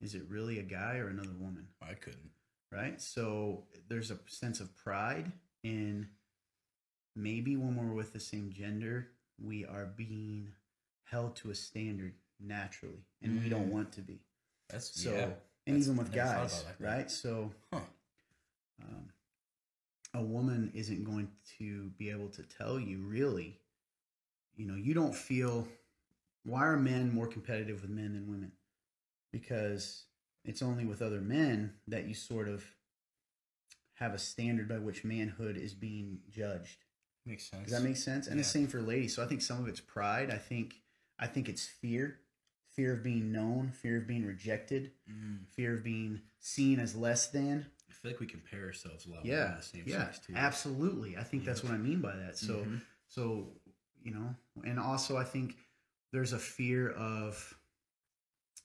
Is 0.00 0.14
it 0.14 0.22
really 0.28 0.58
a 0.58 0.62
guy 0.62 0.96
or 0.98 1.08
another 1.08 1.34
woman? 1.38 1.66
I 1.82 1.94
couldn't. 1.94 2.30
right? 2.72 3.00
So 3.00 3.64
there's 3.88 4.10
a 4.10 4.18
sense 4.28 4.60
of 4.60 4.74
pride 4.76 5.32
in 5.62 6.08
maybe 7.14 7.56
when 7.56 7.76
we're 7.76 7.94
with 7.94 8.12
the 8.12 8.20
same 8.20 8.52
gender, 8.52 9.08
we 9.38 9.64
are 9.64 9.86
being 9.86 10.52
held 11.04 11.36
to 11.36 11.50
a 11.50 11.54
standard 11.54 12.14
naturally, 12.38 13.04
and 13.22 13.42
we 13.42 13.48
don't 13.48 13.68
Mm. 13.68 13.72
want 13.72 13.92
to 13.92 14.00
be. 14.02 14.20
That's 14.68 14.94
So, 15.00 15.12
yeah. 15.12 15.24
and 15.24 15.32
That's- 15.66 15.84
even 15.84 15.96
with 15.96 16.12
guys, 16.12 16.64
right? 16.78 17.10
So, 17.10 17.52
Huh. 17.72 17.84
um, 18.82 19.12
a 20.14 20.22
woman 20.22 20.70
isn't 20.74 21.04
going 21.04 21.30
to 21.58 21.90
be 21.90 22.10
able 22.10 22.28
to 22.30 22.42
tell 22.42 22.78
you 22.80 22.98
really. 23.02 23.60
You 24.56 24.66
know, 24.66 24.76
you 24.76 24.94
don't 24.94 25.14
feel. 25.14 25.68
Why 26.42 26.66
are 26.66 26.78
men 26.78 27.12
more 27.12 27.26
competitive 27.26 27.82
with 27.82 27.90
men 27.90 28.14
than 28.14 28.26
women? 28.30 28.52
Because 29.30 30.06
it's 30.44 30.62
only 30.62 30.84
with 30.86 31.02
other 31.02 31.20
men 31.20 31.78
that 31.86 32.06
you 32.06 32.14
sort 32.14 32.48
of 32.48 32.64
have 33.94 34.14
a 34.14 34.18
standard 34.18 34.68
by 34.68 34.78
which 34.78 35.04
manhood 35.04 35.56
is 35.56 35.74
being 35.74 36.22
judged. 36.30 36.84
Makes 37.26 37.50
sense. 37.50 37.68
Does 37.68 37.78
that 37.78 37.86
make 37.86 37.96
sense? 37.96 38.26
And 38.26 38.38
the 38.40 38.44
same 38.44 38.66
for 38.66 38.80
ladies. 38.80 39.14
So 39.14 39.22
I 39.22 39.26
think 39.26 39.42
some 39.42 39.60
of 39.60 39.68
it's 39.68 39.80
pride. 39.80 40.30
I 40.30 40.38
think 40.38 40.74
I 41.18 41.26
think 41.26 41.48
it's 41.48 41.66
fear, 41.66 42.18
fear 42.74 42.94
of 42.94 43.02
being 43.02 43.30
known, 43.30 43.72
fear 43.72 43.98
of 43.98 44.06
being 44.06 44.24
rejected, 44.26 44.92
Mm. 45.10 45.46
fear 45.48 45.74
of 45.74 45.84
being 45.84 46.22
seen 46.38 46.80
as 46.80 46.96
less 46.96 47.28
than. 47.30 47.66
I 47.90 47.92
feel 47.92 48.10
like 48.12 48.20
we 48.20 48.26
compare 48.26 48.64
ourselves 48.64 49.04
a 49.06 49.10
lot. 49.10 49.24
Yeah, 49.26 49.56
the 49.56 49.62
same 49.62 49.84
yeah, 49.86 50.10
too. 50.26 50.34
absolutely. 50.34 51.18
I 51.18 51.22
think 51.24 51.44
that's 51.44 51.62
what 51.62 51.72
I 51.72 51.76
mean 51.78 52.00
by 52.00 52.16
that. 52.16 52.38
So, 52.38 52.64
Mhm. 52.64 52.80
so 53.06 53.52
you 54.02 54.12
know, 54.12 54.34
and 54.64 54.78
also 54.78 55.18
I 55.18 55.24
think 55.24 55.56
there's 56.12 56.32
a 56.32 56.38
fear 56.38 56.90
of 56.90 57.54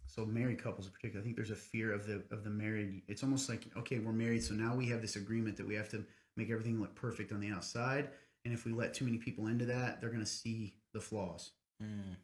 so 0.07 0.25
married 0.25 0.59
couples 0.63 0.85
in 0.87 0.93
particular. 0.93 1.19
I 1.21 1.23
think 1.23 1.35
there's 1.35 1.51
a 1.51 1.55
fear 1.55 1.91
of 1.91 2.05
the 2.07 2.23
of 2.31 2.43
the 2.45 2.49
married. 2.49 3.01
It's 3.07 3.23
almost 3.23 3.49
like 3.49 3.65
okay, 3.75 3.99
we're 3.99 4.13
married, 4.13 4.43
so 4.43 4.53
now 4.53 4.75
we 4.75 4.87
have 4.87 5.01
this 5.01 5.17
agreement 5.17 5.57
that 5.57 5.67
we 5.67 5.75
have 5.75 5.89
to 5.89 6.05
make 6.37 6.49
everything 6.49 6.79
look 6.79 6.95
perfect 6.95 7.31
on 7.33 7.39
the 7.41 7.49
outside, 7.49 8.09
and 8.45 8.53
if 8.53 8.63
we 8.63 8.71
let 8.71 8.93
too 8.93 9.03
many 9.05 9.17
people 9.17 9.47
into 9.47 9.65
that, 9.65 9.99
they're 9.99 10.09
going 10.11 10.23
to 10.23 10.25
see 10.25 10.75
the 10.93 11.01
flaws. 11.01 11.51
Mm. 11.83 12.15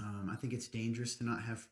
Um, 0.00 0.30
I 0.30 0.36
think 0.36 0.52
it's 0.52 0.68
dangerous 0.68 1.16
to 1.16 1.24
not 1.24 1.42
have 1.42 1.66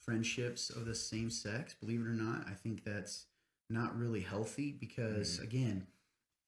friendships 0.00 0.70
of 0.70 0.84
the 0.84 0.94
same 0.94 1.30
sex. 1.30 1.74
Believe 1.74 2.00
it 2.00 2.06
or 2.06 2.14
not, 2.14 2.46
I 2.48 2.52
think 2.52 2.84
that's 2.84 3.26
not 3.70 3.96
really 3.96 4.20
healthy 4.20 4.72
because, 4.72 5.38
Mhm. 5.38 5.42
again, 5.42 5.86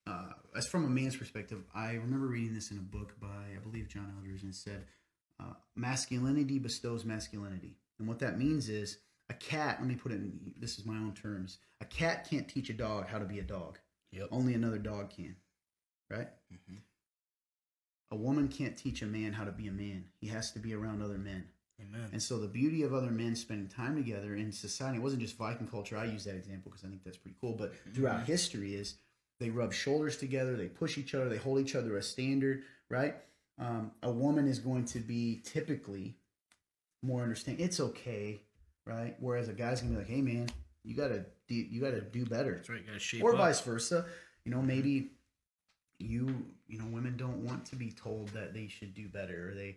uh, 0.07 0.33
as 0.57 0.67
from 0.67 0.85
a 0.85 0.89
man's 0.89 1.17
perspective, 1.17 1.65
I 1.75 1.95
remember 1.95 2.27
reading 2.29 2.55
this 2.55 2.71
in 2.71 2.79
a 2.79 2.83
book 2.83 3.19
by 3.21 3.55
I 3.55 3.59
believe 3.59 3.89
John 3.89 4.11
Eldredge 4.17 4.43
and 4.43 4.51
it 4.51 4.57
said, 4.57 4.87
uh, 5.39 5.55
"Masculinity 5.77 6.59
bestows 6.59 7.05
masculinity," 7.05 7.77
and 7.99 8.09
what 8.09 8.19
that 8.21 8.39
means 8.39 8.69
is 8.69 8.99
a 9.29 9.35
cat. 9.35 9.81
Let 9.81 9.89
me 9.89 9.97
put 9.97 10.13
it 10.13 10.17
in 10.17 10.55
this 10.57 10.79
is 10.79 10.87
my 10.87 10.97
own 10.97 11.15
terms. 11.15 11.59
A 11.81 11.85
cat 11.85 12.27
can't 12.29 12.49
teach 12.49 12.71
a 12.71 12.75
dog 12.75 13.07
how 13.07 13.19
to 13.19 13.27
be 13.27 13.39
a 13.39 13.45
dog. 13.45 13.79
Yep. 14.13 14.29
Only 14.31 14.55
another 14.55 14.79
dog 14.79 15.11
can, 15.11 15.37
right? 16.11 16.29
Mhm. 16.53 16.79
A 18.11 18.17
woman 18.17 18.49
can't 18.49 18.77
teach 18.77 19.03
a 19.03 19.07
man 19.07 19.33
how 19.33 19.45
to 19.45 19.53
be 19.53 19.69
a 19.69 19.73
man. 19.73 20.05
He 20.21 20.29
has 20.29 20.51
to 20.53 20.59
be 20.59 20.75
around 20.75 21.03
other 21.03 21.19
men. 21.19 21.45
Amen. 21.81 22.09
And 22.13 22.23
so 22.23 22.39
the 22.39 22.49
beauty 22.49 22.83
of 22.83 22.93
other 22.95 23.11
men 23.11 23.37
spending 23.37 23.69
time 23.69 23.95
together 23.97 24.35
in 24.35 24.51
society, 24.51 24.99
it 24.99 25.03
wasn't 25.03 25.23
just 25.23 25.37
Viking 25.37 25.69
culture. 25.69 25.97
I 25.97 26.07
use 26.07 26.25
that 26.25 26.35
example 26.35 26.71
because 26.71 26.85
I 26.85 26.89
think 26.89 27.05
that's 27.05 27.19
pretty 27.19 27.37
cool. 27.41 27.53
But 27.55 27.75
throughout 27.95 28.23
Mhm. 28.23 28.27
history 28.27 28.75
is 28.75 28.97
they 29.39 29.51
rub 29.51 29.73
shoulders 29.73 30.17
together, 30.17 30.57
they 30.57 30.69
push 30.69 30.99
each 30.99 31.15
other, 31.15 31.29
they 31.29 31.37
hold 31.37 31.61
each 31.61 31.75
other 31.77 31.97
a 31.97 32.03
standard, 32.03 32.65
right? 32.89 33.15
Um, 33.59 33.93
a 34.03 34.11
woman 34.11 34.49
is 34.49 34.59
going 34.59 34.87
to 34.87 35.01
be 35.01 35.41
typically 35.45 36.17
more 37.03 37.23
understanding. 37.23 37.65
It's 37.65 37.79
okay, 37.79 38.41
right? 38.85 39.17
Whereas 39.21 39.49
a 39.49 39.53
guy's 39.53 39.81
gonna 39.81 39.93
be 39.93 39.99
like, 39.99 40.07
"Hey, 40.09 40.23
man, 40.23 40.49
you 40.83 40.97
gotta 40.97 41.27
do, 41.47 41.55
you 41.55 41.81
gotta 41.81 42.01
do 42.01 42.25
better," 42.25 42.55
That's 42.57 42.69
right. 42.71 42.85
Gotta 42.85 42.99
shape 42.99 43.23
or 43.23 43.33
up. 43.33 43.39
vice 43.39 43.61
versa. 43.61 44.09
You 44.45 44.51
know, 44.51 44.63
maybe 44.63 45.18
you 45.99 46.47
you 46.69 46.79
know 46.79 46.87
women 46.87 47.17
don't 47.17 47.45
want 47.45 47.65
to 47.67 47.77
be 47.77 47.91
told 47.91 48.29
that 48.29 48.55
they 48.55 48.69
should 48.69 48.95
do 48.95 49.09
better 49.09 49.51
or 49.51 49.55
they 49.55 49.77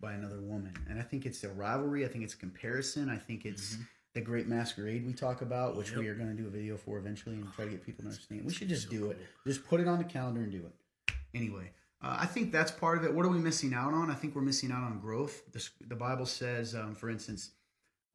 by 0.00 0.12
another 0.12 0.40
woman, 0.40 0.74
and 0.88 0.98
I 0.98 1.02
think 1.02 1.24
it's 1.26 1.42
a 1.44 1.48
rivalry. 1.48 2.04
I 2.04 2.08
think 2.08 2.24
it's 2.24 2.34
a 2.34 2.38
comparison. 2.38 3.08
I 3.08 3.16
think 3.16 3.44
it's 3.46 3.76
Mhm. 3.76 3.86
the 4.12 4.20
great 4.20 4.46
masquerade 4.48 5.06
we 5.06 5.12
talk 5.14 5.40
about, 5.40 5.76
which 5.76 5.92
we 5.96 6.08
are 6.08 6.14
going 6.14 6.28
to 6.28 6.40
do 6.40 6.46
a 6.46 6.50
video 6.50 6.76
for 6.76 6.98
eventually 6.98 7.36
and 7.36 7.50
try 7.54 7.64
to 7.64 7.70
get 7.70 7.82
people 7.84 8.02
to 8.02 8.08
understand. 8.10 8.44
We 8.44 8.52
should 8.52 8.68
just 8.68 8.84
So 8.84 8.90
do 8.90 9.10
it. 9.10 9.18
Just 9.46 9.64
put 9.64 9.80
it 9.80 9.88
on 9.88 9.98
the 9.98 10.04
calendar 10.04 10.42
and 10.42 10.52
do 10.52 10.66
it. 10.66 11.14
Anyway, 11.32 11.72
uh, 12.02 12.16
I 12.20 12.26
think 12.26 12.52
that's 12.52 12.70
part 12.70 12.98
of 12.98 13.04
it. 13.04 13.14
What 13.14 13.24
are 13.24 13.30
we 13.30 13.38
missing 13.38 13.72
out 13.72 13.94
on? 13.94 14.10
I 14.10 14.14
think 14.14 14.34
we're 14.34 14.42
missing 14.42 14.70
out 14.70 14.82
on 14.84 15.00
growth. 15.00 15.50
The, 15.52 15.68
the 15.88 15.96
Bible 15.96 16.26
says, 16.26 16.74
um, 16.74 16.94
for 16.94 17.08
instance, 17.08 17.52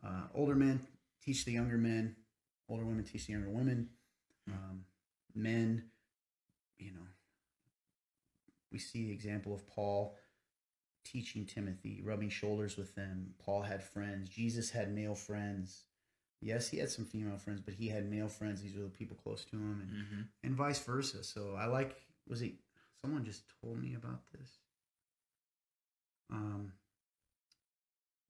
uh, 0.04 0.28
older 0.34 0.56
men 0.56 0.80
teach 1.22 1.44
the 1.44 1.54
younger 1.54 1.78
men, 1.78 2.16
older 2.68 2.86
women 2.86 3.04
teach 3.04 3.26
the 3.26 3.34
younger 3.34 3.50
women. 3.50 3.90
Um, 4.48 4.86
men, 5.34 5.90
you 6.80 6.92
know, 6.92 7.08
we 8.72 8.80
see 8.80 9.06
the 9.06 9.12
example 9.14 9.54
of 9.54 9.68
Paul 9.68 10.16
teaching 11.06 11.46
Timothy, 11.46 12.02
rubbing 12.04 12.30
shoulders 12.30 12.78
with 12.78 12.96
them. 12.96 13.34
Paul 13.40 13.62
had 13.64 13.84
friends. 13.84 14.30
Jesus 14.30 14.70
had 14.70 14.94
male 14.94 15.16
friends. 15.16 15.86
Yes, 16.42 16.70
he 16.70 16.78
had 16.78 16.90
some 16.90 17.06
female 17.06 17.38
friends, 17.38 17.62
but 17.62 17.74
he 17.74 17.90
had 17.90 18.10
male 18.10 18.30
friends. 18.30 18.62
These 18.62 18.76
were 18.76 18.84
the 18.84 18.90
people 18.90 19.18
close 19.18 19.44
to 19.46 19.58
him, 19.58 19.82
and 19.82 19.92
Mhm. 19.92 20.28
and 20.44 20.56
vice 20.56 20.80
versa. 20.80 21.24
So 21.24 21.56
I 21.56 21.66
like 21.66 21.96
was 22.28 22.42
it 22.42 22.54
someone 23.02 23.26
just 23.26 23.44
told 23.62 23.82
me 23.82 23.96
about 23.96 24.22
this? 24.32 24.60
Um 26.30 26.74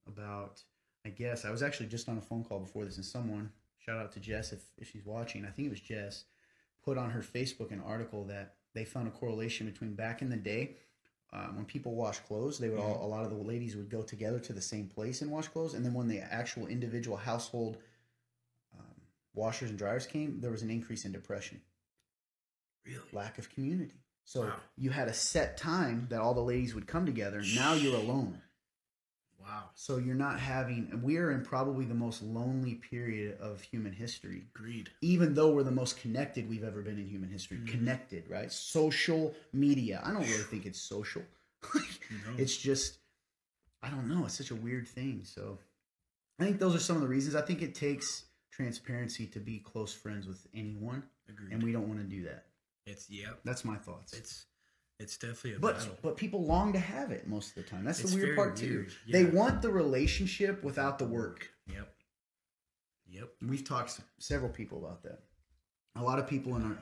about 0.06 0.62
I 1.04 1.10
guess 1.10 1.44
I 1.44 1.50
was 1.50 1.62
actually 1.62 1.86
just 1.88 2.08
on 2.08 2.18
a 2.18 2.22
phone 2.22 2.44
call 2.44 2.60
before 2.60 2.84
this 2.84 2.96
and 2.96 3.04
someone 3.04 3.52
shout 3.78 3.96
out 3.98 4.12
to 4.12 4.20
Jess 4.20 4.52
if, 4.52 4.62
if 4.78 4.90
she's 4.90 5.04
watching. 5.04 5.44
I 5.44 5.50
think 5.50 5.66
it 5.66 5.70
was 5.70 5.80
Jess 5.80 6.24
put 6.84 6.98
on 6.98 7.10
her 7.10 7.20
Facebook 7.20 7.70
an 7.72 7.80
article 7.84 8.24
that 8.24 8.54
they 8.74 8.84
found 8.84 9.08
a 9.08 9.10
correlation 9.10 9.66
between 9.66 9.94
back 9.94 10.22
in 10.22 10.30
the 10.30 10.36
day 10.36 10.76
um, 11.32 11.56
when 11.56 11.64
people 11.64 11.94
wash 11.94 12.18
clothes, 12.20 12.58
they 12.58 12.68
would 12.68 12.78
all 12.80 13.04
a 13.04 13.06
lot 13.06 13.24
of 13.24 13.30
the 13.30 13.36
ladies 13.36 13.76
would 13.76 13.88
go 13.88 14.02
together 14.02 14.40
to 14.40 14.52
the 14.52 14.60
same 14.60 14.88
place 14.88 15.22
and 15.22 15.30
wash 15.30 15.46
clothes, 15.48 15.74
and 15.74 15.84
then 15.84 15.94
when 15.94 16.08
the 16.08 16.18
actual 16.20 16.66
individual 16.66 17.16
household 17.16 17.76
um, 18.76 18.84
washers 19.34 19.70
and 19.70 19.78
dryers 19.78 20.06
came, 20.06 20.40
there 20.40 20.50
was 20.50 20.62
an 20.62 20.70
increase 20.70 21.04
in 21.04 21.12
depression 21.12 21.60
Really? 22.84 22.98
lack 23.12 23.38
of 23.38 23.48
community. 23.50 23.94
So 24.24 24.42
Wow. 24.42 24.56
you 24.76 24.90
had 24.90 25.08
a 25.08 25.12
set 25.12 25.56
time 25.56 26.06
that 26.10 26.20
all 26.20 26.34
the 26.34 26.40
ladies 26.40 26.74
would 26.74 26.86
come 26.86 27.06
together. 27.06 27.42
Now 27.54 27.74
you're 27.74 27.94
alone. 27.96 28.40
Wow. 29.50 29.64
So 29.74 29.96
you're 29.96 30.14
not 30.14 30.38
having. 30.38 31.00
We 31.02 31.16
are 31.16 31.32
in 31.32 31.42
probably 31.42 31.84
the 31.84 31.94
most 31.94 32.22
lonely 32.22 32.74
period 32.74 33.38
of 33.40 33.60
human 33.60 33.92
history. 33.92 34.44
Agreed. 34.54 34.90
Even 35.00 35.34
though 35.34 35.50
we're 35.50 35.64
the 35.64 35.72
most 35.72 35.98
connected 36.00 36.48
we've 36.48 36.62
ever 36.62 36.82
been 36.82 36.98
in 36.98 37.08
human 37.08 37.30
history, 37.30 37.56
mm-hmm. 37.56 37.66
connected, 37.66 38.24
right? 38.28 38.52
Social 38.52 39.34
media. 39.52 40.00
I 40.04 40.12
don't 40.12 40.22
really 40.22 40.44
think 40.44 40.66
it's 40.66 40.80
social. 40.80 41.22
No. 42.26 42.32
It's 42.38 42.56
just, 42.56 42.98
I 43.84 43.88
don't 43.88 44.08
know. 44.08 44.24
It's 44.24 44.34
such 44.34 44.50
a 44.50 44.54
weird 44.56 44.88
thing. 44.88 45.20
So 45.22 45.58
I 46.40 46.44
think 46.44 46.58
those 46.58 46.74
are 46.74 46.80
some 46.80 46.96
of 46.96 47.02
the 47.02 47.08
reasons. 47.08 47.36
I 47.36 47.40
think 47.40 47.62
it 47.62 47.72
takes 47.72 48.24
transparency 48.50 49.26
to 49.28 49.38
be 49.38 49.60
close 49.60 49.94
friends 49.94 50.26
with 50.26 50.44
anyone, 50.52 51.04
Agreed. 51.28 51.52
and 51.52 51.62
we 51.62 51.70
don't 51.70 51.86
want 51.86 52.00
to 52.00 52.04
do 52.04 52.24
that. 52.24 52.46
it's 52.84 53.08
yep. 53.08 53.38
That's 53.44 53.64
my 53.64 53.76
thoughts. 53.76 54.12
It's 54.12 54.46
it's 55.00 55.16
definitely 55.16 55.54
a 55.54 55.58
But 55.58 55.78
battle. 55.78 55.98
but 56.02 56.16
people 56.16 56.44
long 56.44 56.72
to 56.74 56.78
have 56.78 57.10
it 57.10 57.26
most 57.26 57.48
of 57.50 57.54
the 57.56 57.62
time. 57.68 57.84
That's 57.84 58.00
It's 58.00 58.12
the 58.14 58.20
weird 58.20 58.36
part 58.36 58.56
too. 58.56 58.86
weird, 58.86 58.92
They 59.10 59.24
want 59.24 59.62
the 59.62 59.70
relationship 59.70 60.62
without 60.62 60.98
the 60.98 61.06
work. 61.06 61.50
Yep. 61.66 61.92
Yep. 63.08 63.28
We've 63.48 63.64
talked 63.64 63.96
to 63.96 64.02
several 64.18 64.50
people 64.50 64.78
about 64.78 65.02
that. 65.02 65.20
A 65.96 66.02
lot 66.02 66.18
of 66.18 66.28
people 66.28 66.54
in 66.56 66.62
our, 66.62 66.78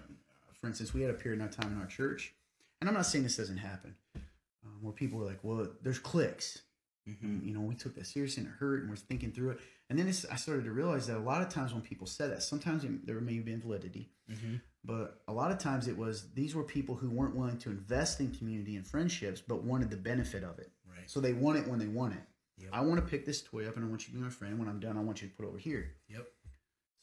for 0.61 0.67
instance, 0.67 0.93
we 0.93 1.01
had 1.01 1.11
a 1.11 1.15
period 1.15 1.41
of 1.41 1.51
time 1.57 1.73
in 1.73 1.81
our 1.81 1.87
church, 1.87 2.35
and 2.81 2.89
I'm 2.89 2.95
not 2.95 3.07
saying 3.07 3.25
this 3.25 3.37
doesn't 3.39 3.57
happen, 3.57 3.95
um, 4.15 4.83
where 4.83 4.93
people 4.93 5.19
were 5.19 5.25
like, 5.25 5.43
"Well, 5.43 5.69
there's 5.83 5.99
cliques." 5.99 6.63
hmm 7.07 7.15
And, 7.25 7.43
you 7.43 7.55
know, 7.55 7.63
we 7.63 7.75
took 7.75 7.95
that 7.95 8.07
seriously 8.07 8.43
and 8.43 8.53
it 8.53 8.57
hurt, 8.59 8.81
and 8.83 8.91
we're 8.91 8.97
thinking 8.97 9.33
through 9.33 9.51
it. 9.53 9.61
And 9.89 9.99
then 9.99 10.07
it's, 10.09 10.27
I 10.27 10.37
started 10.37 10.65
to 10.65 10.73
realize 10.73 11.07
that 11.07 11.17
a 11.17 11.21
lot 11.21 11.41
of 11.41 11.49
times 11.49 11.73
when 11.73 11.81
people 11.81 12.07
said 12.07 12.31
that, 12.33 12.43
sometimes 12.43 12.85
there 13.05 13.19
may 13.23 13.33
be 13.33 13.39
been 13.41 13.63
validity, 13.63 14.11
hmm 14.29 14.57
but 14.89 15.21
a 15.29 15.33
lot 15.33 15.53
of 15.53 15.59
times 15.59 15.87
it 15.87 15.97
was 15.97 16.31
these 16.35 16.55
were 16.57 16.65
people 16.65 16.95
who 16.97 17.11
weren't 17.11 17.37
willing 17.37 17.59
to 17.59 17.71
invest 17.71 18.19
in 18.21 18.33
community 18.33 18.75
and 18.77 18.85
friendships, 18.87 19.41
but 19.41 19.63
wanted 19.63 19.91
the 19.91 19.97
benefit 19.97 20.43
of 20.43 20.59
it. 20.59 20.73
Right. 20.91 21.09
So 21.09 21.21
they 21.21 21.35
want 21.35 21.59
it 21.59 21.69
when 21.69 21.79
they 21.79 21.87
want 21.87 22.15
it. 22.15 22.21
Yep. 22.59 22.71
I 22.73 22.81
want 22.81 22.99
to 22.99 23.07
pick 23.09 23.25
this 23.27 23.43
toy 23.43 23.69
up, 23.69 23.77
and 23.77 23.85
I 23.85 23.89
want 23.89 24.09
you 24.09 24.13
to 24.15 24.19
be 24.19 24.25
my 24.25 24.31
friend. 24.31 24.59
When 24.59 24.67
I'm 24.69 24.81
done, 24.81 24.97
I 24.97 25.01
want 25.03 25.23
you 25.23 25.29
to 25.29 25.35
put 25.35 25.45
it 25.45 25.49
over 25.49 25.59
here. 25.59 25.93
Yep. 26.09 26.27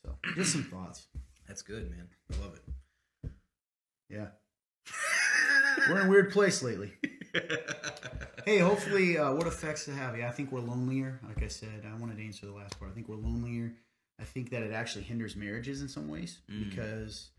So 0.04 0.16
just 0.36 0.52
some 0.52 0.64
thoughts. 0.64 1.08
That's 1.48 1.62
good, 1.62 1.90
man. 1.92 2.10
I 2.34 2.44
love 2.44 2.56
it. 2.56 3.32
Yeah, 4.10 4.28
we're 5.90 6.00
in 6.02 6.08
a 6.08 6.10
weird 6.10 6.32
place 6.32 6.62
lately. 6.64 6.92
Hey, 8.46 8.60
hopefully, 8.60 9.18
uh, 9.18 9.34
what 9.34 9.48
effects 9.48 9.86
to 9.86 9.92
have? 9.92 10.16
Yeah, 10.16 10.30
I 10.30 10.32
think 10.32 10.52
we're 10.52 10.60
lonelier. 10.60 11.20
Like 11.28 11.42
I 11.44 11.48
said, 11.48 11.84
I 11.92 12.00
wanted 12.00 12.18
to 12.18 12.24
answer 12.24 12.46
the 12.46 12.52
last 12.52 12.78
part. 12.80 12.92
I 12.92 12.94
think 12.94 13.08
we're 13.10 13.16
lonelier. 13.16 13.74
I 14.22 14.24
think 14.24 14.52
that 14.52 14.62
it 14.62 14.72
actually 14.72 15.02
hinders 15.02 15.36
marriages 15.36 15.82
in 15.82 15.88
some 15.88 16.08
ways 16.08 16.42
Mm. 16.48 16.70
because 16.70 17.32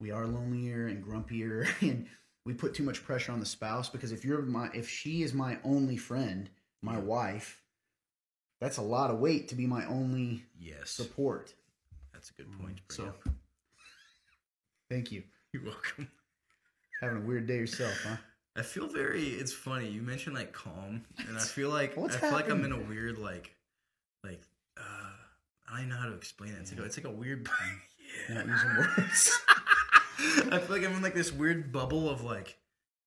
we 0.00 0.10
are 0.10 0.26
lonelier 0.26 0.86
and 0.86 1.04
grumpier, 1.04 1.66
and 1.80 2.06
we 2.44 2.54
put 2.54 2.74
too 2.74 2.82
much 2.82 3.04
pressure 3.04 3.32
on 3.32 3.40
the 3.40 3.46
spouse. 3.46 3.88
Because 3.88 4.12
if 4.12 4.24
you're 4.24 4.42
my, 4.42 4.68
if 4.74 4.88
she 4.88 5.22
is 5.22 5.34
my 5.34 5.58
only 5.64 5.96
friend, 5.96 6.48
my 6.82 6.94
Yeah. 6.94 7.00
wife, 7.00 7.62
that's 8.60 8.76
a 8.78 8.82
lot 8.82 9.10
of 9.10 9.18
weight 9.18 9.48
to 9.48 9.54
be 9.54 9.66
my 9.66 9.84
only 9.86 10.44
yes. 10.58 10.90
support. 10.90 11.54
That's 12.12 12.30
a 12.30 12.34
good 12.34 12.50
point. 12.60 12.80
So, 12.90 13.06
up. 13.06 13.28
thank 14.90 15.12
you. 15.12 15.22
you're 15.52 15.64
welcome. 15.64 16.10
Having 17.02 17.18
a 17.18 17.26
weird 17.26 17.46
day 17.46 17.56
yourself, 17.56 17.94
huh? 18.06 18.16
I 18.56 18.62
feel 18.62 18.86
very. 18.86 19.22
It's 19.28 19.52
funny 19.52 19.88
you 19.90 20.00
mentioned 20.00 20.34
like 20.34 20.52
calm, 20.54 21.04
and 21.28 21.36
I 21.36 21.40
feel 21.40 21.68
like 21.68 21.94
What's 21.94 22.16
I 22.16 22.20
feel 22.20 22.32
like 22.32 22.48
I'm 22.48 22.64
in 22.64 22.72
a 22.72 22.78
weird 22.78 23.18
like, 23.18 23.54
like 24.24 24.40
uh, 24.78 25.10
I 25.70 25.80
don't 25.80 25.90
know 25.90 25.96
how 25.96 26.08
to 26.08 26.14
explain 26.14 26.52
it. 26.52 26.60
It's 26.60 26.72
like 26.72 26.80
a, 26.80 26.84
it's 26.84 26.96
like 26.96 27.04
a 27.06 27.10
weird. 27.10 27.46
yeah. 28.30 28.34
Not 28.36 28.46
using 28.46 28.76
words. 28.78 29.38
I 30.52 30.58
feel 30.58 30.76
like 30.76 30.84
I'm 30.86 30.94
in 30.96 31.02
like 31.02 31.14
this 31.14 31.32
weird 31.32 31.72
bubble 31.72 32.08
of 32.08 32.22
like, 32.22 32.56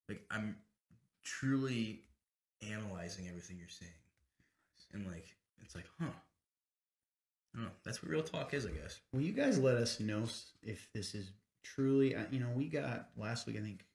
like 0.07 0.21
I'm 0.29 0.55
truly 1.23 2.01
analyzing 2.61 3.27
everything 3.27 3.57
you're 3.57 3.67
saying, 3.69 3.91
and 4.93 5.05
like 5.07 5.25
it's 5.63 5.75
like, 5.75 5.85
huh. 5.99 6.07
I 7.53 7.57
don't 7.57 7.65
know. 7.65 7.71
That's 7.83 8.03
what 8.03 8.11
real 8.11 8.21
talk 8.21 8.53
is, 8.53 8.67
I 8.67 8.69
guess. 8.69 8.99
Will 9.11 9.21
you 9.21 9.31
guys 9.31 9.57
let 9.57 9.75
us 9.77 9.99
know 9.99 10.23
if 10.61 10.87
this 10.93 11.15
is 11.15 11.31
truly? 11.63 12.15
uh, 12.15 12.25
You 12.29 12.39
know, 12.41 12.49
we 12.55 12.65
got 12.67 13.07
last 13.17 13.47
week. 13.47 13.57
I 13.57 13.61
think 13.61 13.85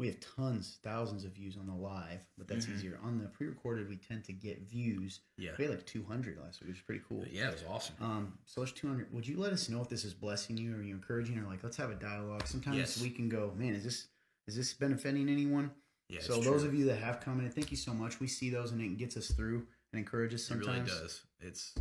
we 0.00 0.06
have 0.06 0.18
tons, 0.20 0.78
thousands 0.82 1.24
of 1.24 1.32
views 1.32 1.56
on 1.58 1.66
the 1.66 1.74
live, 1.74 2.20
but 2.38 2.48
that's 2.48 2.64
Mhm. 2.66 2.74
easier. 2.74 2.98
On 3.02 3.18
the 3.18 3.28
pre-recorded, 3.28 3.86
we 3.88 3.96
tend 3.96 4.24
to 4.24 4.32
get 4.32 4.62
views. 4.62 5.20
Yeah. 5.36 5.52
We 5.58 5.64
had 5.64 5.74
like 5.74 5.84
200 5.86 6.38
last 6.38 6.60
week, 6.60 6.68
which 6.70 6.78
is 6.78 6.82
pretty 6.84 7.02
cool. 7.06 7.26
Yeah, 7.30 7.48
it 7.50 7.52
was 7.52 7.64
awesome. 7.64 7.94
Um, 8.00 8.38
so 8.46 8.62
there's 8.62 8.72
200. 8.72 9.12
Would 9.12 9.28
you 9.28 9.36
let 9.38 9.52
us 9.52 9.68
know 9.68 9.82
if 9.82 9.88
this 9.90 10.04
is 10.06 10.14
blessing 10.14 10.56
you, 10.56 10.74
or 10.74 10.82
you 10.82 10.94
encouraging, 10.94 11.38
or 11.38 11.46
like 11.46 11.62
let's 11.62 11.76
have 11.76 11.90
a 11.90 11.94
dialogue? 11.94 12.46
Sometimes 12.46 12.76
Yes. 12.76 13.00
we 13.00 13.10
can 13.10 13.28
go, 13.28 13.54
man, 13.54 13.74
is 13.74 13.84
this 13.84 14.08
is 14.46 14.56
this 14.56 14.72
benefiting 14.72 15.28
anyone? 15.28 15.70
Yeah. 16.08 16.20
so 16.22 16.40
those 16.40 16.62
true. 16.62 16.68
of 16.70 16.74
you 16.74 16.86
that 16.86 16.96
have 16.96 17.20
commented, 17.20 17.54
thank 17.54 17.70
you 17.70 17.76
so 17.76 17.94
much. 17.94 18.18
We 18.18 18.26
see 18.26 18.50
those 18.50 18.72
and 18.72 18.80
it 18.80 18.96
gets 18.96 19.16
us 19.16 19.30
through 19.30 19.68
and 19.92 20.00
encourages 20.00 20.50
it 20.50 20.54
really 20.54 20.64
sometimes. 20.66 20.90
does. 20.90 21.22
It's 21.40 21.74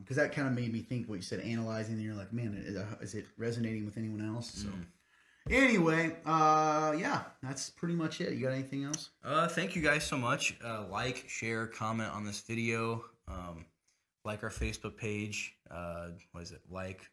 because 0.00 0.16
that 0.16 0.32
kind 0.32 0.48
of 0.48 0.54
made 0.54 0.72
me 0.72 0.80
think 0.82 1.08
what 1.08 1.14
you 1.16 1.22
said 1.22 1.40
analyzing 1.40 1.94
and 1.94 2.02
you're 2.02 2.14
like 2.14 2.32
man 2.32 2.54
is, 2.54 2.74
is 3.00 3.14
it 3.14 3.26
resonating 3.36 3.84
with 3.84 3.96
anyone 3.98 4.20
else 4.20 4.50
so 4.52 4.68
Mm. 4.68 4.84
Anyway 5.50 6.16
uh 6.26 6.94
yeah 6.98 7.22
that's 7.42 7.70
pretty 7.70 7.94
much 7.94 8.20
it 8.20 8.32
you 8.34 8.40
got 8.46 8.52
anything 8.52 8.84
else 8.84 9.10
Uh, 9.24 9.46
thank 9.48 9.74
you 9.76 9.82
guys 9.82 10.04
so 10.04 10.16
much. 10.16 10.56
Uh, 10.64 10.84
like, 10.90 11.24
share, 11.28 11.66
comment 11.66 12.10
on 12.12 12.24
this 12.24 12.40
video. 12.40 13.04
Um, 13.28 13.64
like 14.24 14.42
our 14.42 14.50
Facebook 14.50 14.96
page. 14.96 15.54
Uh, 15.70 16.08
what 16.32 16.42
is 16.42 16.52
it? 16.52 16.60
Like, 16.70 17.08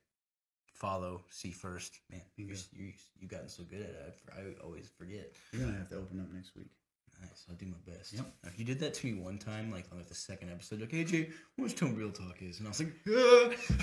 follow, 0.74 1.22
see 1.30 1.52
first. 1.52 2.00
Man, 2.12 2.22
you 2.38 2.46
Bingo. 2.48 2.62
you 2.74 2.94
you 3.20 3.28
gotten 3.28 3.50
so 3.50 3.64
good 3.64 3.82
at 3.82 3.90
it. 3.90 4.16
I, 4.36 4.40
I 4.40 4.44
always 4.66 4.90
forget. 4.98 5.32
you're 5.52 5.64
gonna 5.66 5.78
have 5.78 5.90
to 5.90 5.98
open 5.98 6.20
up 6.20 6.32
next 6.34 6.56
week 6.56 6.72
Nice. 7.22 7.46
I'll 7.50 7.56
do 7.56 7.66
my 7.66 7.78
best. 7.92 8.14
Yep. 8.14 8.26
If 8.44 8.60
you 8.60 8.66
did 8.66 8.80
that 8.80 8.94
to 8.96 9.08
me 9.08 9.20
one 9.20 9.38
time, 9.40 9.72
like 9.72 9.86
on 9.92 9.98
like 9.98 10.08
the 10.08 10.16
second 10.16 10.52
episode, 10.52 10.82
like, 10.82 10.92
hey 10.92 11.04
Jay, 11.04 11.30
what's 11.56 11.74
tone 11.74 11.96
real 11.96 12.12
talk 12.12 12.36
is, 12.42 12.60
and 12.60 12.68
I 12.68 12.70
was 12.70 12.80
like, 12.80 12.94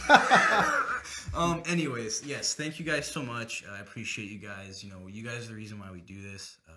"Ah." 0.09 1.03
um. 1.35 1.63
Anyways, 1.67 2.25
yes, 2.25 2.55
thank 2.55 2.79
you 2.79 2.85
guys 2.85 3.07
so 3.07 3.23
much. 3.23 3.65
I 3.73 3.81
appreciate 3.81 4.31
you 4.31 4.39
guys. 4.39 4.85
You 4.85 4.91
know, 4.91 5.07
you 5.09 5.23
guys 5.25 5.47
are 5.47 5.49
the 5.49 5.55
reason 5.55 5.81
why 5.81 5.91
we 5.91 6.01
do 6.01 6.23
this. 6.23 6.59
Uh, 6.69 6.73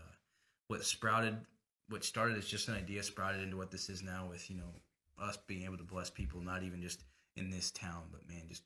what 0.68 0.84
sprouted, 0.84 1.38
what 1.90 2.04
started 2.04 2.38
as 2.38 2.48
just 2.48 2.68
an 2.70 2.76
idea, 2.76 3.04
sprouted 3.04 3.42
into 3.42 3.58
what 3.58 3.70
this 3.70 3.90
is 3.90 4.02
now. 4.02 4.28
With 4.30 4.50
you 4.50 4.58
know 4.58 4.74
us 5.22 5.38
being 5.48 5.64
able 5.64 5.78
to 5.78 5.84
bless 5.84 6.10
people, 6.10 6.42
not 6.42 6.64
even 6.64 6.82
just 6.82 7.04
in 7.36 7.52
this 7.52 7.70
town, 7.72 8.04
but 8.12 8.28
man, 8.28 8.44
just 8.48 8.64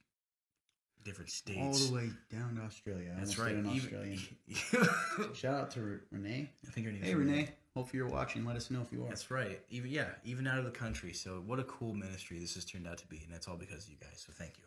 different 1.03 1.29
states. 1.31 1.59
all 1.59 1.73
the 1.89 1.95
way 1.95 2.09
down 2.31 2.55
to 2.55 2.61
australia 2.61 3.11
That's 3.17 3.39
right. 3.39 3.55
Even, 3.55 4.19
shout 5.33 5.55
out 5.55 5.71
to 5.71 5.99
renee 6.11 6.51
I 6.67 6.71
think 6.71 6.85
her 6.85 6.91
name. 6.91 7.01
hey 7.01 7.15
renee 7.15 7.49
hopefully 7.75 7.99
you're 7.99 8.07
watching 8.09 8.45
let 8.45 8.55
us 8.55 8.69
know 8.69 8.81
if 8.81 8.91
you 8.91 9.03
are 9.03 9.07
That's 9.09 9.31
right. 9.31 9.59
Even 9.69 9.89
yeah, 9.91 10.09
even 10.23 10.47
out 10.47 10.57
of 10.59 10.65
the 10.65 10.71
country. 10.71 11.13
So 11.13 11.41
what 11.45 11.59
a 11.59 11.63
cool 11.63 11.93
ministry 11.93 12.39
this 12.39 12.55
has 12.55 12.65
turned 12.65 12.87
out 12.87 12.97
to 12.99 13.07
be, 13.07 13.21
and 13.25 13.33
that's 13.33 13.47
all 13.47 13.55
because 13.57 13.85
of 13.85 13.91
you 13.91 13.97
guys. 13.99 14.23
So 14.25 14.33
thank 14.33 14.57
you. 14.57 14.63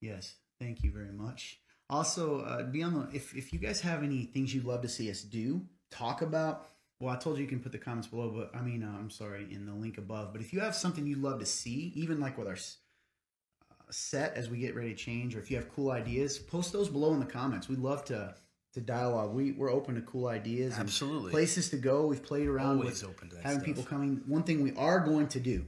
yes 0.00 0.36
thank 0.60 0.82
you 0.82 0.90
very 0.92 1.12
much 1.12 1.60
also 1.90 2.40
uh, 2.42 2.62
be 2.64 2.82
on 2.82 2.92
the 2.94 3.08
if, 3.16 3.34
if 3.34 3.52
you 3.52 3.58
guys 3.58 3.80
have 3.80 4.02
any 4.02 4.24
things 4.24 4.54
you'd 4.54 4.64
love 4.64 4.82
to 4.82 4.88
see 4.88 5.10
us 5.10 5.22
do 5.22 5.60
talk 5.90 6.22
about 6.22 6.66
well 7.00 7.14
i 7.14 7.16
told 7.16 7.36
you 7.36 7.42
you 7.42 7.48
can 7.48 7.60
put 7.60 7.72
the 7.72 7.78
comments 7.78 8.08
below 8.08 8.28
but 8.30 8.50
i 8.58 8.62
mean 8.62 8.82
uh, 8.82 8.92
i'm 8.98 9.10
sorry 9.10 9.46
in 9.52 9.66
the 9.66 9.72
link 9.72 9.98
above 9.98 10.32
but 10.32 10.40
if 10.40 10.52
you 10.52 10.60
have 10.60 10.74
something 10.74 11.06
you'd 11.06 11.18
love 11.22 11.38
to 11.38 11.46
see 11.46 11.92
even 11.94 12.20
like 12.20 12.36
with 12.38 12.46
our 12.48 12.54
uh, 12.54 13.74
set 13.90 14.34
as 14.34 14.50
we 14.50 14.58
get 14.58 14.74
ready 14.74 14.90
to 14.90 14.96
change 14.96 15.34
or 15.34 15.38
if 15.40 15.50
you 15.50 15.56
have 15.56 15.68
cool 15.74 15.90
ideas 15.90 16.38
post 16.38 16.72
those 16.72 16.88
below 16.88 17.12
in 17.14 17.20
the 17.20 17.26
comments 17.26 17.68
we'd 17.68 17.78
love 17.78 18.04
to 18.04 18.34
to 18.74 18.80
dialogue 18.80 19.32
we, 19.34 19.52
we're 19.52 19.70
open 19.72 19.94
to 19.94 20.00
cool 20.02 20.26
ideas 20.28 20.74
and 20.74 20.82
Absolutely. 20.82 21.30
places 21.30 21.70
to 21.70 21.76
go 21.76 22.06
we've 22.06 22.22
played 22.22 22.46
around 22.46 22.78
Always 22.78 23.02
with 23.02 23.10
open 23.10 23.28
to 23.30 23.36
that 23.36 23.44
having 23.44 23.58
stuff. 23.60 23.66
people 23.66 23.82
coming 23.84 24.22
one 24.26 24.42
thing 24.42 24.62
we 24.62 24.72
are 24.76 25.00
going 25.00 25.28
to 25.28 25.40
do 25.40 25.64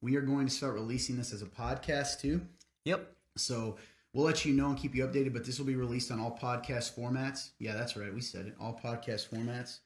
we 0.00 0.16
are 0.16 0.20
going 0.22 0.46
to 0.46 0.52
start 0.52 0.74
releasing 0.74 1.16
this 1.16 1.32
as 1.32 1.42
a 1.42 1.46
podcast 1.46 2.20
too 2.20 2.40
Yep. 2.84 3.12
so 3.36 3.76
we'll 4.14 4.24
let 4.24 4.44
you 4.44 4.54
know 4.54 4.68
and 4.70 4.78
keep 4.78 4.94
you 4.94 5.04
updated, 5.06 5.34
but 5.34 5.44
this 5.44 5.58
will 5.58 5.66
be 5.66 5.76
released 5.76 6.10
on 6.10 6.18
all 6.18 6.36
podcast 6.40 6.94
formats. 6.98 7.50
Yeah, 7.58 7.74
that's 7.74 7.94
right. 7.96 8.12
We 8.12 8.22
said 8.22 8.46
it. 8.46 8.54
All 8.58 8.80
podcast 8.82 9.28
formats. 9.28 9.80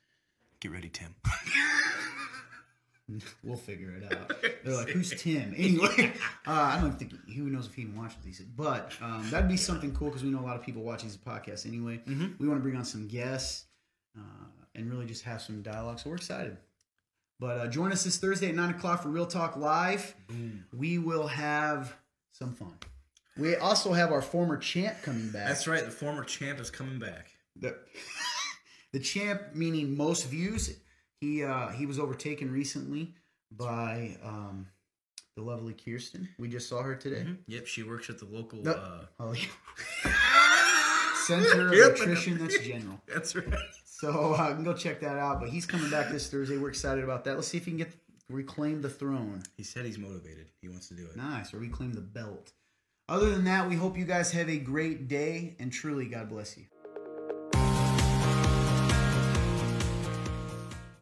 Get 0.60 0.70
ready, 0.70 0.88
Tim. 0.88 1.14
We'll 3.44 3.56
figure 3.56 3.90
it 3.92 4.12
out. 4.12 4.32
They're 4.64 4.74
like, 4.76 4.88
who's 4.88 5.10
Tim? 5.10 5.54
Anyway, 5.58 6.12
uh, 6.46 6.50
I 6.50 6.80
don't 6.80 6.98
think 6.98 7.12
who 7.34 7.44
knows 7.50 7.66
if 7.66 7.74
he 7.74 7.82
even 7.82 7.96
watches 7.96 8.18
these, 8.24 8.40
but 8.40 8.92
um, 9.02 9.28
that'd 9.30 9.48
be 9.48 9.56
something 9.56 9.94
cool 9.94 10.08
because 10.08 10.22
we 10.24 10.30
know 10.30 10.40
a 10.40 10.46
lot 10.46 10.56
of 10.56 10.62
people 10.62 10.82
watch 10.82 11.02
these 11.02 11.16
podcasts 11.16 11.66
anyway. 11.66 12.00
Mhm. 12.06 12.38
We 12.38 12.48
want 12.48 12.58
to 12.60 12.62
bring 12.62 12.76
on 12.76 12.84
some 12.84 13.08
guests 13.08 13.64
uh, 14.16 14.46
and 14.74 14.90
really 14.90 15.06
just 15.06 15.24
have 15.24 15.42
some 15.42 15.62
dialogue. 15.62 15.98
So 15.98 16.10
we're 16.10 16.16
excited. 16.16 16.56
But 17.40 17.58
uh, 17.58 17.66
join 17.66 17.90
us 17.92 18.04
this 18.04 18.18
Thursday 18.18 18.48
at 18.50 18.54
nine 18.54 18.70
o'clock 18.70 19.02
for 19.02 19.08
Real 19.08 19.26
Talk 19.26 19.56
Live. 19.56 20.14
Boom. 20.28 20.64
We 20.72 20.98
will 20.98 21.26
have 21.26 21.92
some 22.30 22.54
fun. 22.54 22.74
We 23.36 23.56
also 23.56 23.92
have 23.92 24.12
our 24.12 24.22
former 24.22 24.56
champ 24.58 25.02
coming 25.02 25.30
back. 25.30 25.48
That's 25.48 25.66
right. 25.66 25.84
The 25.84 25.90
former 25.90 26.22
champ 26.24 26.60
is 26.60 26.70
coming 26.70 26.98
back. 27.00 27.32
the 27.56 27.76
the 28.92 29.00
champ 29.00 29.54
meaning 29.54 29.96
most 29.96 30.28
views 30.28 30.76
he 31.22 31.42
uh 31.44 31.68
he 31.68 31.86
was 31.86 31.98
overtaken 31.98 32.50
recently 32.52 33.14
by 33.52 34.16
um 34.24 34.66
the 35.36 35.42
lovely 35.42 35.72
kirsten 35.72 36.28
we 36.38 36.48
just 36.48 36.68
saw 36.68 36.82
her 36.82 36.94
today 36.94 37.22
Mhm. 37.26 37.36
Yep. 37.46 37.66
She 37.66 37.82
works 37.84 38.10
at 38.10 38.18
the 38.18 38.26
local. 38.26 38.62
Nope. 38.62 38.76
Uh, 38.78 39.04
oh 39.20 39.32
yeah 39.32 40.12
center 41.26 41.68
of 41.68 41.74
Yep. 41.74 41.90
nutrition 41.98 42.38
that's 42.38 42.58
general 42.70 43.00
that's 43.06 43.34
right. 43.36 43.46
so 43.84 44.34
uh, 44.34 44.54
can 44.54 44.64
go 44.64 44.74
check 44.74 45.00
that 45.00 45.16
out 45.18 45.40
but 45.40 45.48
he's 45.48 45.64
coming 45.66 45.90
back 45.90 46.10
this 46.10 46.28
thursday 46.28 46.58
we're 46.58 46.68
excited 46.68 47.04
about 47.04 47.24
that 47.24 47.36
let's 47.36 47.48
see 47.48 47.56
if 47.58 47.64
he 47.64 47.70
can 47.70 47.78
get 47.78 47.92
reclaim 48.28 48.80
the 48.80 48.88
throne. 48.88 49.42
He 49.58 49.62
said 49.62 49.84
he's 49.84 49.98
motivated. 49.98 50.46
He 50.62 50.68
wants 50.68 50.88
to 50.88 50.94
do 50.94 51.04
it. 51.04 51.16
Nice, 51.16 51.52
or 51.52 51.58
reclaim 51.58 51.92
the 51.92 52.00
belt. 52.00 52.52
Other 53.06 53.28
than 53.28 53.44
that, 53.44 53.68
we 53.68 53.76
hope 53.76 53.98
you 53.98 54.06
guys 54.06 54.32
have 54.32 54.48
a 54.48 54.56
great 54.56 55.06
day, 55.06 55.54
and 55.58 55.70
truly, 55.70 56.06
God 56.06 56.30
bless 56.30 56.56
you. 56.56 56.64